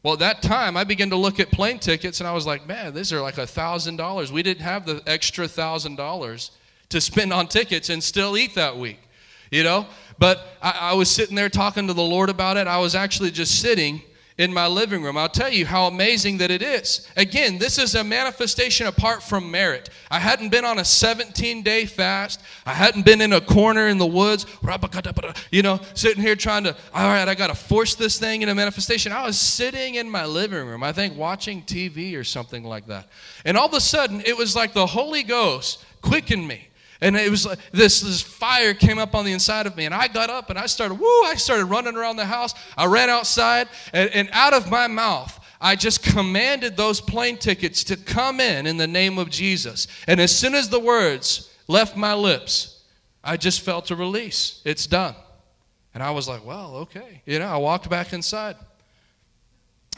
well, 0.04 0.12
at 0.12 0.18
that 0.20 0.42
time, 0.42 0.76
I 0.76 0.84
began 0.84 1.08
to 1.10 1.16
look 1.16 1.40
at 1.40 1.50
plane 1.50 1.78
tickets 1.78 2.20
and 2.20 2.28
I 2.28 2.32
was 2.32 2.46
like, 2.46 2.68
man, 2.68 2.92
these 2.92 3.10
are 3.10 3.22
like 3.22 3.38
a 3.38 3.46
$1,000. 3.46 4.30
We 4.30 4.42
didn't 4.42 4.62
have 4.62 4.84
the 4.84 5.02
extra 5.06 5.46
$1,000 5.46 6.50
to 6.90 7.00
spend 7.00 7.32
on 7.32 7.48
tickets 7.48 7.88
and 7.88 8.04
still 8.04 8.36
eat 8.36 8.54
that 8.54 8.76
week, 8.76 9.00
you 9.50 9.64
know? 9.64 9.86
But 10.18 10.46
I, 10.60 10.90
I 10.90 10.92
was 10.92 11.10
sitting 11.10 11.34
there 11.34 11.48
talking 11.48 11.86
to 11.86 11.94
the 11.94 12.02
Lord 12.02 12.28
about 12.28 12.58
it. 12.58 12.66
I 12.66 12.76
was 12.76 12.94
actually 12.94 13.30
just 13.30 13.62
sitting 13.62 14.02
in 14.36 14.52
my 14.52 14.66
living 14.66 15.02
room. 15.02 15.16
I'll 15.16 15.28
tell 15.28 15.48
you 15.48 15.64
how 15.64 15.86
amazing 15.86 16.38
that 16.38 16.50
it 16.50 16.60
is. 16.60 17.08
Again, 17.16 17.58
this 17.58 17.78
is 17.78 17.94
a 17.94 18.02
manifestation 18.02 18.88
apart 18.88 19.22
from 19.22 19.48
merit. 19.48 19.90
I 20.10 20.18
hadn't 20.18 20.48
been 20.48 20.64
on 20.64 20.78
a 20.78 20.84
17 20.84 21.62
day 21.62 21.86
fast. 21.86 22.40
I 22.66 22.74
hadn't 22.74 23.04
been 23.04 23.20
in 23.20 23.32
a 23.32 23.40
corner 23.40 23.86
in 23.86 23.98
the 23.98 24.06
woods, 24.06 24.44
you 25.52 25.62
know, 25.62 25.80
sitting 25.94 26.22
here 26.22 26.34
trying 26.34 26.64
to, 26.64 26.76
all 26.92 27.06
right, 27.06 27.28
I 27.28 27.34
got 27.34 27.48
to 27.48 27.54
force 27.54 27.94
this 27.94 28.18
thing 28.18 28.42
into 28.42 28.54
manifestation. 28.54 29.12
I 29.12 29.24
was 29.24 29.38
sitting 29.38 29.94
in 29.94 30.10
my 30.10 30.24
living 30.24 30.66
room, 30.66 30.82
I 30.82 30.92
think 30.92 31.16
watching 31.16 31.62
TV 31.62 32.18
or 32.18 32.24
something 32.24 32.64
like 32.64 32.86
that. 32.88 33.08
And 33.44 33.56
all 33.56 33.66
of 33.66 33.74
a 33.74 33.80
sudden, 33.80 34.20
it 34.26 34.36
was 34.36 34.56
like 34.56 34.72
the 34.72 34.86
Holy 34.86 35.22
Ghost 35.22 35.84
quickened 36.02 36.46
me. 36.48 36.68
And 37.04 37.16
it 37.16 37.30
was 37.30 37.44
like 37.44 37.58
this, 37.70 38.00
this 38.00 38.22
fire 38.22 38.72
came 38.72 38.96
up 38.96 39.14
on 39.14 39.26
the 39.26 39.32
inside 39.32 39.66
of 39.66 39.76
me. 39.76 39.84
And 39.84 39.94
I 39.94 40.08
got 40.08 40.30
up 40.30 40.48
and 40.48 40.58
I 40.58 40.64
started, 40.64 40.94
woo, 40.94 41.22
I 41.24 41.34
started 41.36 41.66
running 41.66 41.96
around 41.96 42.16
the 42.16 42.24
house. 42.24 42.54
I 42.78 42.86
ran 42.86 43.10
outside, 43.10 43.68
and, 43.92 44.08
and 44.14 44.30
out 44.32 44.54
of 44.54 44.70
my 44.70 44.86
mouth, 44.86 45.38
I 45.60 45.76
just 45.76 46.02
commanded 46.02 46.78
those 46.78 47.02
plane 47.02 47.36
tickets 47.36 47.84
to 47.84 47.98
come 47.98 48.40
in 48.40 48.66
in 48.66 48.78
the 48.78 48.86
name 48.86 49.18
of 49.18 49.28
Jesus. 49.28 49.86
And 50.06 50.18
as 50.18 50.34
soon 50.34 50.54
as 50.54 50.70
the 50.70 50.80
words 50.80 51.54
left 51.68 51.94
my 51.94 52.14
lips, 52.14 52.82
I 53.22 53.36
just 53.36 53.60
felt 53.60 53.90
a 53.90 53.96
release. 53.96 54.62
It's 54.64 54.86
done. 54.86 55.14
And 55.92 56.02
I 56.02 56.10
was 56.10 56.26
like, 56.26 56.42
well, 56.46 56.74
okay. 56.76 57.20
You 57.26 57.38
know, 57.38 57.48
I 57.48 57.58
walked 57.58 57.90
back 57.90 58.14
inside. 58.14 58.56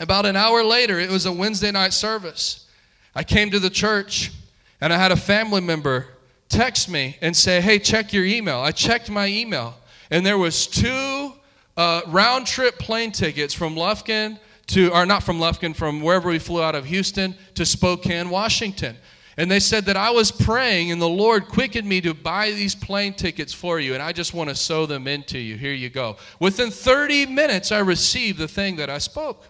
About 0.01 0.27
an 0.27 0.35
hour 0.35 0.65
later, 0.65 0.99
it 0.99 1.09
was 1.09 1.25
a 1.25 1.33
Wednesday 1.33 1.71
night 1.71 1.93
service. 1.93 2.69
I 3.15 3.23
came 3.23 3.53
to 3.53 3.61
the 3.61 3.71
church 3.71 4.33
and 4.81 4.93
I 4.93 4.99
had 4.99 5.13
a 5.13 5.17
family 5.17 5.61
member 5.61 6.09
text 6.49 6.89
me 6.89 7.17
and 7.21 7.37
say, 7.37 7.61
hey, 7.61 7.79
check 7.79 8.13
your 8.13 8.25
email. 8.25 8.59
I 8.59 8.71
checked 8.71 9.11
my 9.11 9.27
email, 9.27 9.75
and 10.11 10.25
there 10.25 10.39
was 10.39 10.67
two 10.67 11.33
uh, 11.77 12.03
round 12.07 12.47
trip 12.47 12.79
plane 12.79 13.13
tickets 13.13 13.55
from 13.55 13.75
Lufkin 13.75 14.39
to, 14.69 14.93
or 14.93 15.07
not 15.07 15.23
from 15.23 15.39
Lufkin, 15.39 15.75
from 15.75 16.01
wherever 16.01 16.29
we 16.29 16.39
flew 16.39 16.63
out 16.63 16.75
of 16.75 16.87
Houston 16.87 17.35
to 17.55 17.65
Spokane, 17.65 18.31
Washington. 18.31 18.97
And 19.39 19.51
they 19.51 19.61
said 19.61 19.85
that 19.85 19.99
I 19.99 20.11
was 20.11 20.33
praying 20.33 20.93
and 20.93 21.01
the 21.01 21.09
Lord 21.09 21.47
quickened 21.47 21.87
me 21.87 22.01
to 22.01 22.15
buy 22.15 22.53
these 22.53 22.75
plane 22.75 23.13
tickets 23.13 23.53
for 23.53 23.79
you, 23.79 23.95
and 23.95 24.03
I 24.03 24.13
just 24.13 24.33
want 24.33 24.49
to 24.49 24.55
sow 24.55 24.87
them 24.87 25.07
into 25.07 25.39
you. 25.39 25.57
Here 25.57 25.75
you 25.75 25.91
go. 25.91 26.17
Within 26.41 26.71
30 26.71 27.27
minutes, 27.27 27.71
I 27.71 27.81
received 27.81 28.39
the 28.39 28.49
thing 28.49 28.77
that 28.77 28.89
I 28.89 28.99
spoke. 28.99 29.45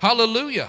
Hallelujah. 0.00 0.68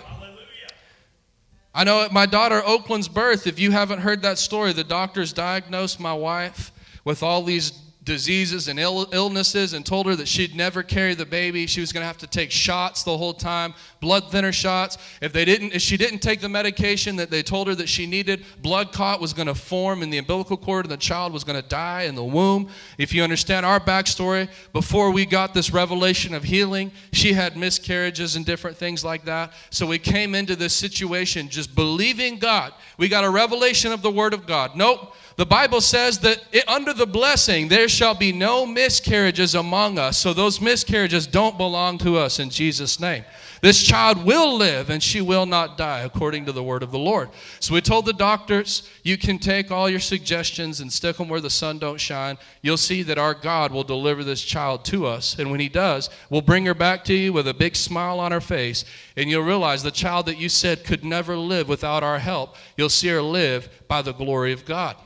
I 1.74 1.84
know 1.84 2.02
at 2.02 2.12
my 2.12 2.26
daughter 2.26 2.62
Oakland's 2.66 3.08
birth, 3.08 3.48
if 3.48 3.58
you 3.60 3.72
haven't 3.72 4.00
heard 4.00 4.22
that 4.24 4.38
story, 4.38 4.74
the 4.74 4.84
doctors 4.84 5.32
diagnosed 5.32 6.00
my 6.00 6.14
wife 6.14 6.72
with 7.06 7.24
all 7.24 7.44
these 7.44 7.72
diseases 8.04 8.68
and 8.68 8.80
Ill- 8.80 9.08
illnesses 9.14 9.74
and 9.74 9.86
told 9.86 10.08
her 10.08 10.16
that 10.16 10.28
she'd 10.28 10.56
never 10.56 10.82
carry 10.82 11.14
the 11.14 11.26
baby. 11.26 11.68
She 11.68 11.82
was 11.82 11.92
going 11.92 12.02
to 12.02 12.08
have 12.08 12.18
to 12.20 12.28
take 12.28 12.50
shots 12.50 13.04
the 13.04 13.16
whole 13.16 13.34
time, 13.34 13.76
blood 14.00 14.32
thinner 14.32 14.52
shots. 14.52 14.98
If 15.22 15.34
they 15.34 15.46
didn't, 15.46 15.74
if 15.74 15.82
she 15.82 15.98
didn't 15.98 16.20
take 16.20 16.42
the 16.42 16.50
medication 16.50 17.16
that 17.18 17.30
they 17.30 17.44
told 17.44 17.68
her 17.68 17.76
that 17.76 17.88
she 17.88 18.08
needed, 18.08 18.44
blood 18.62 18.92
clot 18.92 19.22
was 19.22 19.34
going 19.34 19.48
to 19.48 19.56
form 19.56 20.02
in 20.02 20.10
the 20.10 20.18
umbilical 20.18 20.58
cord 20.58 20.86
and 20.86 20.92
the 20.92 20.98
child 20.98 21.32
was 21.32 21.44
going 21.44 21.62
to 21.62 21.68
die 21.68 22.04
in 22.04 22.16
the 22.16 22.24
womb. 22.24 22.70
If 22.98 23.14
you 23.14 23.22
understand 23.22 23.66
our 23.66 23.80
backstory, 23.80 24.50
before 24.74 25.12
we 25.12 25.26
got 25.26 25.54
this 25.54 25.72
revelation 25.72 26.34
of 26.34 26.44
healing, 26.44 26.92
she 27.14 27.34
had 27.34 27.56
miscarriages 27.56 28.36
and 28.36 28.46
different 28.46 28.78
things 28.78 29.06
like 29.06 29.26
that. 29.26 29.54
So 29.70 29.86
we 29.86 30.00
came 30.00 30.34
into 30.34 30.56
this 30.56 30.74
situation 30.74 31.50
just 31.50 31.76
believing 31.76 32.40
God. 32.40 32.74
We 32.98 33.10
got 33.10 33.24
a 33.24 33.30
revelation 33.30 33.92
of 33.92 34.02
the 34.02 34.12
Word 34.12 34.34
of 34.34 34.48
God. 34.48 34.76
Nope. 34.76 35.16
The 35.38 35.46
Bible 35.46 35.82
says 35.82 36.20
that 36.20 36.44
it, 36.52 36.68
under 36.68 36.94
the 36.94 37.08
blessing 37.08 37.68
there 37.68 37.88
shall 37.88 38.14
be 38.14 38.32
no 38.32 38.66
miscarriages 38.66 39.56
among 39.56 39.98
us. 39.98 40.18
So 40.18 40.34
those 40.34 40.60
miscarriages 40.60 41.26
don't 41.26 41.58
belong 41.58 41.98
to 42.00 42.18
us 42.18 42.40
in 42.40 42.50
Jesus' 42.50 43.00
name. 43.00 43.24
This 43.62 43.84
child 43.84 44.26
will 44.26 44.58
live 44.58 44.90
and 44.90 45.02
she 45.02 45.22
will 45.22 45.46
not 45.46 45.78
die, 45.78 46.00
according 46.00 46.46
to 46.46 46.52
the 46.52 46.64
word 46.64 46.82
of 46.82 46.92
the 46.92 46.98
Lord. 46.98 47.30
So 47.60 47.76
we 47.76 47.82
told 47.82 48.08
the 48.08 48.14
doctors, 48.14 48.90
you 49.04 49.20
can 49.20 49.38
take 49.38 49.70
all 49.70 49.88
your 49.88 50.00
suggestions 50.00 50.82
and 50.82 50.92
stick 50.92 51.18
them 51.18 51.30
where 51.30 51.40
the 51.40 51.50
sun 51.50 51.78
don't 51.78 52.00
shine. 52.00 52.40
You'll 52.64 52.78
see 52.78 53.04
that 53.04 53.20
our 53.20 53.36
God 53.36 53.72
will 53.72 53.84
deliver 53.84 54.24
this 54.24 54.42
child 54.42 54.84
to 54.86 55.06
us. 55.06 55.38
And 55.38 55.52
when 55.52 55.60
he 55.60 55.70
does, 55.70 56.10
we'll 56.32 56.42
bring 56.42 56.66
her 56.66 56.74
back 56.74 57.04
to 57.06 57.14
you 57.14 57.34
with 57.34 57.48
a 57.48 57.54
big 57.54 57.76
smile 57.76 58.20
on 58.20 58.32
her 58.32 58.42
face. 58.42 58.84
And 59.16 59.30
you'll 59.30 59.44
realize 59.44 59.84
the 59.84 59.92
child 59.92 60.26
that 60.26 60.40
you 60.40 60.50
said 60.50 60.84
could 60.84 61.06
never 61.06 61.38
live 61.38 61.70
without 61.70 62.04
our 62.04 62.18
help, 62.18 62.56
you'll 62.78 62.90
see 62.90 63.10
her 63.10 63.22
live 63.22 63.70
by 63.88 64.02
the 64.02 64.14
glory 64.14 64.54
of 64.54 64.66
God. 64.66 64.98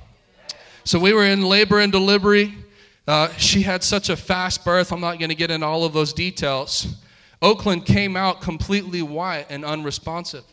So 0.85 0.99
we 0.99 1.13
were 1.13 1.23
in 1.23 1.41
labor 1.41 1.79
and 1.79 1.91
delivery. 1.91 2.53
Uh, 3.07 3.29
she 3.37 3.63
had 3.63 3.83
such 3.83 4.09
a 4.09 4.15
fast 4.15 4.63
birth. 4.63 4.91
I'm 4.91 5.01
not 5.01 5.17
going 5.17 5.29
to 5.29 5.35
get 5.35 5.49
into 5.49 5.65
all 5.65 5.83
of 5.83 5.93
those 5.93 6.13
details. 6.13 6.95
Oakland 7.41 7.87
came 7.87 8.15
out 8.15 8.39
completely 8.39 9.01
white 9.01 9.47
and 9.49 9.65
unresponsive. 9.65 10.43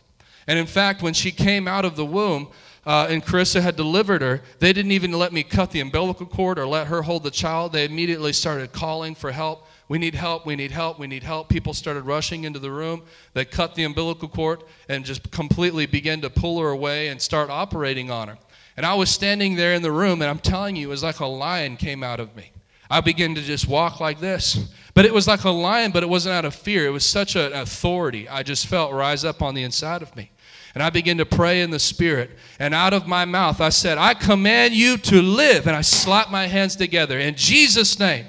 And 0.47 0.59
in 0.59 0.65
fact, 0.65 1.03
when 1.03 1.13
she 1.13 1.33
came 1.33 1.69
out 1.69 1.85
of 1.85 1.97
the 1.97 2.07
womb 2.07 2.49
uh, 2.87 3.09
and 3.11 3.23
Carissa 3.23 3.61
had 3.61 3.77
delivered 3.77 4.23
her, 4.23 4.41
they 4.59 4.73
didn't 4.73 4.93
even 4.93 5.13
let 5.13 5.35
me 5.35 5.43
cut 5.43 5.71
the 5.71 5.81
umbilical 5.81 6.25
cord 6.25 6.59
or 6.59 6.67
let 6.67 6.87
her 6.87 7.03
hold 7.03 7.25
the 7.25 7.31
child. 7.31 7.75
They 7.75 7.85
immediately 7.85 8.33
started 8.33 8.73
calling 8.73 9.15
for 9.15 9.33
help. 9.33 9.67
We 9.89 9.99
need 9.99 10.15
help, 10.15 10.47
we 10.47 10.57
need 10.57 10.71
help, 10.71 10.99
we 10.99 11.07
need 11.07 11.23
help. 11.23 11.51
People 11.51 11.75
started 11.75 12.05
rushing 12.05 12.45
into 12.45 12.59
the 12.59 12.71
room. 12.71 13.03
They 13.35 13.45
cut 13.45 13.75
the 13.75 13.85
umbilical 13.85 14.29
cord 14.29 14.63
and 14.89 15.05
just 15.05 15.31
completely 15.31 15.85
began 15.85 16.23
to 16.23 16.31
pull 16.31 16.59
her 16.61 16.69
away 16.69 17.09
and 17.09 17.21
start 17.21 17.51
operating 17.51 18.11
on 18.11 18.29
her. 18.29 18.39
And 18.77 18.87
I 18.87 18.95
was 18.95 19.11
standing 19.11 19.57
there 19.57 19.75
in 19.75 19.83
the 19.83 19.93
room, 19.93 20.23
and 20.23 20.31
I'm 20.31 20.39
telling 20.39 20.77
you, 20.77 20.89
it 20.89 20.91
was 20.91 21.03
like 21.03 21.21
a 21.21 21.27
lion 21.27 21.77
came 21.77 22.03
out 22.03 22.21
of 22.21 22.35
me. 22.35 22.53
I 22.91 23.01
began 23.01 23.35
to 23.35 23.41
just 23.41 23.67
walk 23.67 24.01
like 24.01 24.21
this. 24.21 24.69
But 24.95 25.07
it 25.07 25.15
was 25.15 25.27
like 25.27 25.45
a 25.45 25.51
lion, 25.51 25.93
but 25.93 26.03
it 26.03 26.09
wasn't 26.09 26.35
out 26.35 26.45
of 26.45 26.55
fear. 26.55 26.87
It 26.87 26.91
was 26.91 27.05
such 27.05 27.37
an 27.37 27.53
authority 27.53 28.29
I 28.29 28.43
just 28.43 28.67
felt 28.67 28.93
rise 28.93 29.25
up 29.25 29.41
on 29.41 29.55
the 29.55 29.63
inside 29.63 30.03
of 30.03 30.15
me. 30.15 30.31
And 30.75 30.83
I 30.83 30.91
began 30.91 31.19
to 31.19 31.27
pray 31.27 31.63
in 31.63 31.71
the 31.71 31.79
Spirit. 31.79 32.31
And 32.59 32.75
out 32.75 32.93
of 32.93 33.07
my 33.07 33.25
mouth, 33.25 33.61
I 33.61 33.71
said, 33.71 33.99
I 33.99 34.15
command 34.15 34.75
you 34.75 34.99
to 34.99 35.23
live. 35.23 35.67
And 35.67 35.77
I 35.77 35.81
slapped 35.81 36.31
my 36.31 36.47
hands 36.47 36.77
together 36.77 37.19
in 37.19 37.35
Jesus' 37.35 37.99
name, 37.99 38.27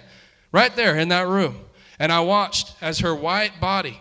right 0.52 0.74
there 0.76 0.98
in 0.98 1.10
that 1.10 1.28
room. 1.28 1.60
And 2.00 2.12
I 2.12 2.22
watched 2.22 2.76
as 2.82 3.00
her 3.00 3.14
white 3.14 3.60
body 3.60 4.00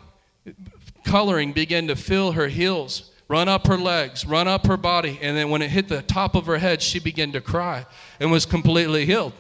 coloring 1.04 1.52
began 1.52 1.88
to 1.88 1.96
fill 1.96 2.32
her 2.32 2.48
heels 2.48 3.10
run 3.32 3.48
up 3.48 3.66
her 3.66 3.78
legs, 3.78 4.26
run 4.26 4.46
up 4.46 4.66
her 4.66 4.76
body, 4.76 5.18
and 5.22 5.34
then 5.34 5.48
when 5.48 5.62
it 5.62 5.70
hit 5.70 5.88
the 5.88 6.02
top 6.02 6.34
of 6.34 6.44
her 6.44 6.58
head, 6.58 6.82
she 6.82 7.00
began 7.00 7.32
to 7.32 7.40
cry 7.40 7.86
and 8.20 8.30
was 8.30 8.44
completely 8.44 9.06
healed. 9.06 9.32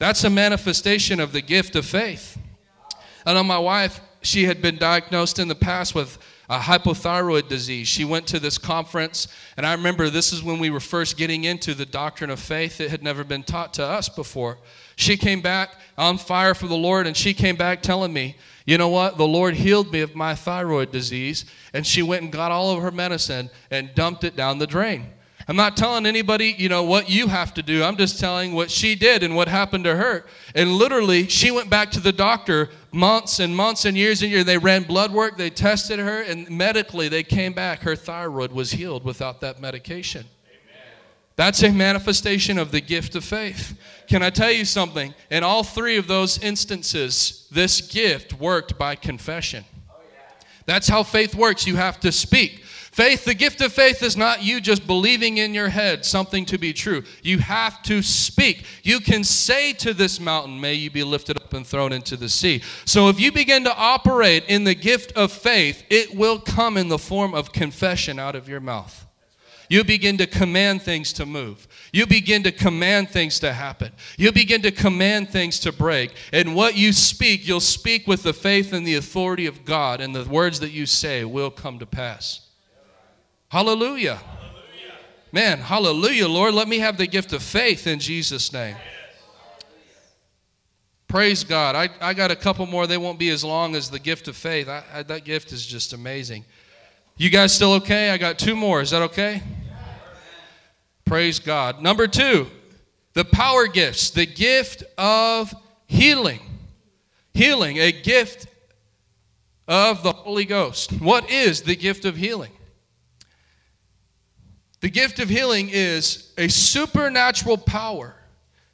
That's 0.00 0.24
a 0.24 0.30
manifestation 0.30 1.20
of 1.20 1.30
the 1.30 1.40
gift 1.40 1.76
of 1.76 1.86
faith. 1.86 2.36
I 3.24 3.32
know 3.32 3.44
my 3.44 3.60
wife, 3.60 4.00
she 4.22 4.46
had 4.46 4.60
been 4.60 4.76
diagnosed 4.76 5.38
in 5.38 5.46
the 5.46 5.54
past 5.54 5.94
with 5.94 6.18
a 6.50 6.58
hypothyroid 6.58 7.46
disease. 7.46 7.86
She 7.86 8.04
went 8.04 8.26
to 8.26 8.40
this 8.40 8.58
conference, 8.58 9.28
and 9.56 9.64
I 9.64 9.72
remember 9.74 10.10
this 10.10 10.32
is 10.32 10.42
when 10.42 10.58
we 10.58 10.70
were 10.70 10.80
first 10.80 11.16
getting 11.16 11.44
into 11.44 11.74
the 11.74 11.86
doctrine 11.86 12.28
of 12.28 12.40
faith. 12.40 12.80
It 12.80 12.90
had 12.90 13.04
never 13.04 13.22
been 13.22 13.44
taught 13.44 13.72
to 13.74 13.86
us 13.86 14.08
before. 14.08 14.58
She 14.96 15.16
came 15.16 15.40
back 15.40 15.76
on 15.96 16.18
fire 16.18 16.54
for 16.54 16.66
the 16.66 16.74
Lord, 16.74 17.06
and 17.06 17.16
she 17.16 17.34
came 17.34 17.54
back 17.54 17.82
telling 17.82 18.12
me, 18.12 18.34
you 18.66 18.78
know 18.78 18.88
what? 18.88 19.18
The 19.18 19.26
Lord 19.26 19.54
healed 19.54 19.92
me 19.92 20.00
of 20.00 20.14
my 20.14 20.34
thyroid 20.34 20.92
disease. 20.92 21.44
And 21.72 21.86
she 21.86 22.02
went 22.02 22.22
and 22.22 22.32
got 22.32 22.52
all 22.52 22.70
of 22.70 22.82
her 22.82 22.90
medicine 22.90 23.50
and 23.70 23.94
dumped 23.94 24.24
it 24.24 24.36
down 24.36 24.58
the 24.58 24.66
drain. 24.66 25.08
I'm 25.48 25.56
not 25.56 25.76
telling 25.76 26.06
anybody, 26.06 26.54
you 26.56 26.68
know, 26.68 26.84
what 26.84 27.10
you 27.10 27.26
have 27.26 27.52
to 27.54 27.62
do. 27.62 27.82
I'm 27.82 27.96
just 27.96 28.20
telling 28.20 28.52
what 28.52 28.70
she 28.70 28.94
did 28.94 29.22
and 29.22 29.34
what 29.34 29.48
happened 29.48 29.84
to 29.84 29.96
her. 29.96 30.24
And 30.54 30.72
literally, 30.72 31.28
she 31.28 31.50
went 31.50 31.68
back 31.68 31.90
to 31.92 32.00
the 32.00 32.12
doctor 32.12 32.70
months 32.92 33.40
and 33.40 33.54
months 33.56 33.84
and 33.84 33.96
years 33.96 34.22
and 34.22 34.30
years. 34.30 34.44
They 34.44 34.58
ran 34.58 34.84
blood 34.84 35.12
work, 35.12 35.36
they 35.36 35.50
tested 35.50 35.98
her, 35.98 36.22
and 36.22 36.48
medically, 36.48 37.08
they 37.08 37.24
came 37.24 37.52
back. 37.52 37.80
Her 37.80 37.96
thyroid 37.96 38.52
was 38.52 38.72
healed 38.72 39.04
without 39.04 39.40
that 39.40 39.60
medication. 39.60 40.26
That's 41.36 41.62
a 41.62 41.72
manifestation 41.72 42.58
of 42.58 42.72
the 42.72 42.80
gift 42.80 43.14
of 43.14 43.24
faith. 43.24 43.78
Can 44.06 44.22
I 44.22 44.30
tell 44.30 44.50
you 44.50 44.64
something? 44.64 45.14
In 45.30 45.42
all 45.42 45.64
three 45.64 45.96
of 45.96 46.06
those 46.06 46.38
instances, 46.38 47.46
this 47.50 47.80
gift 47.80 48.34
worked 48.34 48.78
by 48.78 48.94
confession. 48.94 49.64
That's 50.66 50.88
how 50.88 51.02
faith 51.02 51.34
works. 51.34 51.66
You 51.66 51.76
have 51.76 51.98
to 52.00 52.12
speak. 52.12 52.62
Faith, 52.92 53.24
the 53.24 53.34
gift 53.34 53.62
of 53.62 53.72
faith 53.72 54.02
is 54.02 54.18
not 54.18 54.42
you 54.42 54.60
just 54.60 54.86
believing 54.86 55.38
in 55.38 55.54
your 55.54 55.70
head 55.70 56.04
something 56.04 56.44
to 56.44 56.58
be 56.58 56.74
true. 56.74 57.02
You 57.22 57.38
have 57.38 57.82
to 57.84 58.02
speak. 58.02 58.66
You 58.82 59.00
can 59.00 59.24
say 59.24 59.72
to 59.74 59.94
this 59.94 60.20
mountain, 60.20 60.60
May 60.60 60.74
you 60.74 60.90
be 60.90 61.02
lifted 61.02 61.38
up 61.38 61.54
and 61.54 61.66
thrown 61.66 61.92
into 61.92 62.18
the 62.18 62.28
sea. 62.28 62.62
So 62.84 63.08
if 63.08 63.18
you 63.18 63.32
begin 63.32 63.64
to 63.64 63.74
operate 63.74 64.44
in 64.46 64.64
the 64.64 64.74
gift 64.74 65.12
of 65.12 65.32
faith, 65.32 65.84
it 65.88 66.14
will 66.14 66.38
come 66.38 66.76
in 66.76 66.88
the 66.88 66.98
form 66.98 67.32
of 67.34 67.50
confession 67.50 68.18
out 68.18 68.36
of 68.36 68.46
your 68.46 68.60
mouth. 68.60 69.06
You 69.72 69.84
begin 69.84 70.18
to 70.18 70.26
command 70.26 70.82
things 70.82 71.14
to 71.14 71.24
move. 71.24 71.66
You 71.94 72.06
begin 72.06 72.42
to 72.42 72.52
command 72.52 73.08
things 73.08 73.40
to 73.40 73.54
happen. 73.54 73.90
You 74.18 74.30
begin 74.30 74.60
to 74.60 74.70
command 74.70 75.30
things 75.30 75.58
to 75.60 75.72
break. 75.72 76.12
And 76.30 76.54
what 76.54 76.76
you 76.76 76.92
speak, 76.92 77.48
you'll 77.48 77.58
speak 77.58 78.06
with 78.06 78.22
the 78.22 78.34
faith 78.34 78.74
and 78.74 78.86
the 78.86 78.96
authority 78.96 79.46
of 79.46 79.64
God, 79.64 80.02
and 80.02 80.14
the 80.14 80.24
words 80.24 80.60
that 80.60 80.72
you 80.72 80.84
say 80.84 81.24
will 81.24 81.50
come 81.50 81.78
to 81.78 81.86
pass. 81.86 82.50
Hallelujah. 83.48 84.16
hallelujah. 84.16 84.94
Man, 85.32 85.58
hallelujah, 85.60 86.28
Lord. 86.28 86.52
Let 86.52 86.68
me 86.68 86.80
have 86.80 86.98
the 86.98 87.06
gift 87.06 87.32
of 87.32 87.42
faith 87.42 87.86
in 87.86 87.98
Jesus' 87.98 88.52
name. 88.52 88.76
Praise 91.08 91.44
God. 91.44 91.76
I, 91.76 91.88
I 91.98 92.12
got 92.12 92.30
a 92.30 92.36
couple 92.36 92.66
more. 92.66 92.86
They 92.86 92.98
won't 92.98 93.18
be 93.18 93.30
as 93.30 93.42
long 93.42 93.74
as 93.74 93.88
the 93.88 93.98
gift 93.98 94.28
of 94.28 94.36
faith. 94.36 94.68
I, 94.68 94.84
I, 94.92 95.02
that 95.04 95.24
gift 95.24 95.50
is 95.50 95.64
just 95.64 95.94
amazing. 95.94 96.44
You 97.16 97.30
guys 97.30 97.54
still 97.54 97.72
okay? 97.74 98.10
I 98.10 98.18
got 98.18 98.38
two 98.38 98.54
more. 98.54 98.82
Is 98.82 98.90
that 98.90 99.00
okay? 99.00 99.42
Praise 101.04 101.38
God. 101.38 101.82
Number 101.82 102.06
two, 102.06 102.46
the 103.14 103.24
power 103.24 103.66
gifts, 103.66 104.10
the 104.10 104.26
gift 104.26 104.82
of 104.96 105.54
healing. 105.86 106.40
Healing, 107.34 107.78
a 107.78 107.92
gift 107.92 108.46
of 109.68 110.02
the 110.02 110.12
Holy 110.12 110.44
Ghost. 110.44 110.92
What 110.92 111.30
is 111.30 111.62
the 111.62 111.76
gift 111.76 112.04
of 112.04 112.16
healing? 112.16 112.52
The 114.80 114.90
gift 114.90 115.18
of 115.20 115.28
healing 115.28 115.68
is 115.70 116.32
a 116.36 116.48
supernatural 116.48 117.56
power 117.56 118.16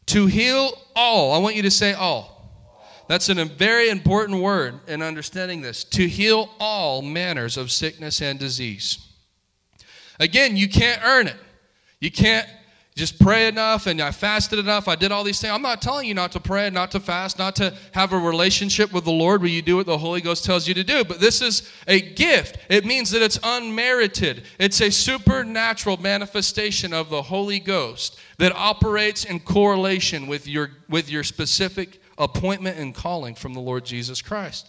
to 0.06 0.26
heal 0.26 0.72
all. 0.96 1.32
I 1.32 1.38
want 1.38 1.54
you 1.54 1.62
to 1.62 1.70
say 1.70 1.92
all. 1.92 2.38
That's 3.08 3.28
a 3.28 3.44
very 3.44 3.88
important 3.88 4.42
word 4.42 4.80
in 4.86 5.02
understanding 5.02 5.60
this 5.60 5.84
to 5.84 6.06
heal 6.06 6.50
all 6.60 7.02
manners 7.02 7.56
of 7.56 7.70
sickness 7.70 8.20
and 8.20 8.38
disease. 8.38 8.98
Again, 10.20 10.56
you 10.56 10.68
can't 10.68 11.00
earn 11.04 11.26
it. 11.26 11.36
You 12.00 12.10
can't 12.10 12.48
just 12.98 13.18
pray 13.20 13.46
enough 13.46 13.86
and 13.86 14.00
I 14.00 14.10
fasted 14.10 14.58
enough. 14.58 14.88
I 14.88 14.96
did 14.96 15.12
all 15.12 15.22
these 15.22 15.40
things. 15.40 15.52
I'm 15.52 15.62
not 15.62 15.80
telling 15.80 16.06
you 16.08 16.14
not 16.14 16.32
to 16.32 16.40
pray, 16.40 16.68
not 16.68 16.90
to 16.90 17.00
fast, 17.00 17.38
not 17.38 17.54
to 17.56 17.72
have 17.92 18.12
a 18.12 18.18
relationship 18.18 18.92
with 18.92 19.04
the 19.04 19.12
Lord 19.12 19.40
where 19.40 19.50
you 19.50 19.62
do 19.62 19.76
what 19.76 19.86
the 19.86 19.96
Holy 19.96 20.20
Ghost 20.20 20.44
tells 20.44 20.66
you 20.66 20.74
to 20.74 20.84
do. 20.84 21.04
But 21.04 21.20
this 21.20 21.40
is 21.40 21.70
a 21.86 22.00
gift. 22.00 22.58
It 22.68 22.84
means 22.84 23.10
that 23.12 23.22
it's 23.22 23.38
unmerited. 23.42 24.42
It's 24.58 24.80
a 24.80 24.90
supernatural 24.90 25.96
manifestation 25.98 26.92
of 26.92 27.08
the 27.08 27.22
Holy 27.22 27.60
Ghost 27.60 28.18
that 28.38 28.52
operates 28.54 29.24
in 29.24 29.40
correlation 29.40 30.26
with 30.26 30.48
your 30.48 30.70
with 30.88 31.08
your 31.08 31.22
specific 31.22 32.02
appointment 32.18 32.78
and 32.78 32.94
calling 32.94 33.36
from 33.36 33.54
the 33.54 33.60
Lord 33.60 33.84
Jesus 33.84 34.20
Christ. 34.20 34.66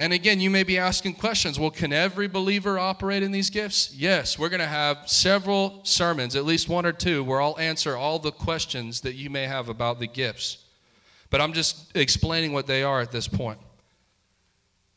And 0.00 0.12
again, 0.12 0.40
you 0.40 0.48
may 0.48 0.62
be 0.62 0.78
asking 0.78 1.14
questions. 1.14 1.58
Well, 1.58 1.72
can 1.72 1.92
every 1.92 2.28
believer 2.28 2.78
operate 2.78 3.24
in 3.24 3.32
these 3.32 3.50
gifts? 3.50 3.92
Yes, 3.94 4.38
we're 4.38 4.48
going 4.48 4.60
to 4.60 4.66
have 4.66 5.08
several 5.08 5.80
sermons, 5.82 6.36
at 6.36 6.44
least 6.44 6.68
one 6.68 6.86
or 6.86 6.92
two, 6.92 7.24
where 7.24 7.42
I'll 7.42 7.58
answer 7.58 7.96
all 7.96 8.20
the 8.20 8.30
questions 8.30 9.00
that 9.00 9.14
you 9.14 9.28
may 9.28 9.44
have 9.44 9.68
about 9.68 9.98
the 9.98 10.06
gifts. 10.06 10.58
But 11.30 11.40
I'm 11.40 11.52
just 11.52 11.96
explaining 11.96 12.52
what 12.52 12.68
they 12.68 12.84
are 12.84 13.00
at 13.00 13.10
this 13.10 13.26
point. 13.26 13.58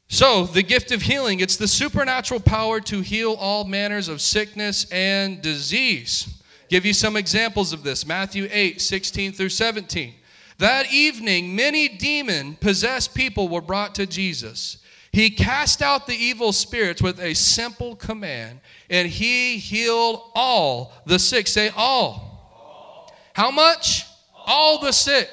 So, 0.07 0.45
the 0.45 0.61
gift 0.61 0.91
of 0.91 1.01
healing, 1.01 1.39
it's 1.39 1.55
the 1.55 1.67
supernatural 1.67 2.41
power 2.41 2.79
to 2.81 2.99
heal 2.99 3.33
all 3.39 3.63
manners 3.63 4.07
of 4.07 4.21
sickness 4.21 4.85
and 4.91 5.41
disease. 5.41 6.41
Give 6.69 6.85
you 6.85 6.93
some 6.93 7.15
examples 7.15 7.73
of 7.73 7.83
this 7.83 8.05
Matthew 8.05 8.47
8, 8.51 8.79
16 8.79 9.31
through 9.31 9.49
17. 9.49 10.13
That 10.57 10.93
evening, 10.93 11.55
many 11.55 11.87
demon 11.87 12.55
possessed 12.55 13.15
people 13.15 13.47
were 13.47 13.61
brought 13.61 13.95
to 13.95 14.05
Jesus. 14.05 14.80
He 15.11 15.29
cast 15.29 15.81
out 15.81 16.07
the 16.07 16.15
evil 16.15 16.53
spirits 16.53 17.01
with 17.01 17.19
a 17.19 17.33
simple 17.33 17.95
command, 17.95 18.61
and 18.89 19.09
he 19.09 19.57
healed 19.57 20.21
all 20.33 20.93
the 21.05 21.19
sick. 21.19 21.47
Say 21.47 21.69
all. 21.75 23.13
How 23.33 23.51
much? 23.51 24.05
All 24.33 24.79
the 24.79 24.93
sick. 24.93 25.29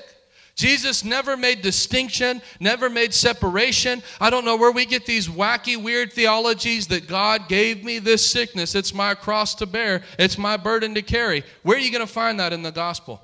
Jesus 0.57 1.05
never 1.05 1.37
made 1.37 1.63
distinction, 1.63 2.43
never 2.59 2.91
made 2.91 3.15
separation. 3.15 4.03
I 4.21 4.29
don't 4.29 4.45
know 4.45 4.57
where 4.57 4.73
we 4.73 4.85
get 4.85 5.07
these 5.07 5.29
wacky, 5.29 5.81
weird 5.81 6.13
theologies 6.13 6.89
that 6.89 7.07
God 7.07 7.49
gave 7.49 7.85
me 7.85 8.01
this 8.01 8.29
sickness. 8.29 8.75
It's 8.75 8.93
my 8.93 9.15
cross 9.15 9.55
to 9.57 9.67
bear, 9.67 10.03
it's 10.19 10.37
my 10.37 10.57
burden 10.57 10.97
to 10.97 11.03
carry. 11.03 11.45
Where 11.63 11.77
are 11.77 11.81
you 11.81 11.93
going 11.93 12.05
to 12.05 12.13
find 12.13 12.41
that 12.41 12.53
in 12.53 12.63
the 12.63 12.73
gospel? 12.73 13.23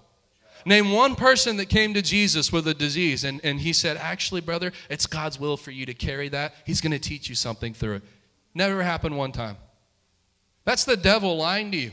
Name 0.67 0.93
one 0.93 1.15
person 1.15 1.57
that 1.59 1.67
came 1.67 1.93
to 1.95 2.03
Jesus 2.03 2.51
with 2.51 2.67
a 2.69 2.75
disease 2.75 3.25
and, 3.25 3.41
and 3.45 3.61
he 3.61 3.73
said, 3.73 3.97
Actually, 3.97 4.41
brother, 4.41 4.73
it's 4.89 5.07
God's 5.07 5.39
will 5.39 5.57
for 5.57 5.71
you 5.71 5.85
to 5.87 5.95
carry 5.95 6.29
that. 6.31 6.55
He's 6.65 6.81
going 6.81 6.93
to 6.93 6.99
teach 6.99 7.29
you 7.29 7.35
something 7.35 7.75
through 7.75 7.97
it. 7.97 8.03
Never 8.55 8.83
happened 8.83 9.17
one 9.17 9.33
time. 9.33 9.57
That's 10.65 10.85
the 10.85 10.97
devil 10.97 11.37
lying 11.37 11.71
to 11.73 11.77
you. 11.77 11.93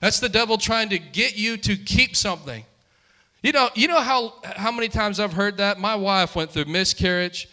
That's 0.00 0.20
the 0.20 0.28
devil 0.28 0.58
trying 0.58 0.90
to 0.90 0.98
get 0.98 1.36
you 1.36 1.56
to 1.56 1.76
keep 1.76 2.14
something. 2.14 2.64
You 3.42 3.52
know, 3.52 3.70
you 3.74 3.88
know 3.88 4.00
how, 4.00 4.34
how 4.44 4.70
many 4.70 4.88
times 4.88 5.20
I've 5.20 5.32
heard 5.32 5.56
that? 5.58 5.78
My 5.78 5.94
wife 5.94 6.36
went 6.36 6.50
through 6.50 6.66
miscarriage 6.66 7.48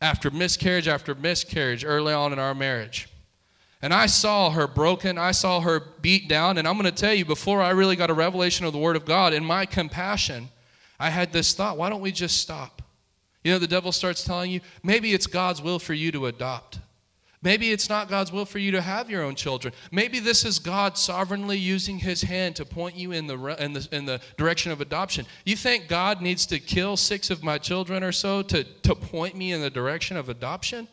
after 0.00 0.30
miscarriage 0.30 0.88
after 0.88 1.14
miscarriage 1.14 1.84
early 1.84 2.12
on 2.12 2.32
in 2.32 2.38
our 2.38 2.54
marriage. 2.54 3.08
And 3.82 3.92
I 3.92 4.06
saw 4.06 4.50
her 4.50 4.68
broken. 4.68 5.18
I 5.18 5.32
saw 5.32 5.60
her 5.60 5.80
beat 6.00 6.28
down. 6.28 6.56
And 6.56 6.68
I'm 6.68 6.78
going 6.78 6.92
to 6.92 6.92
tell 6.92 7.12
you, 7.12 7.24
before 7.24 7.60
I 7.60 7.70
really 7.70 7.96
got 7.96 8.10
a 8.10 8.14
revelation 8.14 8.64
of 8.64 8.72
the 8.72 8.78
Word 8.78 8.94
of 8.94 9.04
God, 9.04 9.32
in 9.32 9.44
my 9.44 9.66
compassion, 9.66 10.48
I 11.00 11.10
had 11.10 11.32
this 11.32 11.52
thought 11.52 11.76
why 11.76 11.90
don't 11.90 12.00
we 12.00 12.12
just 12.12 12.38
stop? 12.38 12.80
You 13.42 13.52
know, 13.52 13.58
the 13.58 13.66
devil 13.66 13.90
starts 13.90 14.22
telling 14.22 14.52
you, 14.52 14.60
maybe 14.84 15.12
it's 15.12 15.26
God's 15.26 15.60
will 15.60 15.80
for 15.80 15.94
you 15.94 16.12
to 16.12 16.26
adopt. 16.26 16.78
Maybe 17.44 17.72
it's 17.72 17.88
not 17.88 18.08
God's 18.08 18.30
will 18.30 18.44
for 18.44 18.60
you 18.60 18.70
to 18.70 18.80
have 18.80 19.10
your 19.10 19.24
own 19.24 19.34
children. 19.34 19.74
Maybe 19.90 20.20
this 20.20 20.44
is 20.44 20.60
God 20.60 20.96
sovereignly 20.96 21.58
using 21.58 21.98
his 21.98 22.22
hand 22.22 22.54
to 22.56 22.64
point 22.64 22.94
you 22.94 23.10
in 23.10 23.26
the, 23.26 23.36
in 23.60 23.72
the, 23.72 23.88
in 23.90 24.06
the 24.06 24.20
direction 24.36 24.70
of 24.70 24.80
adoption. 24.80 25.26
You 25.44 25.56
think 25.56 25.88
God 25.88 26.22
needs 26.22 26.46
to 26.46 26.60
kill 26.60 26.96
six 26.96 27.30
of 27.30 27.42
my 27.42 27.58
children 27.58 28.04
or 28.04 28.12
so 28.12 28.42
to, 28.42 28.62
to 28.62 28.94
point 28.94 29.34
me 29.34 29.50
in 29.50 29.60
the 29.60 29.70
direction 29.70 30.16
of 30.16 30.28
adoption? 30.28 30.86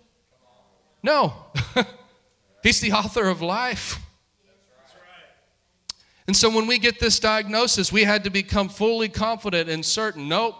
No. 1.03 1.33
He's 2.63 2.79
the 2.79 2.91
author 2.91 3.27
of 3.27 3.41
life. 3.41 3.99
And 6.27 6.37
so 6.37 6.49
when 6.49 6.67
we 6.67 6.77
get 6.77 6.99
this 6.99 7.19
diagnosis, 7.19 7.91
we 7.91 8.03
had 8.03 8.23
to 8.25 8.29
become 8.29 8.69
fully 8.69 9.09
confident 9.09 9.69
and 9.69 9.83
certain. 9.83 10.27
Nope. 10.27 10.55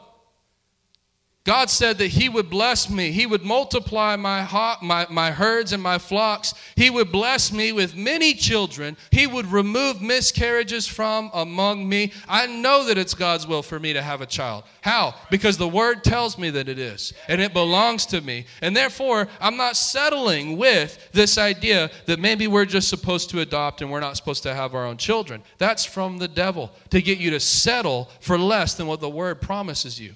God 1.50 1.72
said 1.72 1.98
that 1.98 2.10
He 2.10 2.30
would 2.30 2.48
bless 2.48 2.92
me. 2.92 3.10
He 3.10 3.26
would 3.26 3.42
multiply 3.42 4.16
my, 4.16 4.48
my, 4.84 5.08
my 5.10 5.32
herds 5.32 5.74
and 5.74 5.82
my 5.82 5.98
flocks. 5.98 6.54
He 6.76 6.92
would 6.92 7.12
bless 7.12 7.52
me 7.52 7.72
with 7.72 7.96
many 7.96 8.36
children. 8.36 8.96
He 9.10 9.26
would 9.26 9.48
remove 9.48 10.00
miscarriages 10.00 10.86
from 10.86 11.32
among 11.34 11.90
me. 11.90 12.14
I 12.28 12.46
know 12.46 12.84
that 12.84 13.00
it's 13.00 13.16
God's 13.16 13.48
will 13.48 13.64
for 13.64 13.80
me 13.80 13.94
to 13.94 14.02
have 14.04 14.22
a 14.22 14.28
child. 14.28 14.66
How? 14.82 15.16
Because 15.32 15.58
the 15.58 15.68
Word 15.68 16.04
tells 16.04 16.38
me 16.38 16.52
that 16.52 16.70
it 16.70 16.78
is, 16.78 17.14
and 17.28 17.42
it 17.42 17.52
belongs 17.52 18.06
to 18.06 18.22
me. 18.22 18.46
And 18.62 18.78
therefore, 18.78 19.28
I'm 19.42 19.58
not 19.58 19.76
settling 19.76 20.56
with 20.56 21.10
this 21.14 21.40
idea 21.40 21.90
that 22.06 22.20
maybe 22.20 22.46
we're 22.46 22.66
just 22.66 22.90
supposed 22.90 23.32
to 23.32 23.40
adopt 23.40 23.82
and 23.82 23.90
we're 23.90 24.02
not 24.02 24.18
supposed 24.18 24.44
to 24.44 24.54
have 24.54 24.76
our 24.76 24.86
own 24.86 24.98
children. 24.98 25.42
That's 25.58 25.84
from 25.84 26.20
the 26.20 26.28
devil 26.28 26.70
to 26.92 27.02
get 27.02 27.18
you 27.18 27.32
to 27.32 27.40
settle 27.40 28.12
for 28.20 28.38
less 28.38 28.76
than 28.76 28.86
what 28.86 29.00
the 29.00 29.10
Word 29.10 29.42
promises 29.42 30.00
you. 30.00 30.14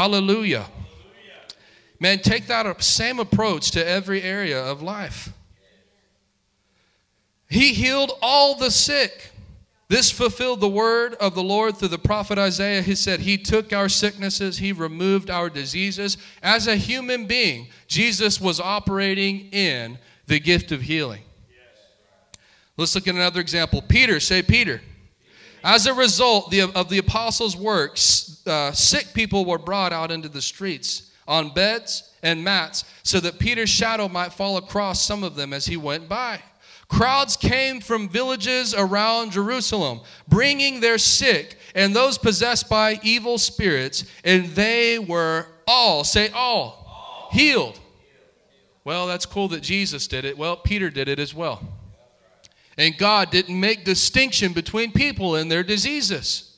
Hallelujah. 0.00 0.64
Man, 1.98 2.20
take 2.20 2.46
that 2.46 2.82
same 2.82 3.20
approach 3.20 3.72
to 3.72 3.86
every 3.86 4.22
area 4.22 4.58
of 4.58 4.80
life. 4.80 5.30
He 7.50 7.74
healed 7.74 8.12
all 8.22 8.56
the 8.56 8.70
sick. 8.70 9.32
This 9.88 10.10
fulfilled 10.10 10.62
the 10.62 10.70
word 10.70 11.16
of 11.16 11.34
the 11.34 11.42
Lord 11.42 11.76
through 11.76 11.88
the 11.88 11.98
prophet 11.98 12.38
Isaiah. 12.38 12.80
He 12.80 12.94
said, 12.94 13.20
He 13.20 13.36
took 13.36 13.74
our 13.74 13.90
sicknesses, 13.90 14.56
He 14.56 14.72
removed 14.72 15.28
our 15.28 15.50
diseases. 15.50 16.16
As 16.42 16.66
a 16.66 16.76
human 16.76 17.26
being, 17.26 17.68
Jesus 17.86 18.40
was 18.40 18.58
operating 18.58 19.50
in 19.52 19.98
the 20.26 20.40
gift 20.40 20.72
of 20.72 20.80
healing. 20.80 21.24
Let's 22.78 22.94
look 22.94 23.06
at 23.06 23.16
another 23.16 23.42
example. 23.42 23.82
Peter, 23.82 24.18
say 24.18 24.40
Peter. 24.40 24.80
As 25.62 25.86
a 25.86 25.94
result 25.94 26.54
of 26.54 26.88
the 26.88 26.98
apostles' 26.98 27.56
works, 27.56 28.42
uh, 28.46 28.72
sick 28.72 29.08
people 29.12 29.44
were 29.44 29.58
brought 29.58 29.92
out 29.92 30.10
into 30.10 30.28
the 30.28 30.40
streets 30.40 31.10
on 31.28 31.52
beds 31.52 32.10
and 32.22 32.42
mats 32.42 32.84
so 33.02 33.20
that 33.20 33.38
Peter's 33.38 33.70
shadow 33.70 34.08
might 34.08 34.32
fall 34.32 34.56
across 34.56 35.04
some 35.04 35.22
of 35.22 35.36
them 35.36 35.52
as 35.52 35.66
he 35.66 35.76
went 35.76 36.08
by. 36.08 36.40
Crowds 36.88 37.36
came 37.36 37.80
from 37.80 38.08
villages 38.08 38.74
around 38.74 39.30
Jerusalem, 39.30 40.00
bringing 40.26 40.80
their 40.80 40.98
sick 40.98 41.56
and 41.74 41.94
those 41.94 42.18
possessed 42.18 42.68
by 42.68 42.98
evil 43.04 43.38
spirits, 43.38 44.04
and 44.24 44.46
they 44.46 44.98
were 44.98 45.46
all, 45.68 46.02
say 46.02 46.30
all, 46.30 46.84
all. 46.88 47.28
healed. 47.32 47.78
Well, 48.82 49.06
that's 49.06 49.24
cool 49.24 49.46
that 49.48 49.60
Jesus 49.60 50.08
did 50.08 50.24
it. 50.24 50.36
Well, 50.36 50.56
Peter 50.56 50.90
did 50.90 51.06
it 51.06 51.20
as 51.20 51.32
well. 51.32 51.62
And 52.80 52.96
God 52.96 53.30
didn't 53.30 53.60
make 53.60 53.84
distinction 53.84 54.54
between 54.54 54.90
people 54.90 55.34
and 55.34 55.52
their 55.52 55.62
diseases. 55.62 56.56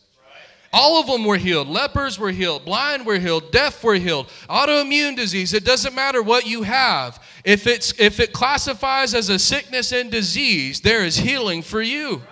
All 0.72 1.00
of 1.00 1.08
them 1.08 1.24
were 1.24 1.36
healed. 1.36 1.66
Lepers 1.66 2.16
were 2.16 2.30
healed. 2.30 2.64
Blind 2.64 3.04
were 3.04 3.18
healed. 3.18 3.50
Deaf 3.50 3.82
were 3.82 3.96
healed. 3.96 4.28
Autoimmune 4.48 5.16
disease. 5.16 5.52
It 5.52 5.64
doesn't 5.64 5.96
matter 5.96 6.22
what 6.22 6.46
you 6.46 6.62
have. 6.62 7.20
If, 7.44 7.66
it's, 7.66 7.92
if 7.98 8.20
it 8.20 8.32
classifies 8.32 9.14
as 9.14 9.30
a 9.30 9.38
sickness 9.38 9.90
and 9.90 10.12
disease, 10.12 10.80
there 10.80 11.04
is 11.04 11.16
healing 11.16 11.60
for 11.60 11.82
you. 11.82 12.22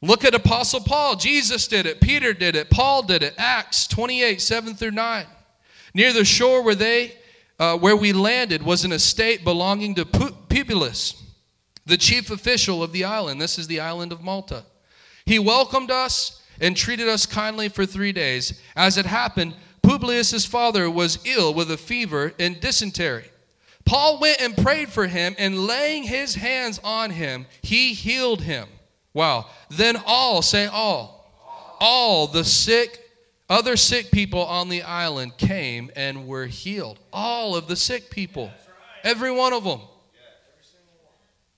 Look 0.00 0.24
at 0.24 0.32
Apostle 0.32 0.80
Paul. 0.80 1.16
Jesus 1.16 1.66
did 1.66 1.86
it. 1.86 2.00
Peter 2.00 2.34
did 2.34 2.54
it. 2.54 2.70
Paul 2.70 3.02
did 3.02 3.24
it. 3.24 3.34
Acts 3.36 3.88
28, 3.88 4.40
7 4.40 4.74
through 4.74 4.92
9. 4.92 5.26
Near 5.92 6.12
the 6.12 6.24
shore 6.24 6.62
where 6.62 6.76
they 6.76 7.16
uh, 7.58 7.76
where 7.78 7.96
we 7.96 8.12
landed 8.12 8.62
was 8.62 8.84
an 8.84 8.92
estate 8.92 9.42
belonging 9.42 9.94
to 9.94 10.04
Publius, 10.56 11.22
the 11.84 11.98
chief 11.98 12.30
official 12.30 12.82
of 12.82 12.92
the 12.92 13.04
island. 13.04 13.38
This 13.38 13.58
is 13.58 13.66
the 13.66 13.80
island 13.80 14.10
of 14.10 14.22
Malta. 14.22 14.64
He 15.26 15.38
welcomed 15.38 15.90
us 15.90 16.42
and 16.62 16.74
treated 16.74 17.08
us 17.08 17.26
kindly 17.26 17.68
for 17.68 17.84
three 17.84 18.12
days. 18.12 18.58
As 18.74 18.96
it 18.96 19.04
happened, 19.04 19.54
Publius's 19.82 20.46
father 20.46 20.90
was 20.90 21.18
ill 21.26 21.52
with 21.52 21.70
a 21.70 21.76
fever 21.76 22.32
and 22.38 22.58
dysentery. 22.58 23.26
Paul 23.84 24.18
went 24.18 24.40
and 24.40 24.56
prayed 24.56 24.88
for 24.88 25.06
him, 25.06 25.36
and 25.38 25.66
laying 25.66 26.04
his 26.04 26.34
hands 26.36 26.80
on 26.82 27.10
him, 27.10 27.44
he 27.60 27.92
healed 27.92 28.40
him. 28.40 28.66
Wow. 29.12 29.50
Then 29.68 30.00
all, 30.06 30.40
say 30.40 30.64
all, 30.64 31.76
all 31.80 32.28
the 32.28 32.44
sick 32.44 33.02
other 33.48 33.76
sick 33.76 34.10
people 34.10 34.40
on 34.40 34.70
the 34.70 34.82
island 34.82 35.36
came 35.36 35.90
and 35.94 36.26
were 36.26 36.46
healed. 36.46 36.98
All 37.12 37.54
of 37.54 37.68
the 37.68 37.76
sick 37.76 38.10
people. 38.10 38.50
Every 39.04 39.30
one 39.30 39.52
of 39.52 39.62
them. 39.62 39.80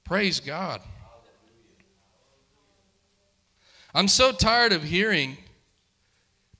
Praise 0.09 0.41
God. 0.41 0.81
I'm 3.95 4.09
so 4.09 4.33
tired 4.33 4.73
of 4.73 4.83
hearing 4.83 5.37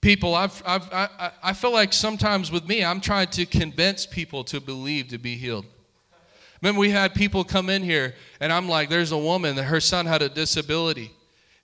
people. 0.03 0.35
I've, 0.35 0.63
I've, 0.67 0.93
I, 0.93 1.31
I 1.43 1.53
feel 1.55 1.73
like 1.73 1.95
sometimes 1.95 2.53
with 2.53 2.69
me, 2.69 2.85
I'm 2.85 3.01
trying 3.01 3.29
to 3.29 3.47
convince 3.47 4.05
people 4.05 4.45
to 4.45 4.61
believe 4.61 5.09
to 5.09 5.19
be 5.19 5.37
healed. 5.37 5.65
Remember, 6.61 6.79
we 6.79 6.91
had 6.91 7.15
people 7.15 7.43
come 7.43 7.71
in 7.71 7.83
here, 7.83 8.15
and 8.39 8.53
I'm 8.53 8.69
like, 8.69 8.91
there's 8.91 9.13
a 9.13 9.19
woman 9.19 9.57
that 9.57 9.65
her 9.65 9.81
son 9.81 10.05
had 10.05 10.21
a 10.21 10.29
disability. 10.29 11.11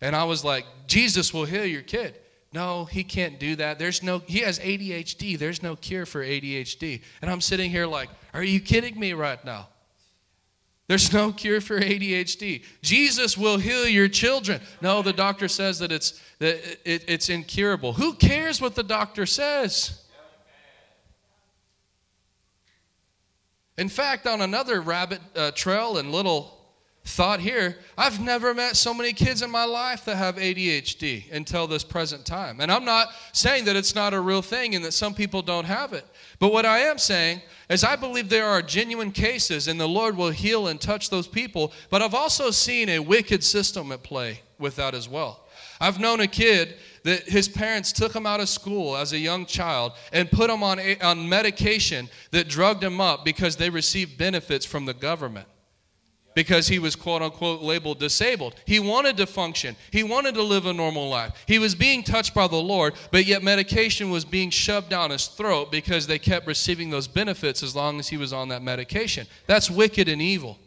And 0.00 0.16
I 0.16 0.24
was 0.24 0.42
like, 0.42 0.64
Jesus 0.86 1.34
will 1.34 1.44
heal 1.44 1.66
your 1.66 1.82
kid. 1.82 2.14
No, 2.54 2.86
he 2.86 3.04
can't 3.04 3.38
do 3.38 3.56
that. 3.56 3.78
There's 3.78 4.02
no, 4.02 4.20
he 4.20 4.38
has 4.38 4.58
ADHD. 4.58 5.38
There's 5.38 5.62
no 5.62 5.76
cure 5.76 6.06
for 6.06 6.24
ADHD. 6.24 7.02
And 7.20 7.30
I'm 7.30 7.42
sitting 7.42 7.70
here 7.70 7.86
like, 7.86 8.08
are 8.32 8.42
you 8.42 8.60
kidding 8.60 8.98
me 8.98 9.12
right 9.12 9.44
now? 9.44 9.68
There's 10.86 11.12
no 11.12 11.32
cure 11.32 11.62
for 11.62 11.80
ADHD. 11.80 12.62
Jesus 12.82 13.38
will 13.38 13.56
heal 13.56 13.88
your 13.88 14.08
children. 14.08 14.60
No, 14.82 15.00
the 15.00 15.14
doctor 15.14 15.48
says 15.48 15.78
that 15.78 15.90
it's, 15.90 16.20
that 16.40 16.56
it, 16.84 17.04
it's 17.08 17.30
incurable. 17.30 17.94
Who 17.94 18.12
cares 18.14 18.60
what 18.60 18.74
the 18.74 18.82
doctor 18.82 19.24
says? 19.24 20.02
In 23.78 23.88
fact, 23.88 24.26
on 24.26 24.42
another 24.42 24.80
rabbit 24.80 25.20
uh, 25.34 25.50
trail 25.52 25.96
and 25.98 26.12
little 26.12 26.53
thought 27.04 27.38
here 27.38 27.76
I've 27.98 28.20
never 28.20 28.54
met 28.54 28.76
so 28.76 28.94
many 28.94 29.12
kids 29.12 29.42
in 29.42 29.50
my 29.50 29.64
life 29.64 30.04
that 30.06 30.16
have 30.16 30.36
ADHD 30.36 31.30
until 31.32 31.66
this 31.66 31.84
present 31.84 32.24
time. 32.24 32.60
And 32.60 32.72
I'm 32.72 32.84
not 32.84 33.08
saying 33.32 33.66
that 33.66 33.76
it's 33.76 33.94
not 33.94 34.14
a 34.14 34.20
real 34.20 34.42
thing 34.42 34.74
and 34.74 34.84
that 34.84 34.92
some 34.92 35.14
people 35.14 35.42
don't 35.42 35.66
have 35.66 35.92
it. 35.92 36.06
But 36.38 36.52
what 36.52 36.64
I 36.64 36.80
am 36.80 36.98
saying 36.98 37.42
is 37.68 37.84
I 37.84 37.96
believe 37.96 38.28
there 38.28 38.46
are 38.46 38.62
genuine 38.62 39.12
cases 39.12 39.68
and 39.68 39.78
the 39.78 39.86
Lord 39.86 40.16
will 40.16 40.30
heal 40.30 40.68
and 40.68 40.80
touch 40.80 41.10
those 41.10 41.28
people. 41.28 41.72
But 41.90 42.00
I've 42.00 42.14
also 42.14 42.50
seen 42.50 42.88
a 42.88 42.98
wicked 42.98 43.44
system 43.44 43.92
at 43.92 44.02
play 44.02 44.40
with 44.58 44.76
that 44.76 44.94
as 44.94 45.08
well. 45.08 45.46
I've 45.80 46.00
known 46.00 46.20
a 46.20 46.26
kid 46.26 46.76
that 47.02 47.24
his 47.24 47.48
parents 47.48 47.92
took 47.92 48.14
him 48.14 48.26
out 48.26 48.40
of 48.40 48.48
school 48.48 48.96
as 48.96 49.12
a 49.12 49.18
young 49.18 49.44
child 49.44 49.92
and 50.12 50.30
put 50.30 50.48
him 50.48 50.62
on, 50.62 50.80
on 51.02 51.28
medication 51.28 52.08
that 52.30 52.48
drugged 52.48 52.82
him 52.82 53.00
up 53.00 53.24
because 53.24 53.56
they 53.56 53.68
received 53.68 54.16
benefits 54.16 54.64
from 54.64 54.86
the 54.86 54.94
government 54.94 55.46
because 56.34 56.68
he 56.68 56.78
was 56.78 56.96
quote 56.96 57.22
unquote 57.22 57.62
labeled 57.62 57.98
disabled. 57.98 58.54
He 58.66 58.80
wanted 58.80 59.16
to 59.18 59.26
function, 59.26 59.76
he 59.90 60.02
wanted 60.02 60.34
to 60.34 60.42
live 60.42 60.66
a 60.66 60.72
normal 60.72 61.08
life. 61.08 61.32
He 61.46 61.58
was 61.58 61.74
being 61.74 62.02
touched 62.02 62.34
by 62.34 62.46
the 62.46 62.56
Lord, 62.56 62.94
but 63.10 63.26
yet 63.26 63.42
medication 63.42 64.10
was 64.10 64.24
being 64.24 64.50
shoved 64.50 64.88
down 64.88 65.10
his 65.10 65.26
throat 65.26 65.70
because 65.70 66.06
they 66.06 66.18
kept 66.18 66.46
receiving 66.46 66.90
those 66.90 67.08
benefits 67.08 67.62
as 67.62 67.74
long 67.74 67.98
as 67.98 68.08
he 68.08 68.16
was 68.16 68.32
on 68.32 68.48
that 68.48 68.62
medication. 68.62 69.26
That's 69.46 69.70
wicked 69.70 70.08
and 70.08 70.20
evil. 70.20 70.58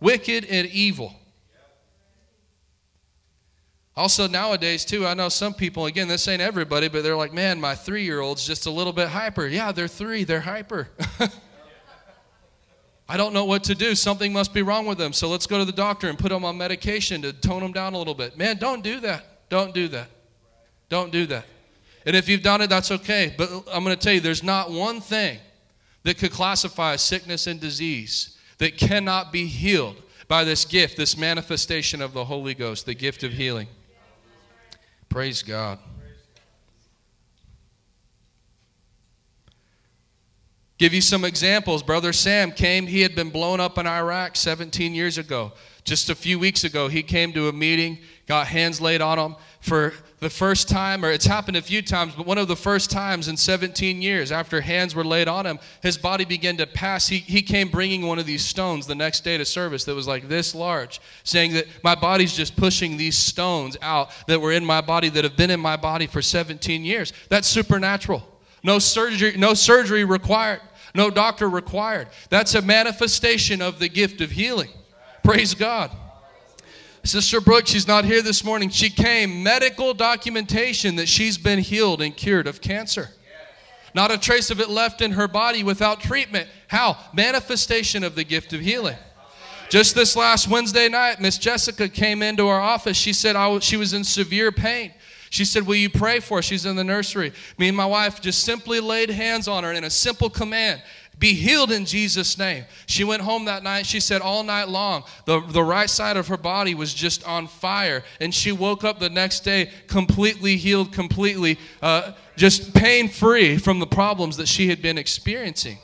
Wicked 0.00 0.44
and 0.44 0.68
evil. 0.68 1.14
Also, 3.96 4.28
nowadays, 4.28 4.84
too, 4.84 5.06
I 5.06 5.14
know 5.14 5.30
some 5.30 5.54
people, 5.54 5.86
again, 5.86 6.06
this 6.06 6.28
ain't 6.28 6.42
everybody, 6.42 6.88
but 6.88 7.02
they're 7.02 7.16
like, 7.16 7.32
man, 7.32 7.58
my 7.58 7.74
three 7.74 8.04
year 8.04 8.20
old's 8.20 8.46
just 8.46 8.66
a 8.66 8.70
little 8.70 8.92
bit 8.92 9.08
hyper. 9.08 9.46
Yeah, 9.46 9.72
they're 9.72 9.88
three, 9.88 10.24
they're 10.24 10.40
hyper. 10.40 10.88
I 13.08 13.16
don't 13.16 13.32
know 13.32 13.44
what 13.44 13.62
to 13.64 13.74
do. 13.74 13.94
Something 13.94 14.32
must 14.32 14.52
be 14.52 14.62
wrong 14.62 14.86
with 14.86 14.98
them. 14.98 15.12
So 15.12 15.28
let's 15.28 15.46
go 15.46 15.58
to 15.58 15.64
the 15.64 15.72
doctor 15.72 16.08
and 16.08 16.18
put 16.18 16.30
them 16.30 16.44
on 16.44 16.58
medication 16.58 17.22
to 17.22 17.32
tone 17.32 17.60
them 17.60 17.72
down 17.72 17.94
a 17.94 17.98
little 17.98 18.14
bit. 18.14 18.36
Man, 18.36 18.56
don't 18.56 18.82
do 18.82 19.00
that. 19.00 19.48
Don't 19.48 19.72
do 19.72 19.86
that. 19.88 20.08
Don't 20.88 21.12
do 21.12 21.26
that. 21.26 21.44
And 22.04 22.16
if 22.16 22.28
you've 22.28 22.42
done 22.42 22.60
it, 22.60 22.68
that's 22.68 22.90
okay. 22.90 23.34
But 23.36 23.50
I'm 23.72 23.84
going 23.84 23.96
to 23.96 24.02
tell 24.02 24.12
you, 24.12 24.20
there's 24.20 24.42
not 24.42 24.70
one 24.70 25.00
thing 25.00 25.38
that 26.02 26.18
could 26.18 26.32
classify 26.32 26.96
sickness 26.96 27.46
and 27.46 27.60
disease 27.60 28.38
that 28.58 28.76
cannot 28.76 29.32
be 29.32 29.46
healed 29.46 30.02
by 30.28 30.44
this 30.44 30.64
gift, 30.64 30.96
this 30.96 31.16
manifestation 31.16 32.02
of 32.02 32.12
the 32.12 32.24
Holy 32.24 32.54
Ghost, 32.54 32.86
the 32.86 32.94
gift 32.94 33.22
of 33.22 33.32
healing. 33.32 33.68
Praise 35.08 35.42
God. 35.42 35.78
Give 40.78 40.92
you 40.92 41.00
some 41.00 41.24
examples. 41.24 41.82
Brother 41.82 42.12
Sam 42.12 42.52
came, 42.52 42.86
he 42.86 43.00
had 43.00 43.14
been 43.14 43.30
blown 43.30 43.60
up 43.60 43.78
in 43.78 43.86
Iraq 43.86 44.36
17 44.36 44.94
years 44.94 45.16
ago. 45.16 45.52
Just 45.84 46.10
a 46.10 46.14
few 46.14 46.38
weeks 46.38 46.64
ago, 46.64 46.88
he 46.88 47.02
came 47.02 47.32
to 47.32 47.48
a 47.48 47.52
meeting, 47.52 47.98
got 48.26 48.48
hands 48.48 48.80
laid 48.80 49.00
on 49.00 49.18
him 49.18 49.36
for 49.60 49.94
the 50.20 50.28
first 50.28 50.68
time, 50.68 51.04
or 51.04 51.10
it's 51.10 51.24
happened 51.26 51.56
a 51.56 51.62
few 51.62 51.80
times, 51.82 52.14
but 52.14 52.26
one 52.26 52.38
of 52.38 52.48
the 52.48 52.56
first 52.56 52.90
times 52.90 53.28
in 53.28 53.36
17 53.36 54.02
years 54.02 54.32
after 54.32 54.60
hands 54.60 54.94
were 54.94 55.04
laid 55.04 55.28
on 55.28 55.46
him, 55.46 55.58
his 55.82 55.96
body 55.96 56.24
began 56.24 56.56
to 56.56 56.66
pass. 56.66 57.06
He, 57.06 57.18
he 57.18 57.42
came 57.42 57.68
bringing 57.68 58.06
one 58.06 58.18
of 58.18 58.26
these 58.26 58.44
stones 58.44 58.86
the 58.86 58.94
next 58.94 59.24
day 59.24 59.38
to 59.38 59.44
service 59.44 59.84
that 59.84 59.94
was 59.94 60.06
like 60.06 60.28
this 60.28 60.54
large, 60.54 61.00
saying 61.24 61.54
that 61.54 61.66
my 61.84 61.94
body's 61.94 62.34
just 62.34 62.56
pushing 62.56 62.96
these 62.96 63.16
stones 63.16 63.76
out 63.80 64.10
that 64.26 64.40
were 64.40 64.52
in 64.52 64.64
my 64.64 64.80
body 64.80 65.08
that 65.10 65.24
have 65.24 65.36
been 65.36 65.50
in 65.50 65.60
my 65.60 65.76
body 65.76 66.06
for 66.06 66.20
17 66.20 66.84
years. 66.84 67.12
That's 67.28 67.48
supernatural. 67.48 68.35
No 68.66 68.80
surgery, 68.80 69.36
no 69.36 69.54
surgery 69.54 70.04
required. 70.04 70.60
No 70.92 71.08
doctor 71.08 71.48
required. 71.48 72.08
That's 72.30 72.56
a 72.56 72.62
manifestation 72.62 73.62
of 73.62 73.78
the 73.78 73.88
gift 73.88 74.20
of 74.20 74.32
healing. 74.32 74.70
Praise 75.22 75.54
God. 75.54 75.92
Sister 77.04 77.40
Brooke, 77.40 77.68
she's 77.68 77.86
not 77.86 78.04
here 78.04 78.22
this 78.22 78.42
morning. 78.42 78.68
She 78.70 78.90
came, 78.90 79.44
medical 79.44 79.94
documentation 79.94 80.96
that 80.96 81.08
she's 81.08 81.38
been 81.38 81.60
healed 81.60 82.02
and 82.02 82.16
cured 82.16 82.48
of 82.48 82.60
cancer. 82.60 83.10
Not 83.94 84.10
a 84.10 84.18
trace 84.18 84.50
of 84.50 84.60
it 84.60 84.68
left 84.68 85.00
in 85.00 85.12
her 85.12 85.28
body 85.28 85.62
without 85.62 86.00
treatment. 86.00 86.48
How? 86.66 86.98
Manifestation 87.14 88.02
of 88.02 88.16
the 88.16 88.24
gift 88.24 88.52
of 88.52 88.60
healing. 88.60 88.96
Just 89.68 89.94
this 89.94 90.16
last 90.16 90.48
Wednesday 90.48 90.88
night, 90.88 91.20
Miss 91.20 91.38
Jessica 91.38 91.88
came 91.88 92.20
into 92.20 92.48
our 92.48 92.60
office. 92.60 92.96
She 92.96 93.12
said 93.12 93.62
she 93.62 93.76
was 93.76 93.94
in 93.94 94.02
severe 94.02 94.50
pain. 94.50 94.92
She 95.36 95.44
said, 95.44 95.66
Will 95.66 95.74
you 95.74 95.90
pray 95.90 96.20
for 96.20 96.38
her? 96.38 96.42
She's 96.42 96.64
in 96.64 96.76
the 96.76 96.82
nursery. 96.82 97.30
Me 97.58 97.68
and 97.68 97.76
my 97.76 97.84
wife 97.84 98.22
just 98.22 98.42
simply 98.42 98.80
laid 98.80 99.10
hands 99.10 99.48
on 99.48 99.64
her 99.64 99.72
in 99.72 99.84
a 99.84 99.90
simple 99.90 100.30
command 100.30 100.82
be 101.18 101.32
healed 101.32 101.72
in 101.72 101.84
Jesus' 101.86 102.36
name. 102.36 102.64
She 102.86 103.02
went 103.02 103.22
home 103.22 103.46
that 103.46 103.62
night. 103.62 103.86
She 103.86 104.00
said 104.00 104.20
all 104.20 104.42
night 104.42 104.68
long, 104.68 105.04
the, 105.24 105.40
the 105.40 105.62
right 105.62 105.88
side 105.88 106.16
of 106.16 106.28
her 106.28 106.36
body 106.36 106.74
was 106.74 106.92
just 106.92 107.26
on 107.26 107.46
fire. 107.46 108.02
And 108.20 108.34
she 108.34 108.52
woke 108.52 108.84
up 108.84 108.98
the 108.98 109.08
next 109.08 109.40
day 109.40 109.70
completely 109.86 110.56
healed, 110.56 110.92
completely 110.92 111.58
uh, 111.80 112.12
just 112.36 112.74
pain 112.74 113.08
free 113.08 113.56
from 113.56 113.78
the 113.78 113.86
problems 113.86 114.36
that 114.36 114.48
she 114.48 114.68
had 114.68 114.82
been 114.82 114.98
experiencing. 114.98 115.78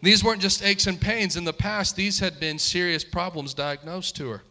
These 0.00 0.24
weren't 0.24 0.40
just 0.40 0.62
aches 0.62 0.86
and 0.86 1.00
pains. 1.00 1.36
In 1.36 1.44
the 1.44 1.52
past, 1.52 1.96
these 1.96 2.18
had 2.18 2.40
been 2.40 2.58
serious 2.58 3.04
problems 3.04 3.54
diagnosed 3.54 4.16
to 4.16 4.28
her. 4.28 4.42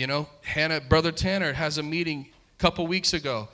You 0.00 0.06
know, 0.06 0.28
Hannah, 0.40 0.80
Brother 0.80 1.12
Tanner 1.12 1.52
has 1.52 1.76
a 1.76 1.82
meeting 1.82 2.26
a 2.58 2.58
couple 2.58 2.86
weeks 2.86 3.12
ago. 3.12 3.50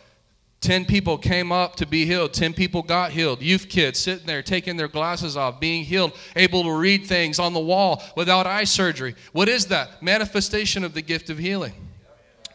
10 0.60 0.84
people 0.84 1.18
came 1.18 1.50
up 1.50 1.74
to 1.74 1.86
be 1.86 2.06
healed. 2.06 2.32
10 2.34 2.54
people 2.54 2.84
got 2.84 3.10
healed. 3.10 3.42
Youth 3.42 3.68
kids 3.68 3.98
sitting 3.98 4.28
there 4.28 4.44
taking 4.44 4.76
their 4.76 4.86
glasses 4.86 5.36
off, 5.36 5.58
being 5.58 5.82
healed, 5.82 6.12
able 6.36 6.62
to 6.62 6.70
read 6.70 7.04
things 7.04 7.40
on 7.40 7.52
the 7.52 7.58
wall 7.58 8.00
without 8.14 8.46
eye 8.46 8.62
surgery. 8.62 9.16
What 9.32 9.48
is 9.48 9.66
that? 9.66 10.00
Manifestation 10.04 10.84
of 10.84 10.94
the 10.94 11.02
gift 11.02 11.30
of 11.30 11.38
healing. 11.38 11.74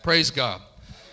Praise 0.04 0.32
God. 0.32 0.62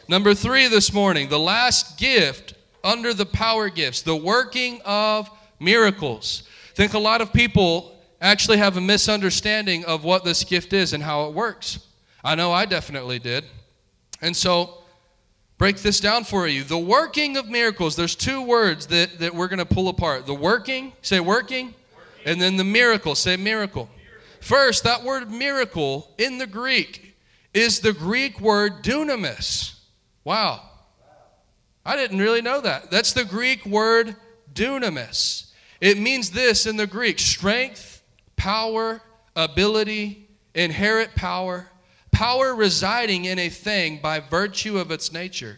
Number 0.06 0.32
three 0.32 0.68
this 0.68 0.92
morning, 0.92 1.28
the 1.28 1.36
last 1.36 1.98
gift 1.98 2.54
under 2.84 3.12
the 3.12 3.26
power 3.26 3.70
gifts, 3.70 4.02
the 4.02 4.14
working 4.14 4.80
of 4.84 5.28
miracles. 5.58 6.44
I 6.70 6.74
think 6.74 6.94
a 6.94 7.00
lot 7.00 7.22
of 7.22 7.32
people 7.32 8.00
actually 8.20 8.58
have 8.58 8.76
a 8.76 8.80
misunderstanding 8.80 9.84
of 9.84 10.04
what 10.04 10.22
this 10.22 10.44
gift 10.44 10.72
is 10.72 10.92
and 10.92 11.02
how 11.02 11.26
it 11.26 11.34
works. 11.34 11.80
I 12.28 12.34
know 12.34 12.52
I 12.52 12.66
definitely 12.66 13.18
did. 13.18 13.46
And 14.20 14.36
so, 14.36 14.82
break 15.56 15.78
this 15.78 15.98
down 15.98 16.24
for 16.24 16.46
you. 16.46 16.62
The 16.62 16.76
working 16.76 17.38
of 17.38 17.48
miracles, 17.48 17.96
there's 17.96 18.14
two 18.14 18.42
words 18.42 18.88
that, 18.88 19.18
that 19.20 19.34
we're 19.34 19.48
going 19.48 19.60
to 19.60 19.64
pull 19.64 19.88
apart. 19.88 20.26
The 20.26 20.34
working, 20.34 20.92
say 21.00 21.20
working, 21.20 21.68
working. 21.68 21.74
and 22.26 22.38
then 22.38 22.58
the 22.58 22.64
miracle, 22.64 23.14
say 23.14 23.38
miracle. 23.38 23.88
First, 24.42 24.84
that 24.84 25.04
word 25.04 25.30
miracle 25.30 26.12
in 26.18 26.36
the 26.36 26.46
Greek 26.46 27.16
is 27.54 27.80
the 27.80 27.94
Greek 27.94 28.42
word 28.42 28.84
dunamis. 28.84 29.78
Wow. 30.22 30.60
I 31.86 31.96
didn't 31.96 32.18
really 32.18 32.42
know 32.42 32.60
that. 32.60 32.90
That's 32.90 33.14
the 33.14 33.24
Greek 33.24 33.64
word 33.64 34.14
dunamis. 34.52 35.50
It 35.80 35.98
means 35.98 36.30
this 36.30 36.66
in 36.66 36.76
the 36.76 36.86
Greek 36.86 37.20
strength, 37.20 38.02
power, 38.36 39.00
ability, 39.34 40.28
inherent 40.54 41.14
power, 41.14 41.70
power 42.18 42.52
residing 42.52 43.26
in 43.26 43.38
a 43.38 43.48
thing 43.48 44.00
by 44.02 44.18
virtue 44.18 44.76
of 44.76 44.90
its 44.90 45.12
nature, 45.12 45.56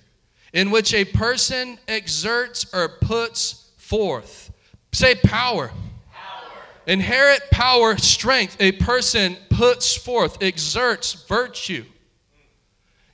in 0.53 0.71
which 0.71 0.93
a 0.93 1.07
person 1.07 1.79
exerts 1.89 2.67
or 2.75 2.87
puts 3.01 3.71
forth. 3.79 4.53
Say 4.93 5.15
power. 5.15 5.69
power. 6.13 6.49
Inherent 6.87 7.41
power, 7.51 7.97
strength, 7.97 8.59
a 8.61 8.73
person 8.73 9.39
puts 9.49 9.97
forth, 9.97 10.43
exerts 10.43 11.15
virtue. 11.27 11.83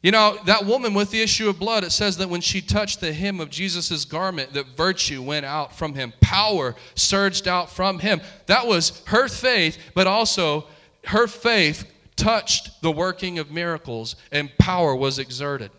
You 0.03 0.11
know, 0.11 0.41
that 0.47 0.67
woman 0.67 0.93
with 0.93 1.13
the 1.13 1.23
issue 1.23 1.49
of 1.49 1.57
blood, 1.61 1.85
it 1.85 1.93
says 1.93 2.17
that 2.17 2.29
when 2.29 2.41
she 2.41 2.61
touched 2.61 2.99
the 2.99 3.13
hem 3.13 3.39
of 3.39 3.49
Jesus' 3.49 4.05
garment, 4.05 4.55
that 4.55 4.67
virtue 4.77 5.23
went 5.23 5.47
out 5.47 5.73
from 5.73 5.95
him. 5.95 6.13
Power 6.21 6.75
surged 6.97 7.47
out 7.47 7.71
from 7.71 8.01
him. 8.01 8.21
That 8.47 8.67
was 8.67 9.05
her 9.07 9.29
faith, 9.29 9.79
but 9.95 10.09
also 10.09 10.67
her 11.05 11.29
faith 11.29 11.93
touched 12.17 12.83
the 12.83 12.91
working 12.91 13.39
of 13.39 13.51
miracles 13.51 14.17
and 14.33 14.51
power 14.59 14.97
was 14.97 15.19
exerted. 15.19 15.71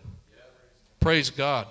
Praise 1.00 1.30
God. 1.30 1.66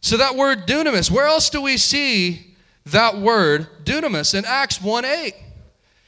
So 0.00 0.16
that 0.16 0.34
word 0.34 0.66
dunamis, 0.66 1.10
where 1.10 1.26
else 1.26 1.50
do 1.50 1.62
we 1.62 1.76
see 1.76 2.54
that 2.86 3.18
word 3.18 3.68
dunamis? 3.84 4.34
In 4.34 4.44
Acts 4.44 4.80
1 4.80 5.04
8. 5.04 5.34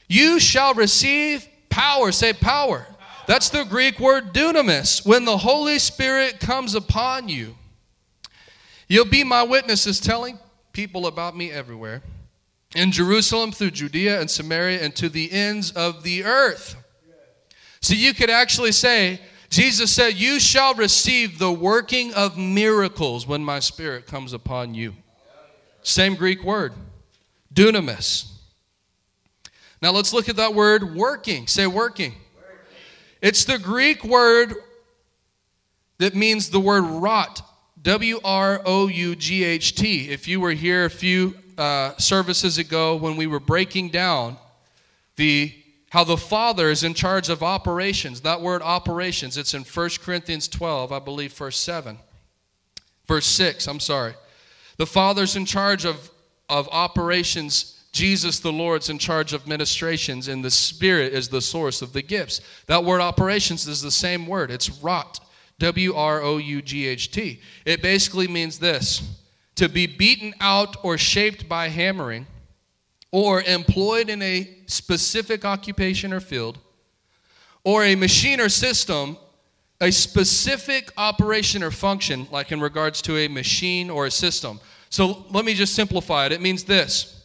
You 0.07 0.39
shall 0.39 0.73
receive 0.73 1.47
power. 1.69 2.11
Say 2.11 2.33
power. 2.33 2.85
That's 3.27 3.49
the 3.49 3.63
Greek 3.63 3.99
word 3.99 4.33
dunamis. 4.33 5.05
When 5.05 5.25
the 5.25 5.37
Holy 5.37 5.79
Spirit 5.79 6.39
comes 6.39 6.75
upon 6.75 7.29
you, 7.29 7.55
you'll 8.87 9.05
be 9.05 9.23
my 9.23 9.43
witnesses 9.43 9.99
telling 9.99 10.37
people 10.73 11.07
about 11.07 11.35
me 11.35 11.49
everywhere 11.49 12.03
in 12.75 12.91
Jerusalem, 12.91 13.51
through 13.51 13.71
Judea 13.71 14.19
and 14.19 14.29
Samaria, 14.29 14.83
and 14.83 14.95
to 14.97 15.09
the 15.09 15.31
ends 15.31 15.71
of 15.71 16.03
the 16.03 16.25
earth. 16.25 16.75
So 17.81 17.93
you 17.93 18.13
could 18.13 18.29
actually 18.29 18.73
say, 18.73 19.21
Jesus 19.49 19.91
said, 19.91 20.15
You 20.15 20.39
shall 20.39 20.73
receive 20.73 21.39
the 21.39 21.51
working 21.51 22.13
of 22.13 22.37
miracles 22.37 23.25
when 23.25 23.43
my 23.43 23.59
spirit 23.59 24.05
comes 24.05 24.33
upon 24.33 24.73
you. 24.73 24.93
Same 25.81 26.15
Greek 26.15 26.43
word, 26.43 26.73
dunamis. 27.53 28.31
Now 29.81 29.91
let's 29.91 30.13
look 30.13 30.29
at 30.29 30.35
that 30.37 30.53
word 30.53 30.95
working. 30.95 31.47
Say 31.47 31.67
working. 31.67 32.11
working. 32.11 32.21
It's 33.21 33.45
the 33.45 33.59
Greek 33.59 34.03
word 34.03 34.55
that 35.99 36.15
means 36.15 36.49
the 36.49 36.59
word 36.59 36.81
wrought. 36.81 37.41
W 37.81 38.19
R 38.23 38.61
O 38.65 38.87
U 38.87 39.15
G 39.15 39.43
H 39.43 39.75
T. 39.75 40.09
If 40.09 40.27
you 40.27 40.39
were 40.39 40.53
here 40.53 40.85
a 40.85 40.89
few 40.89 41.35
uh, 41.57 41.95
services 41.97 42.57
ago 42.57 42.95
when 42.95 43.15
we 43.15 43.27
were 43.27 43.39
breaking 43.39 43.89
down 43.89 44.37
the 45.15 45.53
how 45.89 46.03
the 46.03 46.17
Father 46.17 46.69
is 46.69 46.83
in 46.83 46.93
charge 46.93 47.29
of 47.29 47.41
operations. 47.41 48.19
That 48.19 48.41
word 48.41 48.61
operations, 48.61 49.37
it's 49.37 49.53
in 49.53 49.63
1 49.63 49.89
Corinthians 50.01 50.49
12, 50.49 50.91
I 50.91 50.99
believe, 50.99 51.31
verse 51.31 51.57
7. 51.57 51.97
Verse 53.07 53.25
6, 53.25 53.65
I'm 53.67 53.79
sorry. 53.79 54.13
The 54.77 54.85
Father's 54.85 55.37
in 55.37 55.45
charge 55.45 55.85
of, 55.85 56.11
of 56.49 56.67
operations. 56.69 57.85
Jesus, 57.93 58.39
the 58.39 58.51
Lord's 58.51 58.89
in 58.89 58.99
charge 58.99 59.31
of 59.31 59.47
ministrations, 59.47 60.27
and 60.27 60.43
the 60.43 60.51
Spirit 60.51 61.13
is 61.13 61.29
the 61.29 61.39
source 61.39 61.81
of 61.81 61.93
the 61.93 62.01
gifts. 62.01 62.41
That 62.67 62.83
word 62.83 62.99
operations 62.99 63.65
is 63.65 63.81
the 63.81 63.89
same 63.89 64.27
word. 64.27 64.51
It's 64.51 64.69
wrought. 64.81 65.21
W 65.59 65.95
R 65.95 66.21
O 66.21 66.35
U 66.35 66.61
G 66.61 66.87
H 66.87 67.11
T. 67.11 67.39
It 67.65 67.81
basically 67.81 68.27
means 68.27 68.59
this 68.59 69.01
to 69.55 69.69
be 69.69 69.87
beaten 69.87 70.33
out 70.39 70.77
or 70.83 70.97
shaped 70.97 71.47
by 71.47 71.69
hammering, 71.69 72.27
or 73.11 73.41
employed 73.43 74.09
in 74.09 74.21
a 74.21 74.49
specific 74.67 75.45
occupation 75.45 76.11
or 76.11 76.19
field, 76.19 76.59
or 77.63 77.83
a 77.83 77.95
machine 77.95 78.39
or 78.39 78.49
system 78.49 79.17
a 79.81 79.91
specific 79.91 80.91
operation 80.97 81.61
or 81.61 81.71
function, 81.71 82.27
like 82.31 82.51
in 82.51 82.61
regards 82.61 83.01
to 83.03 83.17
a 83.17 83.27
machine 83.27 83.89
or 83.89 84.05
a 84.05 84.11
system. 84.11 84.59
So 84.89 85.25
let 85.31 85.45
me 85.45 85.53
just 85.53 85.75
simplify 85.75 86.25
it. 86.25 86.31
It 86.31 86.41
means 86.41 86.63
this 86.63 87.23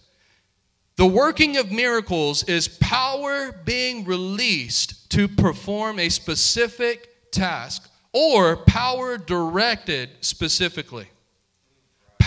the 0.96 1.06
working 1.06 1.56
of 1.56 1.70
miracles 1.70 2.42
is 2.44 2.68
power 2.68 3.52
being 3.64 4.04
released 4.04 5.10
to 5.10 5.28
perform 5.28 5.98
a 5.98 6.08
specific 6.08 7.30
task 7.30 7.90
or 8.12 8.56
power 8.56 9.16
directed 9.16 10.10
specifically. 10.20 11.08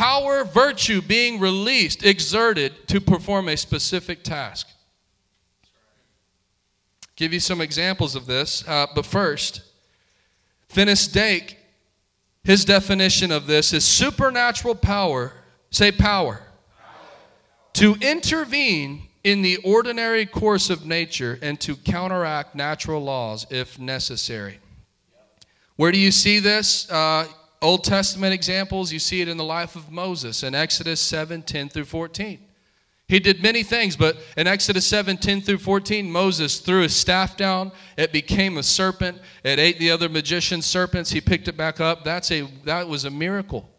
Power, 0.03 0.43
virtue 0.43 1.01
being 1.01 1.39
released, 1.39 2.03
exerted 2.03 2.89
to 2.89 2.99
perform 2.99 3.47
a 3.47 3.55
specific 3.55 4.21
task. 4.21 4.67
Give 7.15 7.31
you 7.31 7.39
some 7.39 7.61
examples 7.61 8.13
of 8.13 8.25
this, 8.25 8.67
uh, 8.67 8.87
but 8.93 9.05
first, 9.05 9.61
Finis 10.67 11.07
Dake, 11.07 11.57
his 12.43 12.65
definition 12.65 13.31
of 13.31 13.47
this 13.47 13.71
is 13.71 13.85
supernatural 13.85 14.75
power, 14.75 15.31
say 15.69 15.89
power, 15.89 16.33
power, 16.33 16.41
to 17.71 17.95
intervene 18.01 19.03
in 19.23 19.41
the 19.41 19.55
ordinary 19.63 20.25
course 20.25 20.69
of 20.69 20.85
nature 20.85 21.39
and 21.41 21.61
to 21.61 21.77
counteract 21.77 22.55
natural 22.55 23.01
laws 23.01 23.47
if 23.49 23.79
necessary. 23.79 24.59
Where 25.77 25.93
do 25.93 25.97
you 25.97 26.11
see 26.11 26.39
this? 26.39 26.91
Uh, 26.91 27.25
Old 27.63 27.85
Testament 27.85 28.33
examples, 28.33 28.91
you 28.91 28.99
see 28.99 29.21
it 29.21 29.29
in 29.29 29.37
the 29.37 29.43
life 29.43 29.77
of 29.77 29.89
Moses 29.89 30.43
in 30.43 30.53
Exodus 30.53 30.99
7 30.99 31.41
10 31.41 31.69
through 31.69 31.85
14. 31.85 32.37
He 33.07 33.19
did 33.19 33.41
many 33.41 33.63
things, 33.63 33.95
but 33.95 34.17
in 34.35 34.47
Exodus 34.47 34.85
7 34.85 35.15
10 35.15 35.39
through 35.39 35.59
14, 35.59 36.11
Moses 36.11 36.59
threw 36.59 36.81
his 36.81 36.93
staff 36.93 37.37
down. 37.37 37.71
It 37.97 38.11
became 38.11 38.57
a 38.57 38.63
serpent. 38.63 39.21
It 39.45 39.59
ate 39.59 39.79
the 39.79 39.91
other 39.91 40.09
magician's 40.09 40.65
serpents. 40.65 41.11
He 41.11 41.21
picked 41.21 41.47
it 41.47 41.55
back 41.55 41.79
up. 41.79 42.03
That's 42.03 42.31
a, 42.31 42.41
that 42.65 42.89
was 42.89 43.05
a 43.05 43.09
miracle. 43.09 43.69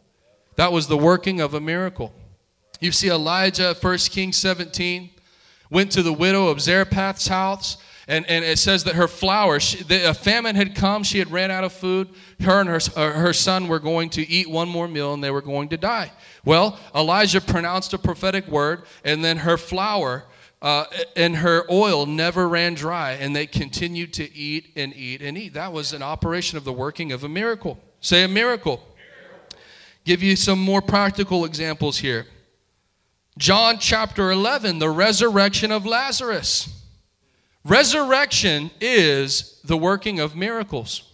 That 0.57 0.72
was 0.72 0.87
the 0.87 0.97
working 0.97 1.43
of 1.43 1.53
a 1.53 1.61
miracle. 1.61 2.14
You 2.80 2.91
see 2.91 3.11
Elijah, 3.11 3.76
1 3.78 3.99
Kings 3.99 4.37
17, 4.37 5.11
went 5.68 5.93
to 5.93 6.03
the 6.03 6.12
widow 6.12 6.49
of 6.49 6.59
Zarephath's 6.59 7.28
house 7.28 7.76
and, 8.07 8.27
and 8.29 8.45
it 8.45 8.59
says 8.59 8.85
that 8.85 8.97
her 8.97 9.09
flour, 9.09 9.59
she, 9.61 9.83
the, 9.83 10.11
a 10.11 10.15
famine 10.15 10.57
had 10.57 10.75
come. 10.75 11.03
She 11.03 11.19
had 11.19 11.31
ran 11.31 11.51
out 11.51 11.65
of 11.65 11.73
food. 11.73 12.09
Her 12.41 12.61
and 12.61 12.69
her, 12.69 12.81
uh, 12.97 13.13
her 13.13 13.33
son 13.33 13.69
were 13.69 13.79
going 13.79 14.11
to 14.11 14.29
eat 14.29 14.49
one 14.49 14.69
more 14.69 14.87
meal 14.87 15.15
and 15.15 15.25
they 15.25 15.31
were 15.31 15.43
going 15.43 15.71
to 15.71 15.77
die. 15.77 16.13
Well, 16.45 16.79
Elijah 16.95 17.41
pronounced 17.41 17.95
a 17.95 17.99
prophetic 17.99 18.47
word, 18.47 18.83
and 19.05 19.25
then 19.25 19.39
her 19.39 19.57
flour 19.57 20.25
uh, 20.61 20.85
and 21.17 21.37
her 21.37 21.65
oil 21.71 22.07
never 22.07 22.49
ran 22.49 22.75
dry, 22.75 23.13
and 23.13 23.35
they 23.35 23.47
continued 23.47 24.13
to 24.15 24.35
eat 24.35 24.73
and 24.77 24.95
eat 24.95 25.23
and 25.23 25.39
eat. 25.39 25.55
That 25.55 25.73
was 25.73 25.93
an 25.93 26.03
operation 26.03 26.59
of 26.59 26.65
the 26.65 26.73
working 26.73 27.13
of 27.13 27.25
a 27.25 27.29
miracle. 27.29 27.79
Say 28.01 28.23
a 28.23 28.29
miracle. 28.29 28.83
miracle. 28.97 29.59
Give 30.05 30.23
you 30.23 30.37
some 30.37 30.59
more 30.59 30.83
practical 30.83 31.45
examples 31.45 31.99
here. 31.99 32.27
John 33.37 33.79
chapter 33.79 34.31
11, 34.31 34.79
the 34.79 34.91
resurrection 34.91 35.73
of 35.73 35.85
Lazarus. 35.87 36.84
Resurrection 37.65 38.71
is 38.81 39.61
the 39.65 39.77
working 39.77 40.21
of 40.21 40.37
miracles. 40.37 41.11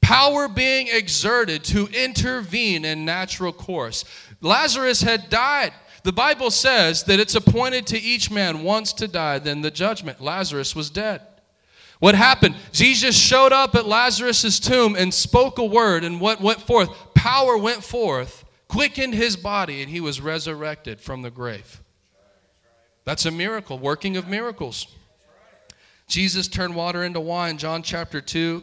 Power 0.00 0.48
being 0.48 0.88
exerted 0.92 1.64
to 1.64 1.88
intervene 1.88 2.84
in 2.84 3.04
natural 3.04 3.52
course. 3.52 4.04
Lazarus 4.40 5.00
had 5.00 5.30
died. 5.30 5.72
The 6.04 6.12
Bible 6.12 6.50
says 6.50 7.04
that 7.04 7.18
it's 7.18 7.34
appointed 7.34 7.86
to 7.88 7.98
each 7.98 8.30
man 8.30 8.62
once 8.62 8.92
to 8.94 9.08
die, 9.08 9.38
then 9.38 9.62
the 9.62 9.70
judgment. 9.70 10.20
Lazarus 10.20 10.76
was 10.76 10.90
dead. 10.90 11.22
What 11.98 12.14
happened? 12.14 12.56
Jesus 12.70 13.16
showed 13.16 13.52
up 13.52 13.74
at 13.74 13.86
Lazarus' 13.86 14.60
tomb 14.60 14.94
and 14.94 15.12
spoke 15.12 15.58
a 15.58 15.64
word, 15.64 16.04
and 16.04 16.20
what 16.20 16.40
went 16.40 16.60
forth? 16.60 16.90
Power 17.14 17.56
went 17.56 17.82
forth, 17.82 18.44
quickened 18.68 19.14
his 19.14 19.36
body, 19.36 19.80
and 19.80 19.90
he 19.90 20.02
was 20.02 20.20
resurrected 20.20 21.00
from 21.00 21.22
the 21.22 21.30
grave. 21.30 21.80
That's 23.04 23.24
a 23.24 23.30
miracle, 23.30 23.78
working 23.78 24.18
of 24.18 24.28
miracles. 24.28 24.86
Jesus 26.06 26.48
turned 26.48 26.74
water 26.74 27.04
into 27.04 27.20
wine, 27.20 27.58
John 27.58 27.82
chapter 27.82 28.20
2. 28.20 28.62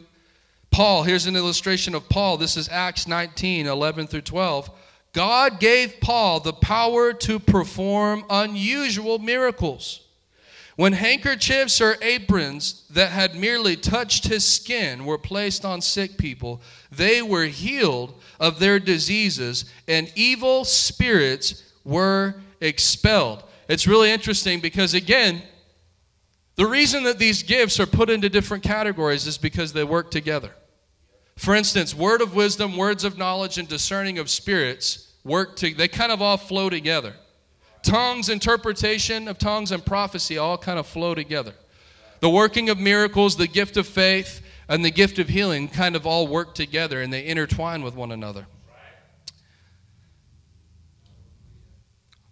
Paul, 0.70 1.02
here's 1.02 1.26
an 1.26 1.36
illustration 1.36 1.94
of 1.94 2.08
Paul. 2.08 2.36
This 2.36 2.56
is 2.56 2.68
Acts 2.68 3.06
19 3.06 3.66
11 3.66 4.06
through 4.06 4.22
12. 4.22 4.70
God 5.12 5.60
gave 5.60 6.00
Paul 6.00 6.40
the 6.40 6.54
power 6.54 7.12
to 7.12 7.38
perform 7.38 8.24
unusual 8.30 9.18
miracles. 9.18 10.00
When 10.76 10.94
handkerchiefs 10.94 11.82
or 11.82 11.96
aprons 12.00 12.84
that 12.90 13.10
had 13.10 13.34
merely 13.34 13.76
touched 13.76 14.26
his 14.26 14.46
skin 14.46 15.04
were 15.04 15.18
placed 15.18 15.66
on 15.66 15.82
sick 15.82 16.16
people, 16.16 16.62
they 16.90 17.20
were 17.20 17.44
healed 17.44 18.14
of 18.40 18.58
their 18.58 18.80
diseases, 18.80 19.66
and 19.86 20.10
evil 20.16 20.64
spirits 20.64 21.62
were 21.84 22.36
expelled. 22.62 23.44
It's 23.68 23.86
really 23.86 24.10
interesting 24.10 24.60
because, 24.60 24.94
again, 24.94 25.42
the 26.56 26.66
reason 26.66 27.04
that 27.04 27.18
these 27.18 27.42
gifts 27.42 27.80
are 27.80 27.86
put 27.86 28.10
into 28.10 28.28
different 28.28 28.62
categories 28.62 29.26
is 29.26 29.38
because 29.38 29.72
they 29.72 29.84
work 29.84 30.10
together. 30.10 30.50
For 31.36 31.54
instance, 31.54 31.94
word 31.94 32.20
of 32.20 32.34
wisdom, 32.34 32.76
words 32.76 33.04
of 33.04 33.16
knowledge, 33.16 33.58
and 33.58 33.66
discerning 33.66 34.18
of 34.18 34.28
spirits 34.28 35.12
work 35.24 35.56
to, 35.56 35.72
they 35.74 35.88
kind 35.88 36.12
of 36.12 36.20
all 36.20 36.36
flow 36.36 36.68
together. 36.68 37.14
Tongues, 37.82 38.28
interpretation 38.28 39.28
of 39.28 39.38
tongues, 39.38 39.72
and 39.72 39.84
prophecy 39.84 40.38
all 40.38 40.58
kind 40.58 40.78
of 40.78 40.86
flow 40.86 41.14
together. 41.14 41.54
The 42.20 42.30
working 42.30 42.68
of 42.68 42.78
miracles, 42.78 43.36
the 43.36 43.48
gift 43.48 43.76
of 43.76 43.86
faith, 43.86 44.42
and 44.68 44.84
the 44.84 44.90
gift 44.90 45.18
of 45.18 45.28
healing 45.28 45.68
kind 45.68 45.96
of 45.96 46.06
all 46.06 46.26
work 46.26 46.54
together 46.54 47.02
and 47.02 47.12
they 47.12 47.26
intertwine 47.26 47.82
with 47.82 47.94
one 47.94 48.12
another. 48.12 48.46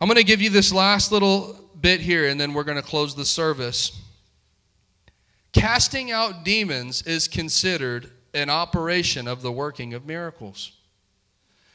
I'm 0.01 0.09
going 0.09 0.17
to 0.17 0.25
give 0.25 0.41
you 0.41 0.49
this 0.49 0.73
last 0.73 1.13
little 1.13 1.71
bit 1.79 2.01
here 2.01 2.29
and 2.29 2.41
then 2.41 2.55
we're 2.55 2.65
going 2.65 2.79
to 2.81 2.83
close 2.83 3.15
the 3.15 3.27
service. 3.27 4.01
Casting 5.53 6.11
out 6.11 6.45
demons 6.45 7.03
is 7.03 7.27
considered 7.27 8.11
an 8.35 8.51
operation 8.51 9.27
of 9.27 9.43
the 9.43 9.53
working 9.53 9.95
of 9.95 10.07
miracles. 10.07 10.73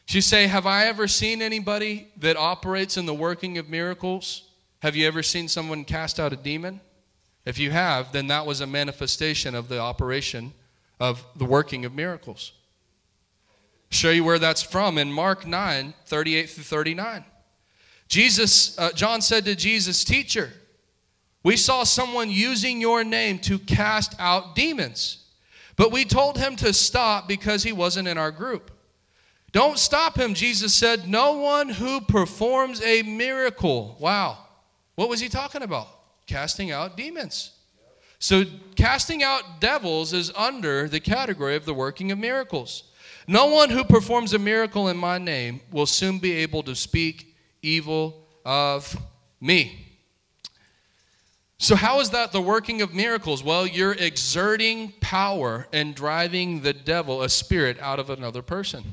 You 0.08 0.22
say, 0.22 0.48
Have 0.48 0.66
I 0.66 0.86
ever 0.86 1.08
seen 1.08 1.42
anybody 1.42 2.10
that 2.18 2.38
operates 2.38 2.98
in 2.98 3.06
the 3.06 3.14
working 3.14 3.58
of 3.58 3.70
miracles? 3.70 4.44
Have 4.82 4.96
you 4.96 5.08
ever 5.08 5.24
seen 5.24 5.48
someone 5.48 5.84
cast 5.84 6.20
out 6.20 6.32
a 6.32 6.36
demon? 6.36 6.80
If 7.46 7.60
you 7.60 7.72
have, 7.72 8.12
then 8.12 8.28
that 8.28 8.46
was 8.46 8.62
a 8.62 8.68
manifestation 8.68 9.56
of 9.56 9.68
the 9.68 9.80
operation 9.80 10.54
of 11.00 11.26
the 11.36 11.46
working 11.46 11.86
of 11.86 11.94
miracles. 11.94 12.54
Show 13.90 14.12
you 14.12 14.24
where 14.24 14.40
that's 14.40 14.62
from 14.62 14.98
in 14.98 15.12
Mark 15.12 15.46
9 15.46 15.94
38 16.06 16.50
through 16.50 16.64
39. 16.64 17.26
Jesus, 18.08 18.78
uh, 18.78 18.92
John 18.92 19.22
said 19.22 19.46
to 19.46 19.56
Jesus, 19.56 20.04
Teacher, 20.04 20.54
we 21.46 21.56
saw 21.56 21.84
someone 21.84 22.32
using 22.32 22.82
your 22.82 23.04
name 23.04 23.38
to 23.38 23.60
cast 23.60 24.16
out 24.18 24.56
demons, 24.56 25.26
but 25.76 25.92
we 25.92 26.04
told 26.04 26.40
him 26.40 26.56
to 26.56 26.74
stop 26.74 27.28
because 27.28 27.62
he 27.62 27.72
wasn't 27.72 28.08
in 28.08 28.18
our 28.18 28.32
group. 28.32 28.72
Don't 29.52 29.78
stop 29.78 30.18
him, 30.18 30.34
Jesus 30.34 30.74
said. 30.74 31.08
No 31.08 31.34
one 31.34 31.70
who 31.70 32.02
performs 32.02 32.82
a 32.82 33.04
miracle. 33.04 33.96
Wow. 34.00 34.40
What 34.96 35.08
was 35.08 35.20
he 35.20 35.30
talking 35.30 35.62
about? 35.62 35.88
Casting 36.26 36.72
out 36.72 36.98
demons. 36.98 37.52
So, 38.18 38.46
casting 38.76 39.22
out 39.22 39.62
devils 39.62 40.14
is 40.14 40.32
under 40.36 40.90
the 40.90 41.00
category 41.00 41.56
of 41.56 41.66
the 41.66 41.76
working 41.76 42.12
of 42.12 42.18
miracles. 42.18 42.86
No 43.28 43.46
one 43.46 43.70
who 43.70 43.84
performs 43.84 44.34
a 44.34 44.40
miracle 44.40 44.88
in 44.88 44.98
my 44.98 45.20
name 45.20 45.62
will 45.72 45.86
soon 45.86 46.18
be 46.18 46.32
able 46.34 46.64
to 46.64 46.74
speak 46.74 47.36
evil 47.62 48.26
of 48.44 48.98
me. 49.40 49.95
So, 51.66 51.76
how 51.76 52.00
is 52.00 52.12
that 52.12 52.32
the 52.32 52.42
working 52.42 52.84
of 52.84 52.94
miracles? 52.94 53.44
Well, 53.44 53.66
you're 53.66 53.94
exerting 53.94 54.94
power 55.02 55.66
and 55.74 55.96
driving 55.96 56.62
the 56.62 56.74
devil, 56.74 57.24
a 57.24 57.30
spirit, 57.30 57.80
out 57.80 57.98
of 57.98 58.12
another 58.12 58.44
person. 58.44 58.84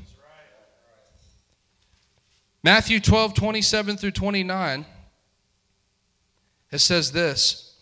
Matthew 2.63 2.99
12, 2.99 3.35
27 3.35 3.97
through 3.97 4.09
29, 4.09 4.87
it 6.71 6.79
says 6.79 7.11
this. 7.11 7.75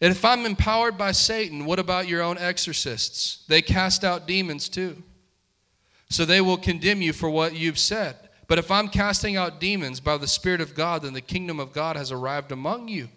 And 0.00 0.10
if 0.10 0.24
I'm 0.24 0.46
empowered 0.46 0.96
by 0.96 1.12
Satan, 1.12 1.66
what 1.66 1.78
about 1.78 2.08
your 2.08 2.22
own 2.22 2.38
exorcists? 2.38 3.44
They 3.46 3.60
cast 3.60 4.04
out 4.04 4.26
demons 4.26 4.70
too. 4.70 5.02
So 6.08 6.24
they 6.24 6.40
will 6.40 6.56
condemn 6.56 7.02
you 7.02 7.12
for 7.12 7.28
what 7.28 7.54
you've 7.54 7.78
said. 7.78 8.16
But 8.48 8.58
if 8.58 8.70
I'm 8.70 8.88
casting 8.88 9.36
out 9.36 9.60
demons 9.60 10.00
by 10.00 10.16
the 10.16 10.26
Spirit 10.26 10.62
of 10.62 10.74
God, 10.74 11.02
then 11.02 11.12
the 11.12 11.20
kingdom 11.20 11.60
of 11.60 11.74
God 11.74 11.96
has 11.96 12.10
arrived 12.10 12.52
among 12.52 12.88
you. 12.88 13.10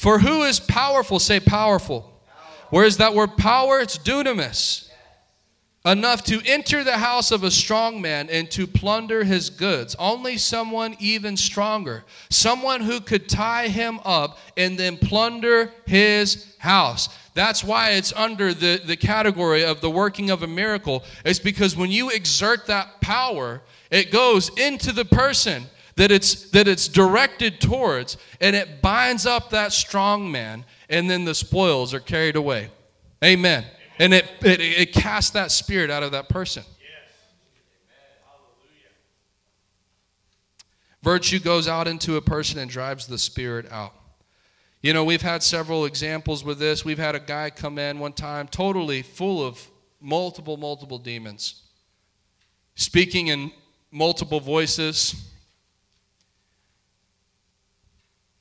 For 0.00 0.18
who 0.18 0.44
is 0.44 0.58
powerful? 0.58 1.18
Say 1.18 1.40
powerful. 1.40 2.00
powerful. 2.00 2.68
Where 2.70 2.86
is 2.86 2.96
that 2.96 3.12
word 3.12 3.36
power? 3.36 3.80
It's 3.80 3.98
dunamis. 3.98 4.88
enough 5.84 6.24
to 6.24 6.40
enter 6.46 6.82
the 6.82 6.96
house 6.96 7.30
of 7.30 7.44
a 7.44 7.50
strong 7.50 8.00
man 8.00 8.30
and 8.30 8.50
to 8.52 8.66
plunder 8.66 9.24
his 9.24 9.50
goods. 9.50 9.94
Only 9.98 10.38
someone 10.38 10.96
even 11.00 11.36
stronger, 11.36 12.04
someone 12.30 12.80
who 12.80 13.02
could 13.02 13.28
tie 13.28 13.68
him 13.68 14.00
up 14.02 14.38
and 14.56 14.78
then 14.78 14.96
plunder 14.96 15.70
his 15.84 16.54
house. 16.56 17.10
That's 17.34 17.62
why 17.62 17.90
it's 17.90 18.14
under 18.14 18.54
the, 18.54 18.80
the 18.82 18.96
category 18.96 19.66
of 19.66 19.82
the 19.82 19.90
working 19.90 20.30
of 20.30 20.42
a 20.42 20.46
miracle. 20.46 21.04
It's 21.26 21.38
because 21.38 21.76
when 21.76 21.90
you 21.90 22.08
exert 22.08 22.64
that 22.68 23.02
power, 23.02 23.60
it 23.90 24.10
goes 24.10 24.48
into 24.58 24.92
the 24.92 25.04
person 25.04 25.66
that 26.00 26.10
it's 26.10 26.48
that 26.52 26.66
it's 26.66 26.88
directed 26.88 27.60
towards 27.60 28.16
and 28.40 28.56
it 28.56 28.80
binds 28.80 29.26
up 29.26 29.50
that 29.50 29.70
strong 29.70 30.32
man 30.32 30.64
and 30.88 31.10
then 31.10 31.26
the 31.26 31.34
spoils 31.34 31.92
are 31.92 32.00
carried 32.00 32.36
away. 32.36 32.70
Amen. 33.22 33.66
And 33.98 34.14
it, 34.14 34.24
it, 34.40 34.60
it 34.62 34.92
casts 34.94 35.32
that 35.32 35.50
spirit 35.50 35.90
out 35.90 36.02
of 36.02 36.12
that 36.12 36.30
person. 36.30 36.62
Hallelujah. 38.24 38.88
Virtue 41.02 41.38
goes 41.38 41.68
out 41.68 41.86
into 41.86 42.16
a 42.16 42.22
person 42.22 42.58
and 42.60 42.70
drives 42.70 43.06
the 43.06 43.18
spirit 43.18 43.70
out. 43.70 43.92
You 44.80 44.94
know, 44.94 45.04
we've 45.04 45.20
had 45.20 45.42
several 45.42 45.84
examples 45.84 46.42
with 46.42 46.58
this. 46.58 46.82
We've 46.82 46.96
had 46.96 47.14
a 47.14 47.20
guy 47.20 47.50
come 47.50 47.78
in 47.78 47.98
one 47.98 48.14
time 48.14 48.48
totally 48.48 49.02
full 49.02 49.46
of 49.46 49.62
multiple, 50.00 50.56
multiple 50.56 50.98
demons, 50.98 51.60
speaking 52.74 53.26
in 53.26 53.52
multiple 53.92 54.40
voices. 54.40 55.26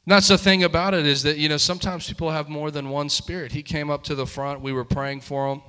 And 0.06 0.14
that's 0.14 0.28
the 0.28 0.38
thing 0.38 0.64
about 0.64 0.94
it 0.94 1.06
is 1.06 1.24
that, 1.24 1.38
you 1.38 1.50
know, 1.50 1.58
sometimes 1.58 2.08
people 2.08 2.32
have 2.32 2.50
more 2.50 2.72
than 2.72 2.90
one 2.90 3.10
spirit. 3.10 3.52
He 3.52 3.62
came 3.62 3.90
up 3.90 4.04
to 4.06 4.16
the 4.16 4.26
front, 4.26 4.62
we 4.62 4.74
were 4.74 4.86
praying 4.86 5.22
for 5.22 5.52
him. 5.52 5.62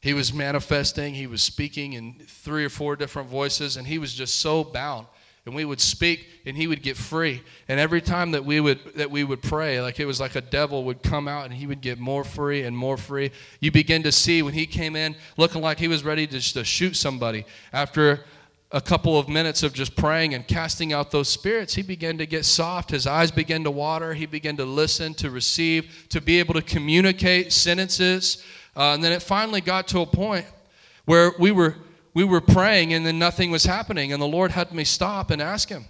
He 0.00 0.12
was 0.12 0.34
manifesting, 0.34 1.14
he 1.14 1.26
was 1.26 1.42
speaking 1.42 1.94
in 1.94 2.20
three 2.28 2.64
or 2.64 2.68
four 2.68 2.94
different 2.94 3.28
voices, 3.28 3.78
and 3.78 3.86
he 3.86 3.98
was 3.98 4.12
just 4.12 4.40
so 4.40 4.62
bound. 4.62 5.06
And 5.46 5.54
we 5.54 5.64
would 5.64 5.80
speak 5.80 6.26
and 6.46 6.56
he 6.56 6.66
would 6.66 6.82
get 6.82 6.96
free. 6.96 7.42
And 7.68 7.78
every 7.78 8.00
time 8.00 8.30
that 8.30 8.44
we 8.44 8.60
would 8.60 8.80
that 8.94 9.10
we 9.10 9.24
would 9.24 9.42
pray 9.42 9.80
like 9.80 10.00
it 10.00 10.06
was 10.06 10.18
like 10.18 10.36
a 10.36 10.40
devil 10.40 10.84
would 10.84 11.02
come 11.02 11.28
out 11.28 11.44
and 11.44 11.52
he 11.52 11.66
would 11.66 11.82
get 11.82 11.98
more 11.98 12.24
free 12.24 12.62
and 12.62 12.74
more 12.74 12.96
free. 12.96 13.30
You 13.60 13.70
begin 13.70 14.02
to 14.04 14.12
see 14.12 14.42
when 14.42 14.54
he 14.54 14.64
came 14.64 14.96
in 14.96 15.14
looking 15.36 15.60
like 15.60 15.78
he 15.78 15.88
was 15.88 16.02
ready 16.02 16.26
to, 16.28 16.40
to 16.54 16.64
shoot 16.64 16.96
somebody. 16.96 17.44
After 17.74 18.24
a 18.74 18.80
couple 18.80 19.16
of 19.16 19.28
minutes 19.28 19.62
of 19.62 19.72
just 19.72 19.94
praying 19.94 20.34
and 20.34 20.46
casting 20.48 20.92
out 20.92 21.12
those 21.12 21.28
spirits, 21.28 21.74
he 21.74 21.82
began 21.82 22.18
to 22.18 22.26
get 22.26 22.44
soft. 22.44 22.90
His 22.90 23.06
eyes 23.06 23.30
began 23.30 23.62
to 23.62 23.70
water. 23.70 24.12
He 24.12 24.26
began 24.26 24.56
to 24.56 24.64
listen, 24.64 25.14
to 25.14 25.30
receive, 25.30 26.06
to 26.08 26.20
be 26.20 26.40
able 26.40 26.54
to 26.54 26.62
communicate 26.62 27.52
sentences. 27.52 28.44
Uh, 28.76 28.94
and 28.94 29.04
then 29.04 29.12
it 29.12 29.22
finally 29.22 29.60
got 29.60 29.86
to 29.88 30.00
a 30.00 30.06
point 30.06 30.44
where 31.04 31.32
we 31.38 31.52
were 31.52 31.76
we 32.14 32.24
were 32.24 32.40
praying 32.40 32.92
and 32.92 33.06
then 33.06 33.18
nothing 33.18 33.50
was 33.52 33.64
happening. 33.64 34.12
And 34.12 34.20
the 34.20 34.26
Lord 34.26 34.50
had 34.50 34.72
me 34.72 34.84
stop 34.84 35.30
and 35.30 35.40
ask 35.40 35.68
him, 35.68 35.84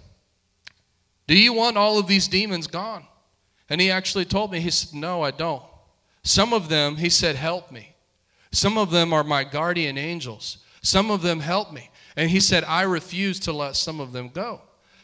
Do 1.27 1.37
you 1.37 1.53
want 1.53 1.77
all 1.77 1.97
of 1.97 2.07
these 2.07 2.27
demons 2.27 2.67
gone? 2.67 3.03
And 3.67 3.81
he 3.81 3.89
actually 3.89 4.25
told 4.25 4.51
me, 4.51 4.59
He 4.59 4.69
said, 4.69 4.93
No, 4.97 5.23
I 5.23 5.31
don't. 5.31 5.63
Some 6.25 6.53
of 6.53 6.69
them, 6.69 6.95
he 6.95 7.09
said, 7.09 7.35
help 7.35 7.71
me. 7.71 7.95
Some 8.51 8.79
of 8.79 8.89
them 8.89 9.13
are 9.13 9.23
my 9.23 9.43
guardian 9.43 9.95
angels. 9.95 10.57
Some 10.81 11.11
of 11.11 11.21
them 11.21 11.39
help 11.39 11.71
me. 11.71 11.89
And 12.15 12.29
he 12.29 12.39
said, 12.39 12.63
I 12.63 12.83
refuse 12.83 13.39
to 13.41 13.51
let 13.51 13.75
some 13.75 13.99
of 13.99 14.13
them 14.13 14.29
go. 14.29 14.61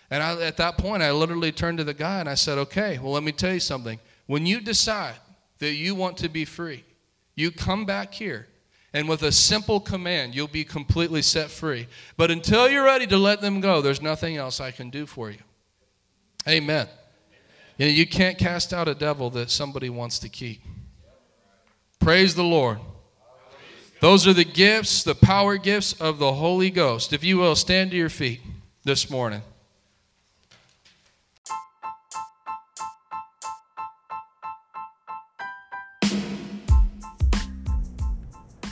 And 0.09 0.21
I, 0.21 0.41
at 0.41 0.57
that 0.57 0.77
point, 0.77 1.03
I 1.03 1.11
literally 1.11 1.51
turned 1.51 1.77
to 1.77 1.83
the 1.83 1.93
guy 1.93 2.19
and 2.19 2.29
I 2.29 2.35
said, 2.35 2.57
Okay, 2.57 2.99
well, 2.99 3.13
let 3.13 3.23
me 3.23 3.31
tell 3.31 3.53
you 3.53 3.59
something. 3.59 3.99
When 4.27 4.45
you 4.45 4.61
decide 4.61 5.15
that 5.59 5.73
you 5.73 5.95
want 5.95 6.17
to 6.17 6.29
be 6.29 6.45
free, 6.45 6.83
you 7.35 7.51
come 7.51 7.85
back 7.85 8.13
here 8.13 8.47
and 8.93 9.07
with 9.07 9.23
a 9.23 9.31
simple 9.31 9.79
command, 9.79 10.35
you'll 10.35 10.47
be 10.47 10.65
completely 10.65 11.21
set 11.21 11.49
free. 11.49 11.87
But 12.17 12.29
until 12.29 12.69
you're 12.69 12.83
ready 12.83 13.07
to 13.07 13.17
let 13.17 13.39
them 13.39 13.61
go, 13.61 13.81
there's 13.81 14.01
nothing 14.01 14.35
else 14.35 14.59
I 14.59 14.71
can 14.71 14.89
do 14.89 15.05
for 15.05 15.31
you. 15.31 15.37
Amen. 16.47 16.87
You, 17.77 17.85
know, 17.85 17.91
you 17.91 18.05
can't 18.05 18.37
cast 18.37 18.73
out 18.73 18.89
a 18.89 18.95
devil 18.95 19.29
that 19.31 19.49
somebody 19.49 19.89
wants 19.89 20.19
to 20.19 20.29
keep. 20.29 20.61
Praise 21.99 22.35
the 22.35 22.43
Lord. 22.43 22.79
Those 24.01 24.25
are 24.25 24.33
the 24.33 24.43
gifts, 24.43 25.03
the 25.03 25.13
power 25.13 25.57
gifts 25.57 25.93
of 25.93 26.17
the 26.17 26.33
Holy 26.33 26.71
Ghost. 26.71 27.13
If 27.13 27.23
you 27.23 27.37
will, 27.37 27.55
stand 27.55 27.91
to 27.91 27.97
your 27.97 28.09
feet 28.09 28.41
this 28.83 29.11
morning. 29.11 29.43